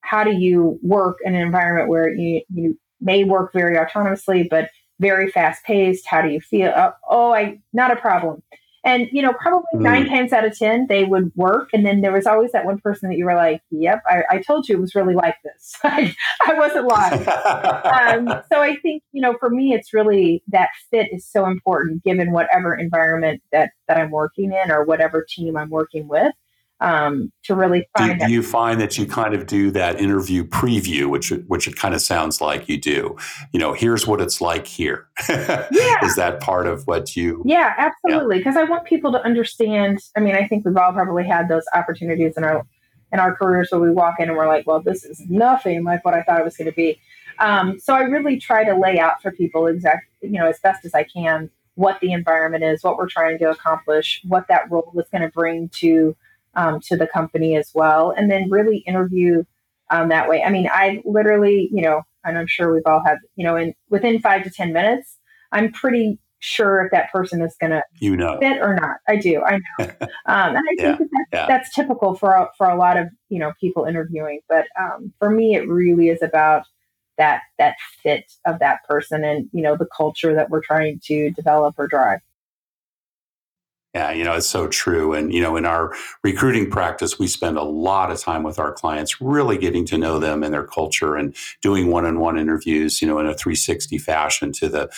how 0.00 0.24
do 0.24 0.32
you 0.32 0.78
work 0.82 1.18
in 1.24 1.34
an 1.34 1.40
environment 1.40 1.88
where 1.88 2.12
you, 2.12 2.42
you 2.52 2.78
may 3.00 3.24
work 3.24 3.52
very 3.52 3.76
autonomously, 3.76 4.48
but 4.48 4.70
very 4.98 5.30
fast 5.30 5.64
paced? 5.64 6.06
How 6.06 6.22
do 6.22 6.28
you 6.28 6.40
feel? 6.40 6.72
Oh, 6.74 6.92
oh, 7.08 7.32
I, 7.32 7.60
not 7.72 7.92
a 7.92 7.96
problem. 7.96 8.42
And, 8.84 9.08
you 9.12 9.22
know, 9.22 9.32
probably 9.32 9.68
mm. 9.74 9.80
nine 9.80 10.06
times 10.06 10.32
out 10.32 10.44
of 10.44 10.58
10, 10.58 10.86
they 10.88 11.04
would 11.04 11.30
work. 11.36 11.70
And 11.72 11.86
then 11.86 12.00
there 12.00 12.12
was 12.12 12.26
always 12.26 12.52
that 12.52 12.64
one 12.64 12.78
person 12.78 13.08
that 13.08 13.16
you 13.16 13.24
were 13.24 13.34
like, 13.34 13.62
yep, 13.70 14.02
I, 14.08 14.22
I 14.28 14.42
told 14.42 14.68
you 14.68 14.76
it 14.76 14.80
was 14.80 14.94
really 14.94 15.14
like 15.14 15.36
this. 15.44 15.76
I, 15.84 16.14
I 16.44 16.54
wasn't 16.54 16.86
lying. 16.86 17.28
um, 17.28 18.42
so 18.52 18.60
I 18.60 18.76
think, 18.82 19.02
you 19.12 19.22
know, 19.22 19.36
for 19.38 19.50
me, 19.50 19.72
it's 19.72 19.94
really 19.94 20.42
that 20.48 20.70
fit 20.90 21.08
is 21.12 21.26
so 21.26 21.46
important 21.46 22.02
given 22.02 22.32
whatever 22.32 22.74
environment 22.74 23.42
that, 23.52 23.70
that 23.86 23.98
I'm 23.98 24.10
working 24.10 24.52
in 24.52 24.70
or 24.70 24.84
whatever 24.84 25.24
team 25.28 25.56
I'm 25.56 25.70
working 25.70 26.08
with 26.08 26.32
um, 26.82 27.32
to 27.44 27.54
really 27.54 27.86
find. 27.96 28.18
Do, 28.18 28.26
do 28.26 28.32
you 28.32 28.42
find 28.42 28.80
that 28.80 28.98
you 28.98 29.06
kind 29.06 29.34
of 29.34 29.46
do 29.46 29.70
that 29.70 30.00
interview 30.00 30.44
preview, 30.44 31.08
which 31.08 31.30
which 31.46 31.68
it 31.68 31.76
kind 31.76 31.94
of 31.94 32.02
sounds 32.02 32.40
like 32.40 32.68
you 32.68 32.78
do? 32.78 33.16
You 33.52 33.60
know, 33.60 33.72
here's 33.72 34.06
what 34.06 34.20
it's 34.20 34.40
like 34.40 34.66
here. 34.66 35.06
yeah. 35.28 36.04
Is 36.04 36.16
that 36.16 36.40
part 36.40 36.66
of 36.66 36.86
what 36.86 37.16
you? 37.16 37.42
Yeah, 37.46 37.72
absolutely. 37.78 38.38
Because 38.38 38.56
yeah. 38.56 38.62
I 38.62 38.64
want 38.64 38.84
people 38.84 39.12
to 39.12 39.24
understand. 39.24 40.00
I 40.16 40.20
mean, 40.20 40.34
I 40.34 40.46
think 40.46 40.64
we've 40.66 40.76
all 40.76 40.92
probably 40.92 41.24
had 41.24 41.48
those 41.48 41.64
opportunities 41.72 42.36
in 42.36 42.44
our 42.44 42.66
in 43.12 43.20
our 43.20 43.34
careers 43.36 43.68
where 43.70 43.80
we 43.80 43.90
walk 43.90 44.16
in 44.18 44.28
and 44.28 44.36
we're 44.36 44.48
like, 44.48 44.66
well, 44.66 44.80
this 44.80 45.04
is 45.04 45.22
nothing 45.28 45.84
like 45.84 46.04
what 46.04 46.14
I 46.14 46.22
thought 46.22 46.40
it 46.40 46.44
was 46.44 46.56
going 46.56 46.70
to 46.70 46.74
be. 46.74 46.98
Um, 47.38 47.78
so 47.78 47.94
I 47.94 48.00
really 48.00 48.38
try 48.38 48.64
to 48.64 48.74
lay 48.74 48.98
out 48.98 49.22
for 49.22 49.30
people 49.30 49.66
exactly, 49.66 50.30
you 50.30 50.38
know, 50.38 50.46
as 50.46 50.58
best 50.60 50.84
as 50.84 50.94
I 50.94 51.04
can 51.04 51.50
what 51.74 52.00
the 52.00 52.12
environment 52.12 52.62
is, 52.64 52.82
what 52.82 52.98
we're 52.98 53.08
trying 53.08 53.38
to 53.38 53.50
accomplish, 53.50 54.20
what 54.28 54.46
that 54.48 54.70
role 54.70 54.92
is 54.98 55.08
going 55.10 55.22
to 55.22 55.30
bring 55.30 55.70
to 55.70 56.14
um, 56.54 56.80
to 56.88 56.96
the 56.96 57.06
company 57.06 57.56
as 57.56 57.70
well, 57.74 58.10
and 58.10 58.30
then 58.30 58.50
really 58.50 58.78
interview 58.78 59.44
um, 59.90 60.08
that 60.08 60.28
way. 60.28 60.42
I 60.42 60.50
mean, 60.50 60.68
I 60.72 61.02
literally, 61.04 61.68
you 61.72 61.82
know, 61.82 62.02
and 62.24 62.38
I'm 62.38 62.46
sure 62.46 62.72
we've 62.72 62.82
all 62.86 63.02
had, 63.04 63.18
you 63.36 63.44
know, 63.44 63.56
in 63.56 63.74
within 63.90 64.20
five 64.20 64.44
to 64.44 64.50
ten 64.50 64.72
minutes, 64.72 65.18
I'm 65.52 65.72
pretty 65.72 66.18
sure 66.42 66.84
if 66.84 66.90
that 66.90 67.12
person 67.12 67.40
is 67.40 67.54
going 67.60 67.70
to 67.70 67.82
you 68.00 68.16
know 68.16 68.36
fit 68.40 68.58
or 68.60 68.74
not. 68.74 68.96
I 69.08 69.16
do, 69.16 69.42
I 69.42 69.58
know, 69.58 69.60
um, 70.00 70.08
and 70.26 70.58
I 70.58 70.74
yeah, 70.76 70.96
think 70.96 70.98
that 70.98 71.08
that's, 71.12 71.28
yeah. 71.32 71.46
that's, 71.46 71.74
typical 71.74 72.14
for 72.14 72.48
for 72.58 72.68
a 72.68 72.76
lot 72.76 72.96
of 72.96 73.08
you 73.28 73.38
know 73.38 73.52
people 73.60 73.84
interviewing. 73.84 74.40
But 74.48 74.66
um, 74.78 75.12
for 75.18 75.30
me, 75.30 75.54
it 75.54 75.68
really 75.68 76.08
is 76.08 76.22
about 76.22 76.64
that 77.18 77.42
that 77.58 77.76
fit 78.02 78.32
of 78.46 78.58
that 78.58 78.80
person 78.88 79.24
and 79.24 79.48
you 79.52 79.62
know 79.62 79.76
the 79.76 79.88
culture 79.96 80.34
that 80.34 80.50
we're 80.50 80.62
trying 80.62 81.00
to 81.04 81.30
develop 81.30 81.74
or 81.78 81.86
drive. 81.86 82.20
Yeah, 83.94 84.10
you 84.12 84.24
know, 84.24 84.32
it's 84.32 84.48
so 84.48 84.68
true. 84.68 85.12
And, 85.12 85.34
you 85.34 85.42
know, 85.42 85.54
in 85.54 85.66
our 85.66 85.92
recruiting 86.24 86.70
practice, 86.70 87.18
we 87.18 87.26
spend 87.26 87.58
a 87.58 87.62
lot 87.62 88.10
of 88.10 88.18
time 88.18 88.42
with 88.42 88.58
our 88.58 88.72
clients, 88.72 89.20
really 89.20 89.58
getting 89.58 89.84
to 89.86 89.98
know 89.98 90.18
them 90.18 90.42
and 90.42 90.52
their 90.54 90.64
culture 90.64 91.14
and 91.14 91.36
doing 91.60 91.88
one 91.90 92.06
on 92.06 92.18
one 92.18 92.38
interviews, 92.38 93.02
you 93.02 93.06
know, 93.08 93.18
in 93.18 93.26
a 93.26 93.34
360 93.34 93.98
fashion 93.98 94.50
to 94.52 94.70
the 94.70 94.88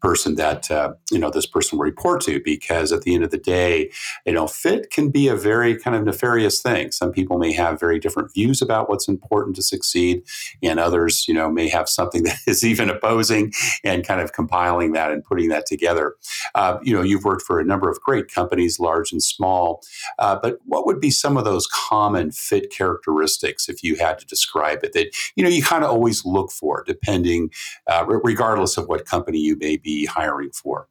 person 0.00 0.36
that, 0.36 0.70
uh, 0.70 0.92
you 1.10 1.18
know, 1.18 1.30
this 1.30 1.46
person 1.46 1.78
will 1.78 1.84
report 1.84 2.20
to. 2.22 2.40
Because 2.44 2.92
at 2.92 3.02
the 3.02 3.16
end 3.16 3.24
of 3.24 3.32
the 3.32 3.38
day, 3.38 3.90
you 4.24 4.32
know, 4.32 4.46
fit 4.46 4.88
can 4.92 5.10
be 5.10 5.26
a 5.26 5.34
very 5.34 5.76
kind 5.76 5.96
of 5.96 6.04
nefarious 6.04 6.62
thing. 6.62 6.92
Some 6.92 7.10
people 7.10 7.38
may 7.38 7.52
have 7.54 7.80
very 7.80 7.98
different 7.98 8.32
views 8.32 8.62
about 8.62 8.88
what's 8.88 9.08
important 9.08 9.56
to 9.56 9.62
succeed, 9.64 10.22
and 10.62 10.78
others, 10.78 11.26
you 11.26 11.34
know, 11.34 11.50
may 11.50 11.68
have 11.68 11.88
something 11.88 12.22
that 12.22 12.38
is 12.46 12.62
even 12.64 12.88
opposing 12.88 13.52
and 13.82 14.06
kind 14.06 14.20
of 14.20 14.32
compiling 14.32 14.92
that 14.92 15.10
and 15.10 15.24
putting 15.24 15.48
that 15.48 15.66
together. 15.66 16.14
Uh, 16.54 16.78
you 16.84 16.94
know, 16.94 17.02
you've 17.02 17.24
worked 17.24 17.42
for 17.42 17.58
a 17.58 17.64
number 17.64 17.90
of 17.90 18.00
great 18.00 18.28
companies 18.28 18.43
companies, 18.44 18.78
large 18.78 19.12
and 19.12 19.22
small. 19.22 19.82
Uh, 20.18 20.38
but 20.40 20.58
what 20.64 20.86
would 20.86 21.00
be 21.00 21.10
some 21.10 21.36
of 21.36 21.44
those 21.44 21.66
common 21.66 22.30
fit 22.30 22.70
characteristics 22.70 23.68
if 23.68 23.82
you 23.82 23.96
had 23.96 24.18
to 24.18 24.26
describe 24.26 24.84
it 24.84 24.92
that 24.92 25.08
you 25.36 25.42
know 25.44 25.50
you 25.50 25.62
kind 25.62 25.84
of 25.84 25.90
always 25.90 26.24
look 26.24 26.50
for, 26.50 26.84
depending, 26.86 27.50
uh, 27.90 28.04
regardless 28.06 28.76
of 28.76 28.86
what 28.86 29.06
company 29.06 29.38
you 29.38 29.56
may 29.58 29.76
be 29.76 30.06
hiring 30.06 30.50
for? 30.50 30.88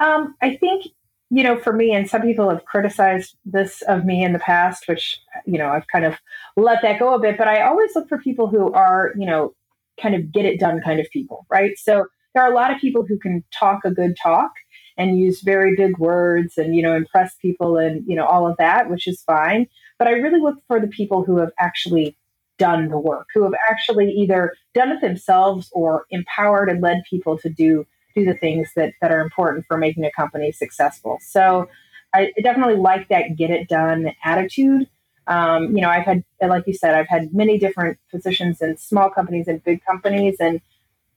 Um, 0.00 0.34
I 0.40 0.56
think 0.56 0.86
you 1.30 1.42
know, 1.42 1.58
for 1.58 1.74
me, 1.74 1.92
and 1.92 2.08
some 2.08 2.22
people 2.22 2.48
have 2.48 2.64
criticized 2.64 3.36
this 3.44 3.82
of 3.82 4.06
me 4.06 4.24
in 4.24 4.32
the 4.32 4.38
past, 4.38 4.88
which, 4.88 5.20
you 5.44 5.58
know, 5.58 5.68
I've 5.68 5.86
kind 5.92 6.06
of 6.06 6.14
let 6.56 6.80
that 6.80 6.98
go 6.98 7.14
a 7.14 7.18
bit, 7.18 7.36
but 7.36 7.48
I 7.48 7.60
always 7.62 7.94
look 7.94 8.08
for 8.08 8.18
people 8.18 8.48
who 8.48 8.72
are, 8.72 9.12
you 9.14 9.26
know, 9.26 9.54
kind 10.00 10.14
of 10.14 10.32
get 10.32 10.46
it 10.46 10.58
done 10.58 10.80
kind 10.82 11.00
of 11.00 11.06
people, 11.12 11.44
right? 11.50 11.72
So 11.76 12.06
there 12.34 12.42
are 12.42 12.50
a 12.50 12.54
lot 12.54 12.70
of 12.70 12.80
people 12.80 13.04
who 13.06 13.18
can 13.18 13.44
talk 13.58 13.80
a 13.84 13.90
good 13.90 14.16
talk 14.22 14.52
and 14.98 15.18
use 15.18 15.40
very 15.40 15.74
big 15.76 15.96
words 15.98 16.58
and, 16.58 16.74
you 16.74 16.82
know, 16.82 16.94
impress 16.94 17.36
people 17.36 17.78
and, 17.78 18.04
you 18.06 18.16
know, 18.16 18.26
all 18.26 18.46
of 18.46 18.56
that, 18.58 18.90
which 18.90 19.06
is 19.06 19.22
fine. 19.22 19.66
But 19.98 20.08
I 20.08 20.12
really 20.12 20.40
look 20.40 20.56
for 20.66 20.80
the 20.80 20.88
people 20.88 21.24
who 21.24 21.38
have 21.38 21.52
actually 21.58 22.16
done 22.58 22.88
the 22.88 22.98
work, 22.98 23.28
who 23.32 23.44
have 23.44 23.54
actually 23.70 24.10
either 24.10 24.52
done 24.74 24.90
it 24.90 25.00
themselves 25.00 25.70
or 25.72 26.04
empowered 26.10 26.68
and 26.68 26.82
led 26.82 27.02
people 27.08 27.38
to 27.38 27.48
do 27.48 27.86
do 28.16 28.24
the 28.24 28.34
things 28.34 28.70
that, 28.74 28.94
that 29.00 29.12
are 29.12 29.20
important 29.20 29.64
for 29.66 29.78
making 29.78 30.04
a 30.04 30.10
company 30.10 30.50
successful. 30.50 31.18
So 31.20 31.68
I 32.12 32.32
definitely 32.42 32.76
like 32.76 33.08
that 33.08 33.36
get 33.36 33.50
it 33.50 33.68
done 33.68 34.12
attitude. 34.24 34.88
Um, 35.26 35.76
you 35.76 35.82
know, 35.82 35.90
I've 35.90 36.06
had, 36.06 36.24
like 36.40 36.66
you 36.66 36.72
said, 36.72 36.94
I've 36.94 37.08
had 37.08 37.34
many 37.34 37.58
different 37.58 37.98
positions 38.10 38.62
in 38.62 38.76
small 38.78 39.10
companies 39.10 39.46
and 39.46 39.62
big 39.62 39.84
companies, 39.84 40.36
and 40.40 40.60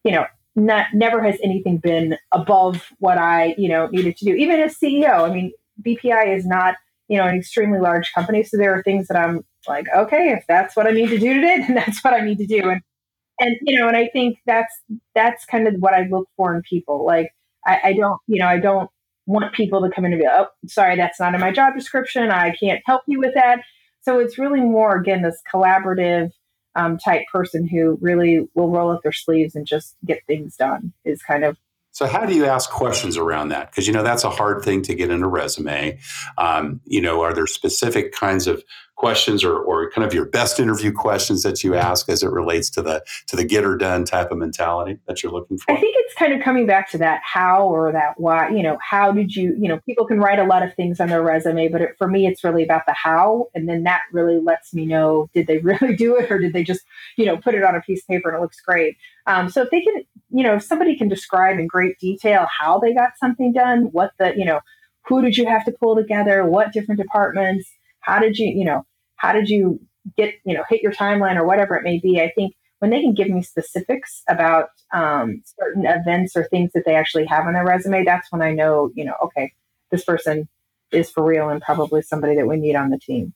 you 0.04 0.12
know, 0.12 0.26
not 0.56 0.88
never 0.94 1.24
has 1.24 1.38
anything 1.44 1.78
been 1.78 2.18
above 2.32 2.92
what 3.00 3.18
I, 3.18 3.56
you 3.58 3.70
know, 3.70 3.88
needed 3.88 4.18
to 4.18 4.26
do. 4.26 4.36
Even 4.36 4.60
as 4.60 4.78
CEO, 4.78 5.30
I 5.30 5.34
mean, 5.34 5.52
BPI 5.86 6.36
is 6.36 6.46
not, 6.46 6.76
you 7.08 7.18
know, 7.18 7.26
an 7.26 7.36
extremely 7.36 7.80
large 7.80 8.12
company, 8.14 8.44
so 8.44 8.58
there 8.58 8.74
are 8.74 8.84
things 8.84 9.08
that 9.08 9.18
I'm 9.18 9.46
like, 9.68 9.88
okay, 9.96 10.32
if 10.32 10.44
that's 10.48 10.76
what 10.76 10.88
I 10.88 10.92
need 10.92 11.10
to 11.10 11.20
do 11.20 11.34
today, 11.34 11.58
then 11.68 11.76
that's 11.76 12.04
what 12.04 12.14
I 12.14 12.22
need 12.22 12.38
to 12.40 12.48
do. 12.48 12.70
And 12.70 12.82
and 13.40 13.56
you 13.62 13.80
know, 13.80 13.88
and 13.88 13.98
I 13.98 14.08
think 14.14 14.38
that's 14.46 14.74
that's 15.16 15.46
kind 15.46 15.68
of 15.68 15.76
what 15.80 15.94
I 15.94 16.08
look 16.10 16.30
for 16.38 16.56
in 16.56 16.62
people. 16.62 17.06
Like 17.06 17.32
I, 17.66 17.80
I 17.86 17.94
don't, 17.94 18.20
you 18.28 18.40
know, 18.40 18.48
I 18.48 18.60
don't 18.60 18.90
want 19.26 19.54
people 19.54 19.82
to 19.82 19.90
come 19.90 20.06
in 20.06 20.14
and 20.14 20.22
be, 20.22 20.28
oh, 20.30 20.48
sorry, 20.68 20.96
that's 20.96 21.20
not 21.20 21.34
in 21.34 21.42
my 21.42 21.52
job 21.52 21.74
description. 21.74 22.30
I 22.32 22.56
can't 22.56 22.82
help 22.86 23.02
you 23.08 23.20
with 23.20 23.34
that. 23.36 23.62
So 24.02 24.20
it's 24.20 24.38
really 24.38 24.62
more 24.62 24.96
again 24.96 25.22
this 25.22 25.42
collaborative 25.54 26.32
um, 26.76 26.98
type 26.98 27.24
person 27.32 27.68
who 27.68 27.98
really 28.02 28.48
will 28.56 28.70
roll 28.70 28.92
up 28.92 29.02
their 29.04 29.12
sleeves 29.12 29.56
and 29.56 29.66
just 29.66 29.96
get 30.06 30.26
things 30.28 30.56
done 30.56 30.94
is 31.06 31.22
kind 31.22 31.44
of 31.44 31.58
so, 31.94 32.08
how 32.08 32.26
do 32.26 32.34
you 32.34 32.46
ask 32.46 32.70
questions 32.70 33.18
around 33.18 33.50
that? 33.50 33.70
Because 33.70 33.86
you 33.86 33.92
know 33.92 34.02
that's 34.02 34.24
a 34.24 34.30
hard 34.30 34.64
thing 34.64 34.82
to 34.84 34.96
get 34.96 35.10
in 35.10 35.24
a 35.24 35.28
resume. 35.28 36.00
Um, 36.38 36.80
you 36.86 37.02
know, 37.02 37.22
are 37.22 37.34
there 37.34 37.48
specific 37.48 38.14
kinds 38.14 38.48
of 38.48 38.64
questions 39.02 39.44
or, 39.44 39.58
or 39.58 39.90
kind 39.90 40.06
of 40.06 40.14
your 40.14 40.26
best 40.26 40.60
interview 40.60 40.92
questions 40.92 41.42
that 41.42 41.64
you 41.64 41.74
ask 41.74 42.08
as 42.08 42.22
it 42.22 42.30
relates 42.30 42.70
to 42.70 42.84
the 42.84 43.04
to 43.26 43.36
the 43.36 43.44
get 43.44 43.66
or 43.66 43.76
done 43.76 44.06
type 44.06 44.30
of 44.30 44.38
mentality 44.38 45.00
that 45.08 45.24
you're 45.24 45.32
looking 45.32 45.58
for? 45.58 45.72
I 45.72 45.80
think 45.82 45.96
it's 45.98 46.14
kind 46.14 46.32
of 46.34 46.42
coming 46.42 46.68
back 46.68 46.92
to 46.92 47.00
that 47.00 47.20
how 47.24 47.68
or 47.68 47.92
that 47.92 48.14
why. 48.18 48.50
You 48.50 48.62
know, 48.62 48.78
how 48.88 49.12
did 49.12 49.36
you? 49.36 49.56
You 49.60 49.70
know, 49.70 49.80
people 49.88 50.06
can 50.06 50.20
write 50.20 50.38
a 50.38 50.44
lot 50.44 50.62
of 50.62 50.76
things 50.76 51.00
on 51.00 51.10
their 51.10 51.24
resume, 51.24 51.68
but 51.70 51.82
it, 51.82 51.90
for 51.98 52.08
me, 52.08 52.28
it's 52.28 52.44
really 52.44 52.64
about 52.64 52.84
the 52.86 52.94
how, 52.94 53.48
and 53.56 53.68
then 53.68 53.84
that 53.84 54.02
really 54.14 54.40
lets 54.40 54.72
me 54.72 54.86
know 54.86 55.28
did 55.34 55.48
they 55.48 55.58
really 55.70 55.96
do 55.96 56.16
it 56.16 56.32
or 56.32 56.38
did 56.38 56.54
they 56.54 56.64
just 56.64 56.82
you 57.18 57.26
know 57.26 57.38
put 57.38 57.56
it 57.56 57.64
on 57.64 57.76
a 57.76 57.82
piece 57.82 58.04
of 58.04 58.08
paper 58.08 58.30
and 58.30 58.38
it 58.38 58.42
looks 58.42 58.62
great. 58.62 58.98
Um, 59.26 59.50
so 59.50 59.64
if 59.64 59.72
they 59.72 59.82
can, 59.82 60.04
you 60.30 60.44
know, 60.44 60.54
if 60.56 60.64
somebody 60.64 60.96
can 60.96 61.08
describe 61.08 61.58
in 61.58 61.66
great 61.66 61.98
detail 61.98 62.46
how 62.60 62.78
they 62.78 62.94
got 62.94 63.18
something 63.20 63.52
done, 63.52 63.86
what 63.92 64.12
the 64.20 64.34
you 64.38 64.46
know 64.46 64.60
who 65.08 65.24
did 65.24 65.38
you 65.38 65.48
have 65.48 65.66
to 65.66 65.72
pull 65.72 65.96
together, 65.96 66.46
what 66.46 66.72
different 66.72 67.02
departments, 67.02 67.68
how 68.02 68.20
did 68.20 68.38
you, 68.38 68.48
you 68.48 68.66
know, 68.66 68.86
how 69.22 69.34
did 69.34 69.50
you 69.50 69.80
get 70.18 70.34
you 70.46 70.54
know 70.54 70.64
hit 70.70 70.82
your 70.82 70.92
timeline 70.92 71.36
or 71.36 71.46
whatever 71.46 71.76
it 71.76 71.84
may 71.84 72.00
be 72.00 72.20
i 72.22 72.32
think 72.36 72.56
when 72.80 72.90
they 72.90 73.02
can 73.02 73.14
give 73.14 73.30
me 73.30 73.44
specifics 73.44 74.24
about 74.28 74.70
um, 74.92 75.44
certain 75.60 75.86
events 75.86 76.36
or 76.36 76.46
things 76.46 76.72
that 76.74 76.84
they 76.84 76.96
actually 76.96 77.26
have 77.26 77.46
on 77.46 77.54
their 77.54 77.66
resume 77.66 78.04
that's 78.04 78.32
when 78.32 78.42
i 78.42 78.52
know 78.52 78.92
you 78.96 79.06
know 79.06 79.14
okay 79.24 79.54
this 79.92 80.04
person 80.04 80.48
is 80.92 81.10
for 81.10 81.24
real 81.24 81.50
and 81.50 81.62
probably 81.62 82.02
somebody 82.02 82.36
that 82.36 82.48
we 82.48 82.58
need 82.58 82.76
on 82.76 82.90
the 82.90 82.98
team. 82.98 83.34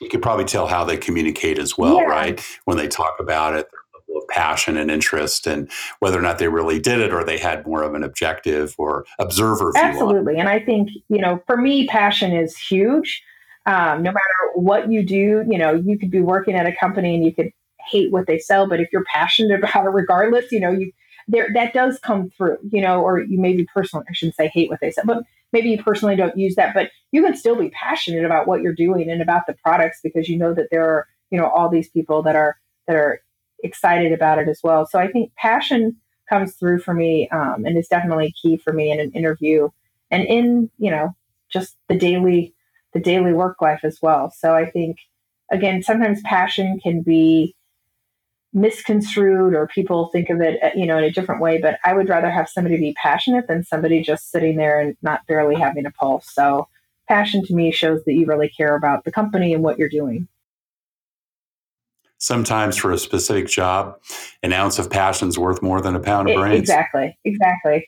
You 0.00 0.08
could 0.08 0.22
probably 0.22 0.44
tell 0.44 0.66
how 0.66 0.84
they 0.84 0.96
communicate 0.96 1.58
as 1.58 1.78
well 1.78 1.98
yeah. 1.98 2.04
right? 2.04 2.44
When 2.64 2.76
they 2.76 2.88
talk 2.88 3.14
about 3.20 3.54
it 3.54 3.68
their 3.70 4.14
level 4.14 4.22
of 4.22 4.28
passion 4.28 4.76
and 4.76 4.90
interest 4.90 5.46
and 5.46 5.70
whether 6.00 6.18
or 6.18 6.22
not 6.22 6.38
they 6.38 6.48
really 6.48 6.80
did 6.80 7.00
it 7.00 7.12
or 7.12 7.24
they 7.24 7.38
had 7.38 7.66
more 7.66 7.82
of 7.82 7.94
an 7.94 8.02
objective 8.02 8.74
or 8.76 9.06
observer 9.18 9.70
view 9.72 9.82
absolutely. 9.82 10.38
And 10.38 10.48
i 10.48 10.58
think 10.58 10.90
you 11.08 11.20
know 11.20 11.40
for 11.46 11.56
me 11.56 11.86
passion 11.86 12.32
is 12.32 12.56
huge 12.56 13.22
um, 13.66 14.02
no 14.02 14.10
matter 14.10 14.20
what 14.54 14.90
you 14.90 15.04
do, 15.04 15.44
you 15.48 15.58
know, 15.58 15.72
you 15.74 15.98
could 15.98 16.10
be 16.10 16.20
working 16.20 16.54
at 16.54 16.66
a 16.66 16.74
company 16.74 17.14
and 17.14 17.24
you 17.24 17.34
could 17.34 17.50
hate 17.90 18.12
what 18.12 18.26
they 18.26 18.38
sell, 18.38 18.68
but 18.68 18.80
if 18.80 18.88
you're 18.92 19.04
passionate 19.12 19.58
about 19.58 19.86
it, 19.86 19.90
regardless, 19.90 20.50
you 20.52 20.60
know, 20.60 20.70
you 20.70 20.92
there 21.26 21.48
that 21.54 21.72
does 21.72 21.98
come 22.00 22.28
through, 22.30 22.58
you 22.70 22.82
know, 22.82 23.00
or 23.00 23.20
you 23.20 23.40
maybe 23.40 23.66
personally, 23.72 24.04
I 24.08 24.12
shouldn't 24.12 24.36
say 24.36 24.50
hate 24.52 24.68
what 24.68 24.80
they 24.80 24.90
sell, 24.90 25.04
but 25.06 25.22
maybe 25.52 25.70
you 25.70 25.82
personally 25.82 26.16
don't 26.16 26.36
use 26.36 26.54
that, 26.56 26.74
but 26.74 26.90
you 27.12 27.22
can 27.22 27.36
still 27.36 27.56
be 27.56 27.70
passionate 27.70 28.24
about 28.24 28.46
what 28.46 28.60
you're 28.60 28.74
doing 28.74 29.08
and 29.08 29.22
about 29.22 29.46
the 29.46 29.54
products 29.54 30.00
because 30.02 30.28
you 30.28 30.36
know 30.36 30.52
that 30.52 30.68
there 30.70 30.84
are, 30.84 31.06
you 31.30 31.38
know, 31.38 31.48
all 31.48 31.70
these 31.70 31.88
people 31.88 32.22
that 32.24 32.36
are 32.36 32.58
that 32.86 32.96
are 32.96 33.22
excited 33.62 34.12
about 34.12 34.38
it 34.38 34.48
as 34.48 34.60
well. 34.62 34.86
So 34.86 34.98
I 34.98 35.08
think 35.08 35.32
passion 35.36 35.96
comes 36.28 36.54
through 36.56 36.80
for 36.80 36.92
me 36.92 37.28
um, 37.30 37.64
and 37.64 37.78
is 37.78 37.88
definitely 37.88 38.34
key 38.40 38.58
for 38.58 38.72
me 38.72 38.90
in 38.90 39.00
an 39.00 39.10
interview 39.12 39.68
and 40.10 40.24
in, 40.24 40.70
you 40.78 40.90
know, 40.90 41.14
just 41.50 41.76
the 41.88 41.96
daily 41.96 42.54
the 42.94 43.00
daily 43.00 43.32
work 43.32 43.60
life 43.60 43.80
as 43.82 43.98
well. 44.00 44.30
So 44.30 44.54
I 44.54 44.70
think, 44.70 44.98
again, 45.50 45.82
sometimes 45.82 46.22
passion 46.22 46.80
can 46.80 47.02
be 47.02 47.54
misconstrued 48.52 49.52
or 49.52 49.66
people 49.66 50.08
think 50.12 50.30
of 50.30 50.40
it, 50.40 50.62
uh, 50.62 50.70
you 50.76 50.86
know, 50.86 50.96
in 50.96 51.04
a 51.04 51.10
different 51.10 51.42
way. 51.42 51.60
But 51.60 51.78
I 51.84 51.92
would 51.92 52.08
rather 52.08 52.30
have 52.30 52.48
somebody 52.48 52.76
be 52.78 52.94
passionate 53.02 53.48
than 53.48 53.64
somebody 53.64 54.00
just 54.00 54.30
sitting 54.30 54.56
there 54.56 54.80
and 54.80 54.96
not 55.02 55.26
barely 55.26 55.56
having 55.56 55.86
a 55.86 55.90
pulse. 55.90 56.32
So 56.32 56.68
passion 57.08 57.44
to 57.46 57.54
me 57.54 57.72
shows 57.72 58.04
that 58.04 58.14
you 58.14 58.26
really 58.26 58.48
care 58.48 58.76
about 58.76 59.04
the 59.04 59.12
company 59.12 59.52
and 59.52 59.62
what 59.62 59.78
you're 59.78 59.88
doing 59.88 60.28
sometimes 62.24 62.76
for 62.78 62.90
a 62.90 62.96
specific 62.96 63.48
job, 63.48 64.00
an 64.42 64.52
ounce 64.52 64.78
of 64.78 64.88
passion 64.88 65.28
is 65.28 65.38
worth 65.38 65.60
more 65.60 65.80
than 65.80 65.94
a 65.94 66.00
pound 66.00 66.30
of 66.30 66.36
brains. 66.36 66.60
Exactly, 66.60 67.16
exactly. 67.24 67.86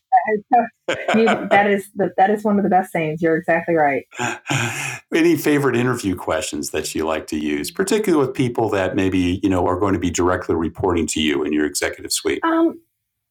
you, 1.15 1.25
that 1.49 1.67
is 1.67 1.89
the, 1.95 2.13
that 2.19 2.29
is 2.29 2.45
one 2.45 2.59
of 2.59 2.63
the 2.63 2.69
best 2.69 2.93
sayings. 2.93 3.23
You're 3.23 3.37
exactly 3.37 3.75
right. 3.75 4.05
Any 5.15 5.37
favorite 5.37 5.75
interview 5.75 6.15
questions 6.17 6.71
that 6.71 6.95
you 6.95 7.07
like 7.07 7.27
to 7.29 7.39
use, 7.39 7.71
particularly 7.71 8.27
with 8.27 8.37
people 8.37 8.69
that 8.71 8.95
maybe 8.95 9.41
you 9.43 9.49
know 9.49 9.67
are 9.67 9.79
going 9.79 9.95
to 9.95 9.99
be 10.01 10.11
directly 10.11 10.55
reporting 10.55 11.07
to 11.09 11.21
you 11.21 11.43
in 11.43 11.53
your 11.53 11.65
executive 11.65 12.13
suite? 12.13 12.45
Um, 12.45 12.79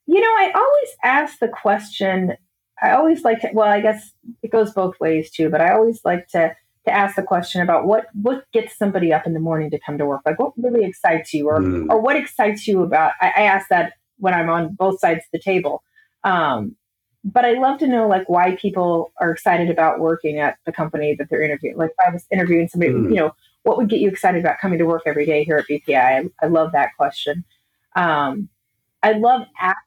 you 0.07 0.19
know, 0.19 0.27
I 0.27 0.51
always 0.55 0.89
ask 1.03 1.39
the 1.39 1.49
question. 1.49 2.33
I 2.81 2.91
always 2.91 3.23
like 3.23 3.41
to. 3.41 3.49
Well, 3.53 3.67
I 3.67 3.79
guess 3.79 4.11
it 4.41 4.51
goes 4.51 4.73
both 4.73 4.99
ways 4.99 5.29
too, 5.29 5.49
but 5.49 5.61
I 5.61 5.71
always 5.73 6.01
like 6.03 6.27
to 6.29 6.55
to 6.85 6.91
ask 6.91 7.15
the 7.15 7.23
question 7.23 7.61
about 7.61 7.85
what 7.85 8.07
what 8.21 8.45
gets 8.53 8.77
somebody 8.77 9.11
up 9.11 9.25
in 9.25 9.33
the 9.33 9.39
morning 9.39 9.69
to 9.71 9.79
come 9.85 9.97
to 9.97 10.05
work? 10.05 10.21
Like 10.25 10.39
what 10.39 10.53
really 10.57 10.85
excites 10.85 11.33
you 11.33 11.47
or 11.47 11.59
mm. 11.59 11.87
or 11.89 11.99
what 11.99 12.15
excites 12.15 12.67
you 12.67 12.83
about 12.83 13.13
I, 13.21 13.27
I, 13.37 13.41
ask 13.43 13.67
that 13.69 13.93
when 14.17 14.33
i'm 14.33 14.49
on 14.49 14.73
both 14.73 14.99
sides 14.99 15.19
of 15.19 15.31
the 15.33 15.39
table. 15.39 15.83
Um, 16.23 16.75
but 17.23 17.43
i 17.43 17.53
love 17.53 17.79
to 17.79 17.87
know 17.87 18.07
like 18.07 18.29
why 18.29 18.55
people 18.55 19.11
are 19.19 19.31
excited 19.31 19.69
about 19.69 19.99
working 19.99 20.39
at 20.39 20.57
the 20.65 20.71
company 20.71 21.15
that 21.15 21.27
they're 21.29 21.41
interviewing 21.41 21.75
like 21.75 21.89
if 21.89 22.07
i 22.07 22.13
was 22.13 22.23
interviewing 22.31 22.67
somebody 22.67 22.91
mm. 22.91 23.09
you 23.09 23.15
know 23.15 23.33
what 23.63 23.77
would 23.77 23.89
get 23.89 23.99
you 23.99 24.07
excited 24.07 24.39
about 24.39 24.59
coming 24.59 24.77
to 24.77 24.85
work 24.85 25.01
every 25.07 25.25
day 25.25 25.43
here 25.43 25.57
at 25.57 25.65
bpi 25.67 25.95
i, 25.95 26.23
I 26.41 26.47
love 26.47 26.71
that 26.73 26.89
question. 26.97 27.43
Um, 27.95 28.49
i 29.01 29.13
love 29.13 29.47
ask- 29.59 29.77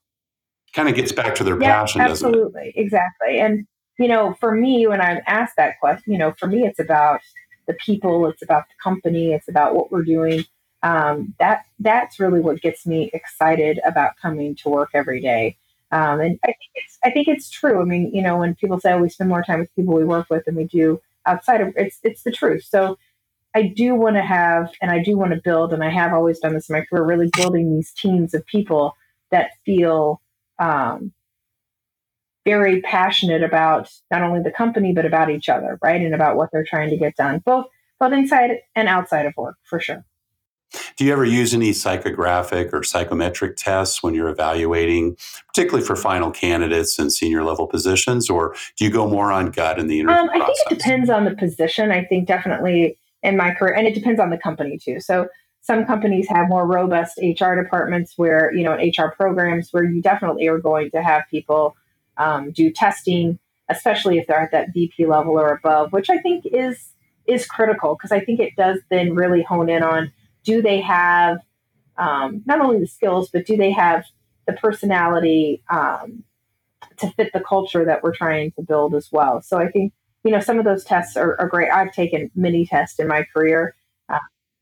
kind 0.72 0.88
of 0.88 0.94
gets 0.94 1.12
back 1.12 1.34
to 1.36 1.44
their 1.44 1.60
yeah, 1.60 1.80
passion 1.80 2.00
absolutely. 2.00 2.72
Exactly. 2.76 3.40
And 3.40 3.66
you 3.98 4.08
know, 4.08 4.34
for 4.40 4.54
me, 4.54 4.86
when 4.86 5.00
I'm 5.00 5.20
asked 5.26 5.56
that 5.56 5.80
question, 5.80 6.12
you 6.12 6.18
know, 6.18 6.32
for 6.38 6.46
me, 6.46 6.64
it's 6.66 6.78
about 6.78 7.20
the 7.66 7.74
people, 7.74 8.26
it's 8.28 8.42
about 8.42 8.64
the 8.68 8.74
company, 8.82 9.32
it's 9.32 9.48
about 9.48 9.74
what 9.74 9.90
we're 9.92 10.04
doing. 10.04 10.44
Um, 10.82 11.34
that 11.40 11.64
that's 11.80 12.20
really 12.20 12.40
what 12.40 12.60
gets 12.62 12.86
me 12.86 13.10
excited 13.12 13.80
about 13.84 14.12
coming 14.22 14.54
to 14.56 14.68
work 14.68 14.90
every 14.94 15.20
day. 15.20 15.56
Um, 15.90 16.20
and 16.20 16.38
I 16.44 16.48
think 16.48 16.70
it's 16.74 16.98
I 17.04 17.10
think 17.10 17.28
it's 17.28 17.50
true. 17.50 17.80
I 17.80 17.84
mean, 17.84 18.14
you 18.14 18.22
know, 18.22 18.38
when 18.38 18.54
people 18.54 18.78
say 18.80 18.92
oh, 18.92 19.00
we 19.02 19.08
spend 19.08 19.30
more 19.30 19.42
time 19.42 19.60
with 19.60 19.74
people 19.74 19.94
we 19.94 20.04
work 20.04 20.28
with 20.30 20.44
than 20.44 20.54
we 20.54 20.64
do 20.64 21.00
outside 21.26 21.60
of 21.60 21.72
it's 21.76 21.98
it's 22.04 22.22
the 22.22 22.30
truth. 22.32 22.64
So 22.64 22.96
I 23.54 23.62
do 23.62 23.94
want 23.94 24.16
to 24.16 24.22
have 24.22 24.70
and 24.82 24.90
I 24.90 25.02
do 25.02 25.16
want 25.18 25.32
to 25.32 25.40
build, 25.42 25.72
and 25.72 25.82
I 25.84 25.90
have 25.90 26.12
always 26.12 26.38
done 26.40 26.54
this 26.54 26.68
in 26.70 26.74
my 26.76 26.84
career, 26.84 27.04
really 27.04 27.30
building 27.36 27.74
these 27.74 27.92
teams 27.92 28.34
of 28.34 28.46
people 28.46 28.94
that 29.30 29.50
feel 29.64 30.20
um, 30.58 31.12
very 32.48 32.80
passionate 32.80 33.42
about 33.42 33.90
not 34.10 34.22
only 34.22 34.42
the 34.42 34.50
company 34.50 34.92
but 34.94 35.04
about 35.04 35.28
each 35.30 35.48
other, 35.50 35.78
right, 35.82 36.00
and 36.00 36.14
about 36.14 36.36
what 36.36 36.48
they're 36.50 36.64
trying 36.64 36.88
to 36.88 36.96
get 36.96 37.14
done, 37.16 37.42
both 37.44 37.66
both 38.00 38.12
inside 38.12 38.50
and 38.74 38.88
outside 38.88 39.26
of 39.26 39.34
work, 39.36 39.56
for 39.64 39.80
sure. 39.80 40.04
Do 40.96 41.04
you 41.04 41.12
ever 41.12 41.24
use 41.24 41.52
any 41.54 41.70
psychographic 41.70 42.72
or 42.72 42.82
psychometric 42.82 43.56
tests 43.56 44.02
when 44.02 44.14
you're 44.14 44.28
evaluating, 44.28 45.16
particularly 45.48 45.84
for 45.84 45.96
final 45.96 46.30
candidates 46.30 46.98
and 46.98 47.12
senior 47.12 47.42
level 47.42 47.66
positions, 47.66 48.30
or 48.30 48.54
do 48.76 48.84
you 48.84 48.90
go 48.90 49.08
more 49.08 49.32
on 49.32 49.50
gut 49.50 49.78
in 49.78 49.86
the 49.88 50.00
interview 50.00 50.20
um, 50.20 50.30
I 50.30 50.44
think 50.44 50.58
it 50.70 50.78
depends 50.78 51.10
on 51.10 51.24
the 51.24 51.34
position. 51.34 51.90
I 51.90 52.04
think 52.04 52.26
definitely 52.26 52.98
in 53.22 53.36
my 53.36 53.52
career, 53.52 53.74
and 53.74 53.86
it 53.86 53.94
depends 53.94 54.20
on 54.20 54.30
the 54.30 54.38
company 54.38 54.78
too. 54.78 55.00
So 55.00 55.28
some 55.60 55.84
companies 55.84 56.28
have 56.28 56.48
more 56.48 56.66
robust 56.66 57.18
HR 57.18 57.54
departments 57.54 58.14
where, 58.16 58.52
you 58.54 58.62
know, 58.62 58.74
HR 58.74 59.10
programs 59.10 59.70
where 59.70 59.84
you 59.84 60.00
definitely 60.00 60.46
are 60.46 60.58
going 60.58 60.90
to 60.92 61.02
have 61.02 61.24
people 61.30 61.76
um, 62.18 62.50
do 62.50 62.70
testing 62.70 63.38
especially 63.68 64.18
if 64.18 64.26
they're 64.26 64.40
at 64.40 64.52
that 64.52 64.72
VP 64.72 65.06
level 65.06 65.38
or 65.38 65.52
above, 65.52 65.92
which 65.92 66.10
I 66.10 66.18
think 66.18 66.44
is 66.46 66.92
is 67.26 67.46
critical 67.46 67.94
because 67.94 68.10
I 68.10 68.20
think 68.20 68.40
it 68.40 68.56
does 68.56 68.78
then 68.90 69.14
really 69.14 69.42
hone 69.42 69.68
in 69.68 69.82
on 69.82 70.12
do 70.44 70.62
they 70.62 70.80
have 70.80 71.38
um, 71.98 72.42
not 72.46 72.60
only 72.60 72.80
the 72.80 72.86
skills, 72.86 73.28
but 73.30 73.44
do 73.44 73.56
they 73.56 73.70
have 73.72 74.04
the 74.46 74.54
personality 74.54 75.62
um, 75.68 76.24
to 76.96 77.10
fit 77.10 77.32
the 77.34 77.40
culture 77.40 77.84
that 77.84 78.02
we're 78.02 78.14
trying 78.14 78.52
to 78.52 78.62
build 78.62 78.94
as 78.94 79.10
well. 79.12 79.42
So 79.42 79.58
I 79.58 79.68
think 79.68 79.92
you 80.24 80.32
know 80.32 80.40
some 80.40 80.58
of 80.58 80.64
those 80.64 80.84
tests 80.84 81.16
are, 81.16 81.38
are 81.38 81.48
great. 81.48 81.70
I've 81.70 81.92
taken 81.92 82.30
many 82.34 82.66
tests 82.66 82.98
in 82.98 83.06
my 83.06 83.26
career. 83.34 83.74
Uh, 84.08 84.18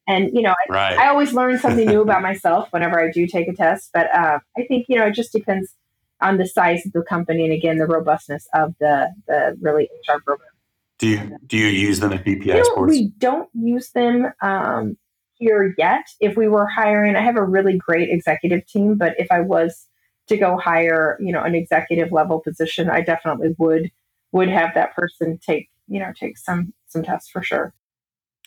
and 0.09 0.31
you 0.33 0.43
know, 0.43 0.55
right. 0.69 0.99
I, 0.99 1.07
I, 1.07 1.09
always 1.09 1.33
learn 1.33 1.59
something 1.59 1.87
new 1.87 2.01
about 2.03 2.23
myself 2.23 2.69
whenever 2.73 3.01
I 3.01 3.11
do 3.13 3.27
take 3.27 3.49
a 3.49 3.55
test. 3.55 3.91
But 3.95 4.13
uh, 4.13 4.41
I 4.57 4.63
think 4.67 4.87
you 4.89 4.99
know 4.99 5.07
it 5.07 5.15
just 5.15 5.33
depends 5.33 5.73
on 6.21 6.39
the 6.39 6.47
size 6.47 6.85
of 6.87 6.93
the 6.93 7.03
company 7.03 7.45
and 7.45 7.53
again 7.53 7.79
the 7.79 7.87
robustness 7.87 8.49
of 8.55 8.75
the 8.81 9.12
the 9.27 9.57
really 9.61 9.89
HR 10.09 10.21
program. 10.25 10.49
Do 10.99 11.09
you 11.09 11.39
do 11.47 11.57
you 11.59 11.67
use 11.67 12.01
them 12.01 12.12
at 12.12 12.25
BPI 12.25 12.47
you 12.47 12.55
know, 12.55 12.62
Sports? 12.62 12.91
We 12.91 13.12
don't 13.19 13.49
use 13.53 13.91
them 13.91 14.33
um, 14.41 14.97
here 15.35 15.75
yet. 15.77 16.07
If 16.21 16.37
we 16.37 16.49
were 16.49 16.67
hiring, 16.67 17.17
I 17.17 17.21
have 17.21 17.37
a 17.37 17.45
really 17.45 17.77
great 17.77 18.09
executive 18.09 18.67
team, 18.67 18.97
but 18.97 19.14
if 19.19 19.27
I 19.31 19.41
was 19.41 19.87
to 20.29 20.37
go 20.37 20.57
hire, 20.57 21.19
you 21.21 21.33
know, 21.33 21.43
an 21.43 21.55
executive 21.55 22.12
level 22.12 22.41
position, 22.41 22.89
I 22.89 23.03
definitely 23.03 23.55
would 23.59 23.91
would 24.33 24.49
have 24.49 24.75
that 24.75 24.95
person 24.95 25.39
take, 25.39 25.71
you 25.87 26.01
know, 26.01 26.12
take 26.19 26.39
some 26.39 26.73
some 26.89 27.03
tests 27.03 27.29
for 27.29 27.43
sure. 27.43 27.75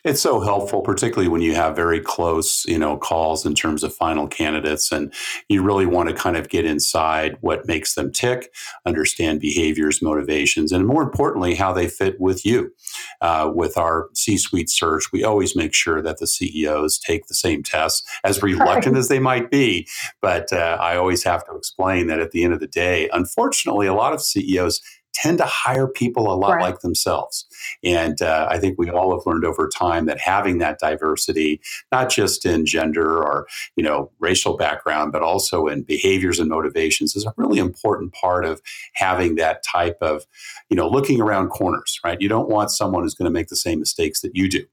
It's 0.06 0.22
so 0.22 0.40
helpful, 0.40 0.82
particularly 0.82 1.28
when 1.28 1.42
you 1.42 1.56
have 1.56 1.76
very 1.76 2.00
close, 2.00 2.66
you 2.66 2.80
know, 2.80 2.98
calls 2.98 3.46
in 3.46 3.54
terms 3.54 3.84
of 3.84 3.94
final 3.94 4.28
candidates, 4.28 4.92
and 4.94 5.14
you 5.50 5.62
really 5.62 5.86
want 5.86 6.08
to 6.08 6.16
kind 6.16 6.38
of 6.38 6.48
get 6.48 6.64
inside 6.64 7.38
what 7.42 7.68
makes 7.68 7.96
them 7.96 8.12
tick, 8.12 8.54
understand 8.86 9.42
behaviors, 9.42 10.02
motivations, 10.02 10.72
and 10.72 10.88
more 10.88 11.04
importantly, 11.04 11.54
how 11.54 11.74
they 11.74 11.88
fit 11.88 12.20
with 12.20 12.46
you. 12.46 12.72
Uh, 13.20 13.52
with 13.54 13.78
our 13.78 14.08
C-suite 14.14 14.70
search, 14.70 15.12
we 15.12 15.26
always 15.26 15.56
make 15.56 15.74
sure 15.74 16.02
that 16.02 16.20
the 16.20 16.28
CEOs 16.28 16.98
take 16.98 17.28
the 17.28 17.34
same 17.34 17.62
tests, 17.62 18.02
as 18.24 18.42
reluctant 18.50 18.96
as 18.96 19.10
they 19.10 19.20
might 19.20 19.52
be. 19.52 19.86
But 20.22 20.54
uh, 20.54 20.78
I 20.80 20.96
always 20.96 21.24
have 21.26 21.46
to 21.46 21.56
explain 21.56 22.08
that 22.08 22.20
at 22.20 22.32
the 22.32 22.46
end 22.46 22.54
of 22.54 22.62
the 22.62 22.68
day, 22.68 23.10
unfortunately, 23.12 23.88
a 23.88 23.94
lot 23.94 24.14
of 24.14 24.22
CEOs 24.22 24.82
tend 25.14 25.38
to 25.40 25.46
hire 25.46 25.88
people 25.88 26.32
a 26.32 26.36
lot 26.36 26.56
right. 26.56 26.62
like 26.62 26.80
themselves. 26.80 27.46
And 27.84 28.22
uh, 28.22 28.48
I 28.50 28.58
think 28.60 28.78
we 28.78 28.90
all 28.90 29.14
have 29.14 29.26
learned 29.26 29.46
over 29.46 29.68
time 29.68 30.06
that 30.06 30.20
having 30.20 30.60
that 30.60 30.80
diversity, 30.80 31.62
not 31.92 32.10
just 32.10 32.46
in 32.46 32.66
gender 32.66 33.18
or 33.18 33.48
you 33.76 33.84
know 33.84 34.12
racial 34.20 34.56
background, 34.56 35.12
but 35.12 35.22
also 35.22 35.68
in 35.68 35.84
behaviors 35.84 36.40
and 36.40 36.50
motivations, 36.50 37.16
is 37.16 37.26
a 37.26 37.34
really 37.38 37.60
important 37.60 38.14
part 38.14 38.46
of 38.46 38.62
having 38.94 39.36
that 39.36 39.64
type 39.64 39.98
of 40.02 40.26
you 40.70 40.78
know 40.78 40.88
looking 40.88 41.22
around 41.22 41.50
corners. 41.50 42.00
Right? 42.04 42.22
You 42.22 42.30
don't 42.30 42.50
want 42.50 42.72
someone 42.72 43.04
who's 43.04 43.16
going 43.16 43.30
to 43.30 43.34
make 43.34 43.48
the 43.48 43.56
same 43.56 43.80
mistakes 43.80 44.22
that 44.22 44.36
you 44.36 44.50
do. 44.50 44.64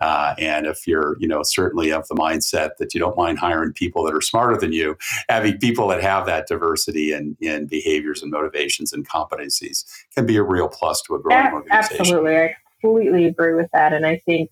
Uh, 0.00 0.34
and 0.38 0.66
if 0.66 0.86
you're 0.86 1.16
you 1.18 1.28
know 1.28 1.42
certainly 1.42 1.90
of 1.90 2.06
the 2.08 2.14
mindset 2.14 2.70
that 2.78 2.94
you 2.94 3.00
don't 3.00 3.16
mind 3.16 3.38
hiring 3.38 3.72
people 3.72 4.04
that 4.04 4.14
are 4.14 4.20
smarter 4.20 4.58
than 4.58 4.72
you, 4.72 4.96
having 5.28 5.58
people 5.58 5.88
that 5.88 6.02
have 6.02 6.26
that 6.26 6.46
diversity 6.46 7.12
in, 7.12 7.36
in 7.40 7.66
behaviors 7.66 8.22
and 8.22 8.30
motivations 8.30 8.92
and 8.92 9.08
competencies 9.08 9.84
can 10.14 10.26
be 10.26 10.36
a 10.36 10.42
real 10.42 10.68
plus 10.68 11.02
to 11.02 11.14
a 11.14 11.20
growing 11.20 11.52
organization. 11.52 11.98
Absolutely. 11.98 12.36
I 12.36 12.56
completely 12.80 13.26
agree 13.26 13.54
with 13.54 13.70
that. 13.72 13.92
And 13.92 14.06
I 14.06 14.18
think, 14.24 14.50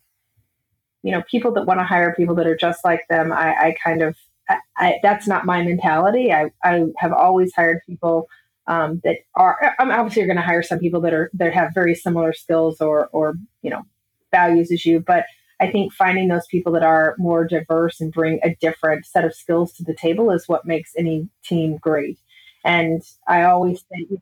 you 1.03 1.12
know, 1.12 1.22
people 1.30 1.53
that 1.53 1.66
want 1.66 1.80
to 1.80 1.85
hire 1.85 2.14
people 2.14 2.35
that 2.37 2.47
are 2.47 2.57
just 2.57 2.85
like 2.85 3.03
them, 3.09 3.32
I, 3.32 3.55
I 3.55 3.76
kind 3.82 4.03
of, 4.03 4.16
I, 4.49 4.59
I, 4.76 4.95
that's 5.03 5.26
not 5.26 5.47
my 5.47 5.62
mentality. 5.62 6.32
I, 6.32 6.51
I 6.62 6.85
have 6.99 7.12
always 7.12 7.53
hired 7.55 7.80
people 7.87 8.28
um, 8.66 9.01
that 9.05 9.18
are, 9.35 9.74
I'm 9.78 9.91
obviously 9.91 10.20
you're 10.20 10.26
going 10.28 10.37
to 10.37 10.43
hire 10.43 10.62
some 10.62 10.78
people 10.78 11.01
that 11.03 11.12
are, 11.12 11.30
that 11.35 11.53
have 11.53 11.72
very 11.74 11.95
similar 11.95 12.32
skills 12.32 12.80
or, 12.80 13.09
or, 13.09 13.35
you 13.62 13.70
know, 13.70 13.82
values 14.30 14.72
as 14.72 14.87
you, 14.87 15.01
but 15.01 15.26
I 15.61 15.70
think 15.70 15.93
finding 15.93 16.28
those 16.28 16.47
people 16.51 16.72
that 16.72 16.82
are 16.82 17.14
more 17.18 17.47
diverse 17.47 18.01
and 18.01 18.12
bring 18.12 18.41
a 18.43 18.57
different 18.61 19.07
set 19.07 19.24
of 19.24 19.35
skills 19.35 19.72
to 19.74 19.85
the 19.85 19.95
table 19.95 20.30
is 20.30 20.49
what 20.49 20.66
makes 20.66 20.93
any 20.99 21.28
team 21.45 21.76
great. 21.76 22.18
And 22.64 23.03
I 23.28 23.45
always 23.45 23.85
say, 23.93 24.18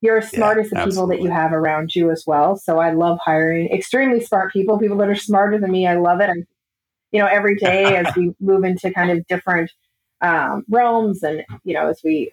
you're 0.00 0.18
as 0.18 0.30
smart 0.30 0.56
yeah, 0.56 0.64
as 0.64 0.70
the 0.70 0.78
absolutely. 0.78 1.16
people 1.16 1.28
that 1.28 1.34
you 1.34 1.42
have 1.42 1.52
around 1.52 1.94
you 1.94 2.10
as 2.10 2.24
well. 2.26 2.56
So 2.56 2.78
I 2.78 2.92
love 2.92 3.18
hiring 3.22 3.68
extremely 3.68 4.20
smart 4.20 4.52
people, 4.52 4.78
people 4.78 4.96
that 4.98 5.08
are 5.08 5.14
smarter 5.14 5.58
than 5.58 5.70
me. 5.70 5.86
I 5.86 5.96
love 5.96 6.20
it. 6.20 6.30
I, 6.30 6.34
you 7.12 7.20
know, 7.20 7.26
every 7.26 7.56
day 7.58 7.96
as 7.96 8.14
we 8.16 8.34
move 8.40 8.64
into 8.64 8.90
kind 8.90 9.10
of 9.10 9.26
different 9.26 9.70
um, 10.22 10.64
realms 10.68 11.22
and, 11.22 11.44
you 11.64 11.74
know, 11.74 11.88
as 11.88 12.00
we, 12.02 12.32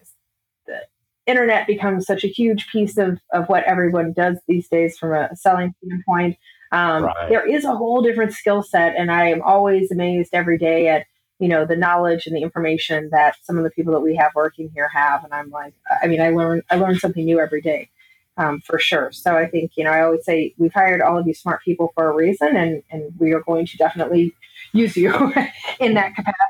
the 0.66 0.80
internet 1.26 1.66
becomes 1.66 2.06
such 2.06 2.24
a 2.24 2.28
huge 2.28 2.68
piece 2.68 2.96
of, 2.96 3.18
of 3.32 3.48
what 3.48 3.64
everyone 3.64 4.12
does 4.12 4.38
these 4.48 4.68
days 4.68 4.96
from 4.96 5.12
a 5.12 5.34
selling 5.36 5.74
standpoint. 5.84 6.36
Um, 6.72 7.04
right. 7.04 7.28
There 7.28 7.46
is 7.46 7.64
a 7.64 7.74
whole 7.74 8.02
different 8.02 8.32
skill 8.32 8.62
set. 8.62 8.94
And 8.96 9.10
I 9.10 9.28
am 9.28 9.42
always 9.42 9.90
amazed 9.90 10.30
every 10.32 10.58
day 10.58 10.88
at, 10.88 11.06
you 11.38 11.48
know 11.48 11.64
the 11.64 11.76
knowledge 11.76 12.26
and 12.26 12.36
the 12.36 12.42
information 12.42 13.10
that 13.12 13.36
some 13.42 13.58
of 13.58 13.64
the 13.64 13.70
people 13.70 13.92
that 13.92 14.00
we 14.00 14.16
have 14.16 14.32
working 14.34 14.70
here 14.74 14.88
have. 14.88 15.24
And 15.24 15.32
i'm 15.34 15.50
like 15.50 15.74
i 16.02 16.06
mean 16.06 16.20
i 16.20 16.30
learn 16.30 16.62
i 16.70 16.76
learn 16.76 16.98
something 16.98 17.24
new 17.24 17.38
every 17.40 17.60
day 17.60 17.90
um, 18.36 18.60
for 18.60 18.78
sure. 18.78 19.12
So 19.12 19.36
i 19.36 19.46
think 19.46 19.72
you 19.76 19.84
know 19.84 19.90
i 19.90 20.02
always 20.02 20.24
say 20.24 20.54
we've 20.58 20.72
hired 20.72 21.00
all 21.00 21.18
of 21.18 21.26
you 21.26 21.34
smart 21.34 21.62
people 21.62 21.92
for 21.94 22.10
a 22.10 22.14
reason 22.14 22.56
and 22.56 22.82
and 22.90 23.12
we 23.18 23.32
are 23.32 23.42
going 23.42 23.66
to 23.66 23.76
definitely 23.76 24.34
use 24.72 24.96
you 24.96 25.12
in 25.80 25.94
that 25.94 26.14
capacity 26.14 26.47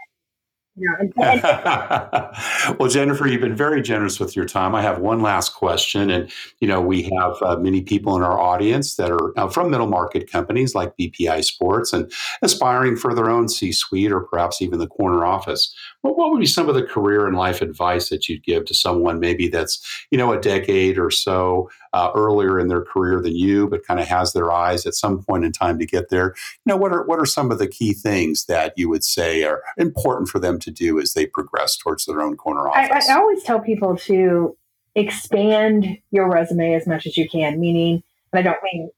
well, 2.78 2.88
Jennifer, 2.88 3.26
you've 3.26 3.40
been 3.40 3.56
very 3.56 3.82
generous 3.82 4.20
with 4.20 4.36
your 4.36 4.44
time. 4.44 4.74
I 4.74 4.82
have 4.82 4.98
one 4.98 5.20
last 5.20 5.54
question, 5.54 6.10
and 6.10 6.30
you 6.60 6.68
know 6.68 6.80
we 6.80 7.02
have 7.02 7.36
uh, 7.42 7.56
many 7.56 7.82
people 7.82 8.16
in 8.16 8.22
our 8.22 8.38
audience 8.38 8.96
that 8.96 9.10
are 9.10 9.38
uh, 9.38 9.48
from 9.48 9.70
middle 9.70 9.86
market 9.86 10.30
companies 10.30 10.74
like 10.74 10.96
BPI 10.96 11.44
Sports 11.44 11.92
and 11.92 12.10
aspiring 12.42 12.96
for 12.96 13.14
their 13.14 13.30
own 13.30 13.48
C-suite 13.48 14.12
or 14.12 14.20
perhaps 14.20 14.62
even 14.62 14.78
the 14.78 14.86
corner 14.86 15.24
office. 15.24 15.74
What, 16.02 16.16
what 16.16 16.30
would 16.30 16.40
be 16.40 16.46
some 16.46 16.68
of 16.68 16.74
the 16.74 16.82
career 16.82 17.26
and 17.26 17.36
life 17.36 17.60
advice 17.60 18.08
that 18.10 18.28
you'd 18.28 18.44
give 18.44 18.64
to 18.66 18.74
someone 18.74 19.20
maybe 19.20 19.48
that's 19.48 19.80
you 20.10 20.18
know 20.18 20.32
a 20.32 20.40
decade 20.40 20.98
or 20.98 21.10
so 21.10 21.68
uh, 21.92 22.10
earlier 22.14 22.58
in 22.58 22.68
their 22.68 22.82
career 22.82 23.20
than 23.20 23.36
you, 23.36 23.68
but 23.68 23.86
kind 23.86 24.00
of 24.00 24.06
has 24.06 24.32
their 24.32 24.52
eyes 24.52 24.86
at 24.86 24.94
some 24.94 25.22
point 25.22 25.44
in 25.44 25.52
time 25.52 25.78
to 25.78 25.86
get 25.86 26.10
there? 26.10 26.34
You 26.64 26.72
know, 26.72 26.76
what 26.76 26.92
are 26.92 27.04
what 27.06 27.18
are 27.18 27.26
some 27.26 27.50
of 27.50 27.58
the 27.58 27.68
key 27.68 27.92
things 27.92 28.46
that 28.46 28.74
you 28.76 28.88
would 28.88 29.04
say 29.04 29.44
are 29.44 29.62
important 29.76 30.28
for 30.28 30.38
them 30.38 30.58
to 30.60 30.70
do 30.70 31.00
as 31.00 31.12
they 31.12 31.26
progress 31.26 31.76
towards 31.76 32.04
their 32.04 32.20
own 32.20 32.36
corner 32.36 32.68
office? 32.68 33.08
I, 33.08 33.14
I 33.14 33.16
always 33.16 33.42
tell 33.42 33.60
people 33.60 33.96
to 33.98 34.56
expand 34.94 35.98
your 36.10 36.30
resume 36.30 36.74
as 36.74 36.86
much 36.86 37.06
as 37.06 37.16
you 37.16 37.28
can. 37.28 37.60
Meaning, 37.60 38.02
and 38.32 38.40
I 38.40 38.42
don't 38.42 38.62
mean 38.62 38.90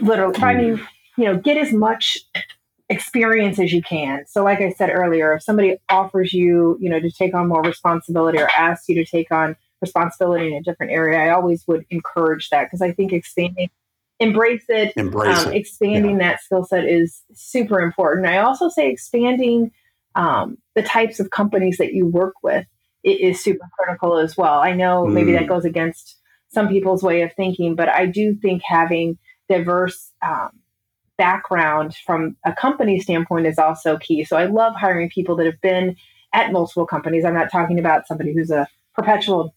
literally. 0.00 0.42
I 0.42 0.54
mean, 0.54 0.86
you 1.16 1.24
know, 1.24 1.36
get 1.36 1.56
as 1.56 1.72
much 1.72 2.18
experience 2.88 3.58
as 3.58 3.72
you 3.72 3.82
can. 3.82 4.24
So 4.26 4.44
like 4.44 4.60
I 4.60 4.70
said 4.70 4.90
earlier, 4.90 5.32
if 5.34 5.42
somebody 5.42 5.76
offers 5.88 6.32
you, 6.32 6.76
you 6.80 6.90
know, 6.90 7.00
to 7.00 7.10
take 7.10 7.34
on 7.34 7.48
more 7.48 7.62
responsibility 7.62 8.38
or 8.38 8.48
asks 8.50 8.88
you 8.88 8.94
to 8.96 9.04
take 9.04 9.32
on 9.32 9.56
responsibility 9.84 10.48
in 10.48 10.54
a 10.54 10.62
different 10.62 10.92
area, 10.92 11.18
I 11.18 11.30
always 11.30 11.66
would 11.66 11.84
encourage 11.90 12.50
that 12.50 12.64
because 12.64 12.82
I 12.82 12.92
think 12.92 13.12
expanding 13.12 13.70
embrace 14.20 14.64
it, 14.68 14.92
embrace 14.96 15.44
um, 15.44 15.52
it. 15.52 15.56
expanding 15.56 16.20
yeah. 16.20 16.30
that 16.30 16.42
skill 16.42 16.64
set 16.64 16.84
is 16.84 17.22
super 17.32 17.80
important. 17.80 18.26
I 18.26 18.38
also 18.38 18.68
say 18.68 18.90
expanding 18.90 19.72
um, 20.14 20.58
the 20.74 20.82
types 20.82 21.20
of 21.20 21.30
companies 21.30 21.78
that 21.78 21.92
you 21.92 22.06
work 22.06 22.34
with 22.42 22.66
is 23.02 23.42
super 23.42 23.66
critical 23.78 24.16
as 24.16 24.36
well. 24.36 24.60
I 24.60 24.72
know 24.72 25.06
maybe 25.06 25.32
mm. 25.32 25.38
that 25.38 25.48
goes 25.48 25.64
against 25.64 26.16
some 26.48 26.68
people's 26.68 27.02
way 27.02 27.22
of 27.22 27.32
thinking, 27.34 27.74
but 27.74 27.88
I 27.88 28.06
do 28.06 28.34
think 28.34 28.62
having 28.64 29.18
diverse 29.48 30.12
um, 30.22 30.50
background 31.18 31.96
from 32.06 32.36
a 32.46 32.52
company 32.52 33.00
standpoint 33.00 33.46
is 33.46 33.58
also 33.58 33.98
key. 33.98 34.24
So 34.24 34.36
I 34.36 34.46
love 34.46 34.74
hiring 34.74 35.10
people 35.10 35.36
that 35.36 35.46
have 35.46 35.60
been 35.60 35.96
at 36.32 36.52
multiple 36.52 36.86
companies. 36.86 37.24
I'm 37.24 37.34
not 37.34 37.50
talking 37.50 37.78
about 37.78 38.06
somebody 38.06 38.32
who's 38.32 38.50
a 38.50 38.66
perpetual, 38.94 39.54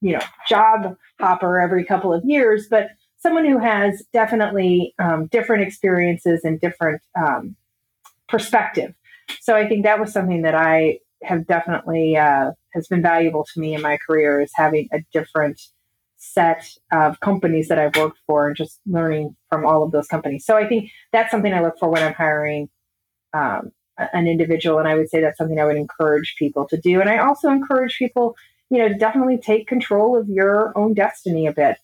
you 0.00 0.12
know, 0.12 0.22
job 0.48 0.96
hopper 1.20 1.60
every 1.60 1.84
couple 1.84 2.12
of 2.12 2.24
years, 2.24 2.66
but 2.70 2.88
someone 3.18 3.44
who 3.44 3.58
has 3.58 4.02
definitely 4.12 4.94
um, 4.98 5.26
different 5.26 5.62
experiences 5.62 6.40
and 6.44 6.60
different 6.60 7.02
um, 7.18 7.56
perspective. 8.28 8.94
So 9.40 9.54
I 9.54 9.68
think 9.68 9.84
that 9.84 10.00
was 10.00 10.12
something 10.12 10.42
that 10.42 10.54
I 10.54 10.98
have 11.22 11.46
definitely 11.46 12.16
uh, 12.16 12.52
has 12.72 12.88
been 12.88 13.02
valuable 13.02 13.44
to 13.52 13.60
me 13.60 13.74
in 13.74 13.82
my 13.82 13.98
career 14.06 14.40
is 14.40 14.50
having 14.54 14.88
a 14.92 15.00
different 15.12 15.60
set 16.16 16.64
of 16.92 17.18
companies 17.20 17.68
that 17.68 17.78
I've 17.78 17.96
worked 17.96 18.18
for 18.26 18.46
and 18.46 18.56
just 18.56 18.78
learning 18.86 19.36
from 19.48 19.66
all 19.66 19.82
of 19.82 19.90
those 19.90 20.06
companies. 20.06 20.44
So 20.44 20.56
I 20.56 20.66
think 20.68 20.90
that's 21.12 21.30
something 21.30 21.52
I 21.52 21.62
look 21.62 21.78
for 21.78 21.88
when 21.88 22.02
I'm 22.02 22.14
hiring 22.14 22.68
um, 23.32 23.72
an 24.12 24.26
individual. 24.26 24.78
And 24.78 24.88
I 24.88 24.94
would 24.94 25.08
say 25.08 25.20
that's 25.20 25.38
something 25.38 25.58
I 25.58 25.64
would 25.64 25.76
encourage 25.76 26.36
people 26.38 26.66
to 26.68 26.78
do. 26.78 27.00
And 27.00 27.08
I 27.08 27.18
also 27.18 27.48
encourage 27.48 27.96
people, 27.98 28.34
you 28.70 28.78
know, 28.78 28.88
to 28.88 28.94
definitely 28.94 29.38
take 29.38 29.66
control 29.66 30.16
of 30.16 30.28
your 30.28 30.72
own 30.78 30.94
destiny 30.94 31.46
a 31.46 31.52
bit. 31.52 31.76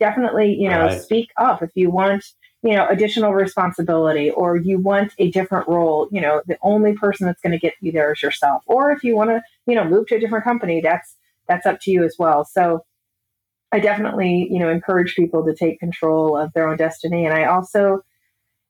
Definitely, 0.00 0.54
you 0.54 0.68
know, 0.68 0.86
right. 0.86 1.00
speak 1.00 1.30
up 1.36 1.62
if 1.62 1.70
you 1.76 1.90
want, 1.90 2.24
you 2.62 2.74
know, 2.74 2.88
additional 2.88 3.32
responsibility 3.32 4.30
or 4.30 4.56
you 4.56 4.80
want 4.80 5.12
a 5.18 5.30
different 5.30 5.68
role. 5.68 6.08
You 6.10 6.20
know, 6.20 6.42
the 6.46 6.58
only 6.62 6.94
person 6.94 7.26
that's 7.26 7.40
going 7.40 7.52
to 7.52 7.58
get 7.58 7.74
you 7.80 7.92
there 7.92 8.12
is 8.12 8.20
yourself. 8.20 8.64
Or 8.66 8.90
if 8.90 9.04
you 9.04 9.14
want 9.14 9.30
to, 9.30 9.42
you 9.66 9.76
know, 9.76 9.84
move 9.84 10.08
to 10.08 10.16
a 10.16 10.20
different 10.20 10.44
company, 10.44 10.80
that's 10.80 11.16
that's 11.46 11.66
up 11.66 11.80
to 11.82 11.92
you 11.92 12.04
as 12.04 12.16
well. 12.18 12.44
So 12.44 12.84
I 13.70 13.78
definitely, 13.78 14.48
you 14.50 14.58
know, 14.58 14.68
encourage 14.68 15.14
people 15.14 15.44
to 15.44 15.54
take 15.54 15.78
control 15.78 16.36
of 16.36 16.52
their 16.52 16.68
own 16.68 16.76
destiny. 16.76 17.24
And 17.24 17.34
I 17.34 17.44
also 17.44 18.00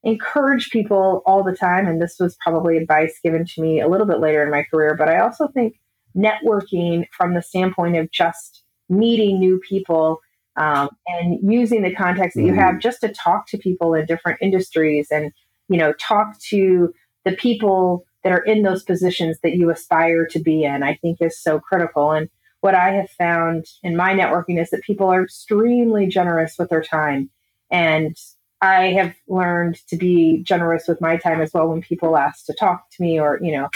encourage 0.05 0.71
people 0.71 1.23
all 1.25 1.43
the 1.43 1.57
time. 1.57 1.87
And 1.87 2.01
this 2.01 2.17
was 2.21 2.37
probably 2.43 2.77
advice 2.77 3.19
given 3.23 3.47
to 3.47 3.63
me 3.63 3.81
a 3.81 3.89
little 3.89 4.07
bit 4.07 4.21
later 4.21 4.43
in 4.43 4.51
my 4.51 4.65
career, 4.65 4.95
but 4.97 5.09
I 5.09 5.21
also 5.21 5.49
think 5.49 5.77
networking 6.17 7.07
from 7.17 7.35
the 7.35 7.43
standpoint 7.43 7.97
of 7.97 8.11
just 8.11 8.63
meeting 8.89 9.39
new 9.39 9.59
people 9.59 10.21
um, 10.57 10.91
and 11.07 11.39
using 11.43 11.83
the 11.83 11.95
context 11.95 12.37
that 12.37 12.43
you 12.43 12.53
have 12.55 12.79
just 12.79 13.01
to 13.01 13.09
talk 13.09 13.47
to 13.49 13.59
people 13.59 13.95
in 13.95 14.05
different 14.05 14.39
industries 14.43 15.09
and 15.11 15.33
you 15.69 15.79
know 15.79 15.93
talk 15.95 16.39
to 16.41 16.93
the 17.25 17.33
people 17.33 18.05
that 18.23 18.33
are 18.33 18.45
in 18.45 18.63
those 18.63 18.83
positions 18.83 19.39
that 19.43 19.55
you 19.57 19.71
aspire 19.71 20.27
to 20.27 20.39
be 20.39 20.65
in 20.65 20.83
i 20.83 20.95
think 20.97 21.21
is 21.21 21.41
so 21.41 21.59
critical. 21.59 22.11
And 22.13 22.29
what 22.61 22.75
i 22.75 22.91
have 22.91 23.11
found 23.11 23.67
in 23.83 23.97
my 23.97 24.13
networking 24.13 24.61
is 24.61 24.71
that 24.71 24.83
people 24.83 25.09
are 25.09 25.25
extremely 25.25 26.07
generous 26.07 26.57
with 26.59 26.69
their 26.69 26.83
time. 26.83 27.31
And 27.71 28.17
i 28.61 28.89
have 28.89 29.15
learned 29.27 29.77
to 29.89 29.97
be 29.97 30.43
generous 30.43 30.87
with 30.87 31.01
my 31.01 31.17
time 31.17 31.41
as 31.41 31.53
well 31.55 31.69
when 31.69 31.81
people 31.81 32.17
ask 32.17 32.45
to 32.47 32.53
talk 32.53 32.91
to 32.91 33.03
me 33.03 33.19
or 33.19 33.39
you 33.41 33.53
know 33.53 33.69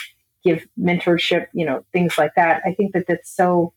give 0.46 0.66
mentorship 0.78 1.46
you 1.52 1.66
know 1.66 1.84
things 1.92 2.16
like 2.16 2.32
that 2.36 2.62
i 2.64 2.72
think 2.72 2.92
that 2.92 3.06
that's 3.08 3.34
so 3.34 3.72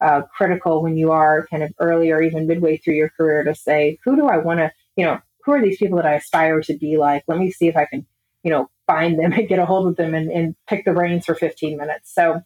uh, 0.00 0.22
critical 0.36 0.82
when 0.82 0.96
you 0.96 1.10
are 1.10 1.46
kind 1.48 1.62
of 1.62 1.72
early 1.80 2.10
or 2.10 2.22
even 2.22 2.46
midway 2.46 2.76
through 2.76 2.94
your 2.94 3.10
career 3.10 3.44
to 3.44 3.54
say, 3.54 3.98
who 4.04 4.16
do 4.16 4.26
I 4.26 4.38
want 4.38 4.58
to, 4.60 4.70
you 4.96 5.04
know, 5.04 5.18
who 5.44 5.52
are 5.52 5.62
these 5.62 5.78
people 5.78 5.96
that 5.96 6.06
I 6.06 6.14
aspire 6.14 6.60
to 6.62 6.76
be 6.76 6.96
like? 6.96 7.24
Let 7.28 7.38
me 7.38 7.50
see 7.50 7.68
if 7.68 7.76
I 7.76 7.86
can, 7.86 8.06
you 8.42 8.50
know, 8.50 8.68
find 8.86 9.18
them 9.18 9.32
and 9.32 9.48
get 9.48 9.58
a 9.58 9.66
hold 9.66 9.86
of 9.88 9.96
them 9.96 10.14
and, 10.14 10.30
and 10.30 10.54
pick 10.68 10.84
the 10.84 10.92
reins 10.92 11.26
for 11.26 11.34
15 11.34 11.76
minutes. 11.76 12.12
So 12.14 12.40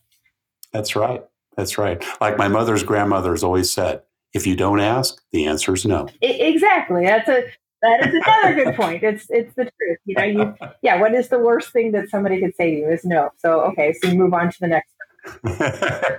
that's 0.72 0.94
right. 0.94 1.24
That's 1.56 1.78
right. 1.78 2.02
Like 2.20 2.38
my 2.38 2.48
mother's 2.48 2.82
grandmother's 2.82 3.42
always 3.42 3.72
said, 3.72 4.02
if 4.32 4.46
you 4.46 4.54
don't 4.54 4.80
ask, 4.80 5.20
the 5.32 5.46
answer 5.46 5.74
is 5.74 5.84
no. 5.84 6.08
Exactly. 6.22 7.04
That's 7.04 7.28
a 7.28 7.44
that 7.82 8.06
is 8.06 8.14
another 8.14 8.64
good 8.64 8.74
point. 8.76 9.02
It's 9.02 9.26
it's 9.30 9.54
the 9.54 9.64
truth. 9.64 9.98
You 10.04 10.14
know, 10.16 10.24
you 10.24 10.54
yeah. 10.82 11.00
What 11.00 11.14
is 11.14 11.28
the 11.28 11.38
worst 11.38 11.72
thing 11.72 11.92
that 11.92 12.08
somebody 12.08 12.40
could 12.40 12.54
say 12.56 12.70
to 12.70 12.76
you 12.78 12.88
is 12.88 13.04
no. 13.04 13.30
So 13.38 13.62
okay, 13.62 13.94
so 13.94 14.08
you 14.08 14.18
move 14.18 14.34
on 14.34 14.50
to 14.50 14.60
the 14.60 14.68
next 14.68 14.90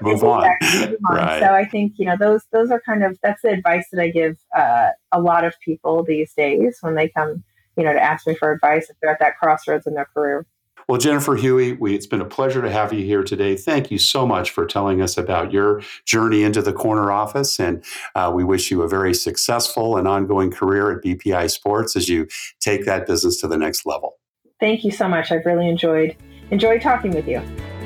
move, 0.01 0.23
on. 0.23 0.47
move 0.61 0.97
on. 1.09 1.15
Right. 1.15 1.39
So 1.39 1.53
I 1.53 1.65
think 1.65 1.93
you 1.97 2.05
know 2.05 2.17
those 2.17 2.43
those 2.51 2.71
are 2.71 2.81
kind 2.81 3.03
of 3.03 3.17
that's 3.23 3.41
the 3.41 3.49
advice 3.49 3.85
that 3.91 4.01
I 4.01 4.09
give 4.09 4.37
uh, 4.55 4.89
a 5.11 5.19
lot 5.19 5.43
of 5.43 5.53
people 5.63 6.03
these 6.03 6.33
days 6.33 6.77
when 6.81 6.95
they 6.95 7.09
come 7.09 7.43
you 7.77 7.83
know 7.83 7.93
to 7.93 8.01
ask 8.01 8.27
me 8.27 8.35
for 8.35 8.51
advice 8.51 8.89
if 8.89 8.97
they're 9.01 9.11
at 9.11 9.19
that 9.19 9.37
crossroads 9.37 9.87
in 9.87 9.93
their 9.93 10.07
career. 10.13 10.45
Well, 10.87 10.97
Jennifer 10.97 11.35
Huey, 11.35 11.73
we, 11.73 11.95
it's 11.95 12.07
been 12.07 12.21
a 12.21 12.25
pleasure 12.25 12.61
to 12.61 12.71
have 12.71 12.93
you 12.93 13.03
here 13.03 13.23
today. 13.23 13.55
Thank 13.55 13.91
you 13.91 13.97
so 13.97 14.25
much 14.25 14.51
for 14.51 14.65
telling 14.65 15.01
us 15.01 15.17
about 15.17 15.51
your 15.51 15.81
journey 16.05 16.43
into 16.43 16.61
the 16.61 16.73
corner 16.73 17.11
office. 17.11 17.59
And 17.59 17.83
uh, 18.15 18.31
we 18.33 18.43
wish 18.43 18.71
you 18.71 18.81
a 18.81 18.87
very 18.87 19.13
successful 19.13 19.97
and 19.97 20.07
ongoing 20.07 20.51
career 20.51 20.91
at 20.91 21.03
BPI 21.03 21.49
Sports 21.51 21.95
as 21.95 22.09
you 22.09 22.27
take 22.59 22.85
that 22.85 23.07
business 23.07 23.39
to 23.41 23.47
the 23.47 23.57
next 23.57 23.85
level. 23.85 24.17
Thank 24.59 24.83
you 24.83 24.91
so 24.91 25.07
much. 25.07 25.31
I've 25.31 25.45
really 25.45 25.67
enjoyed 25.67 26.15
enjoyed 26.51 26.81
talking 26.81 27.11
with 27.11 27.27
you. 27.27 27.41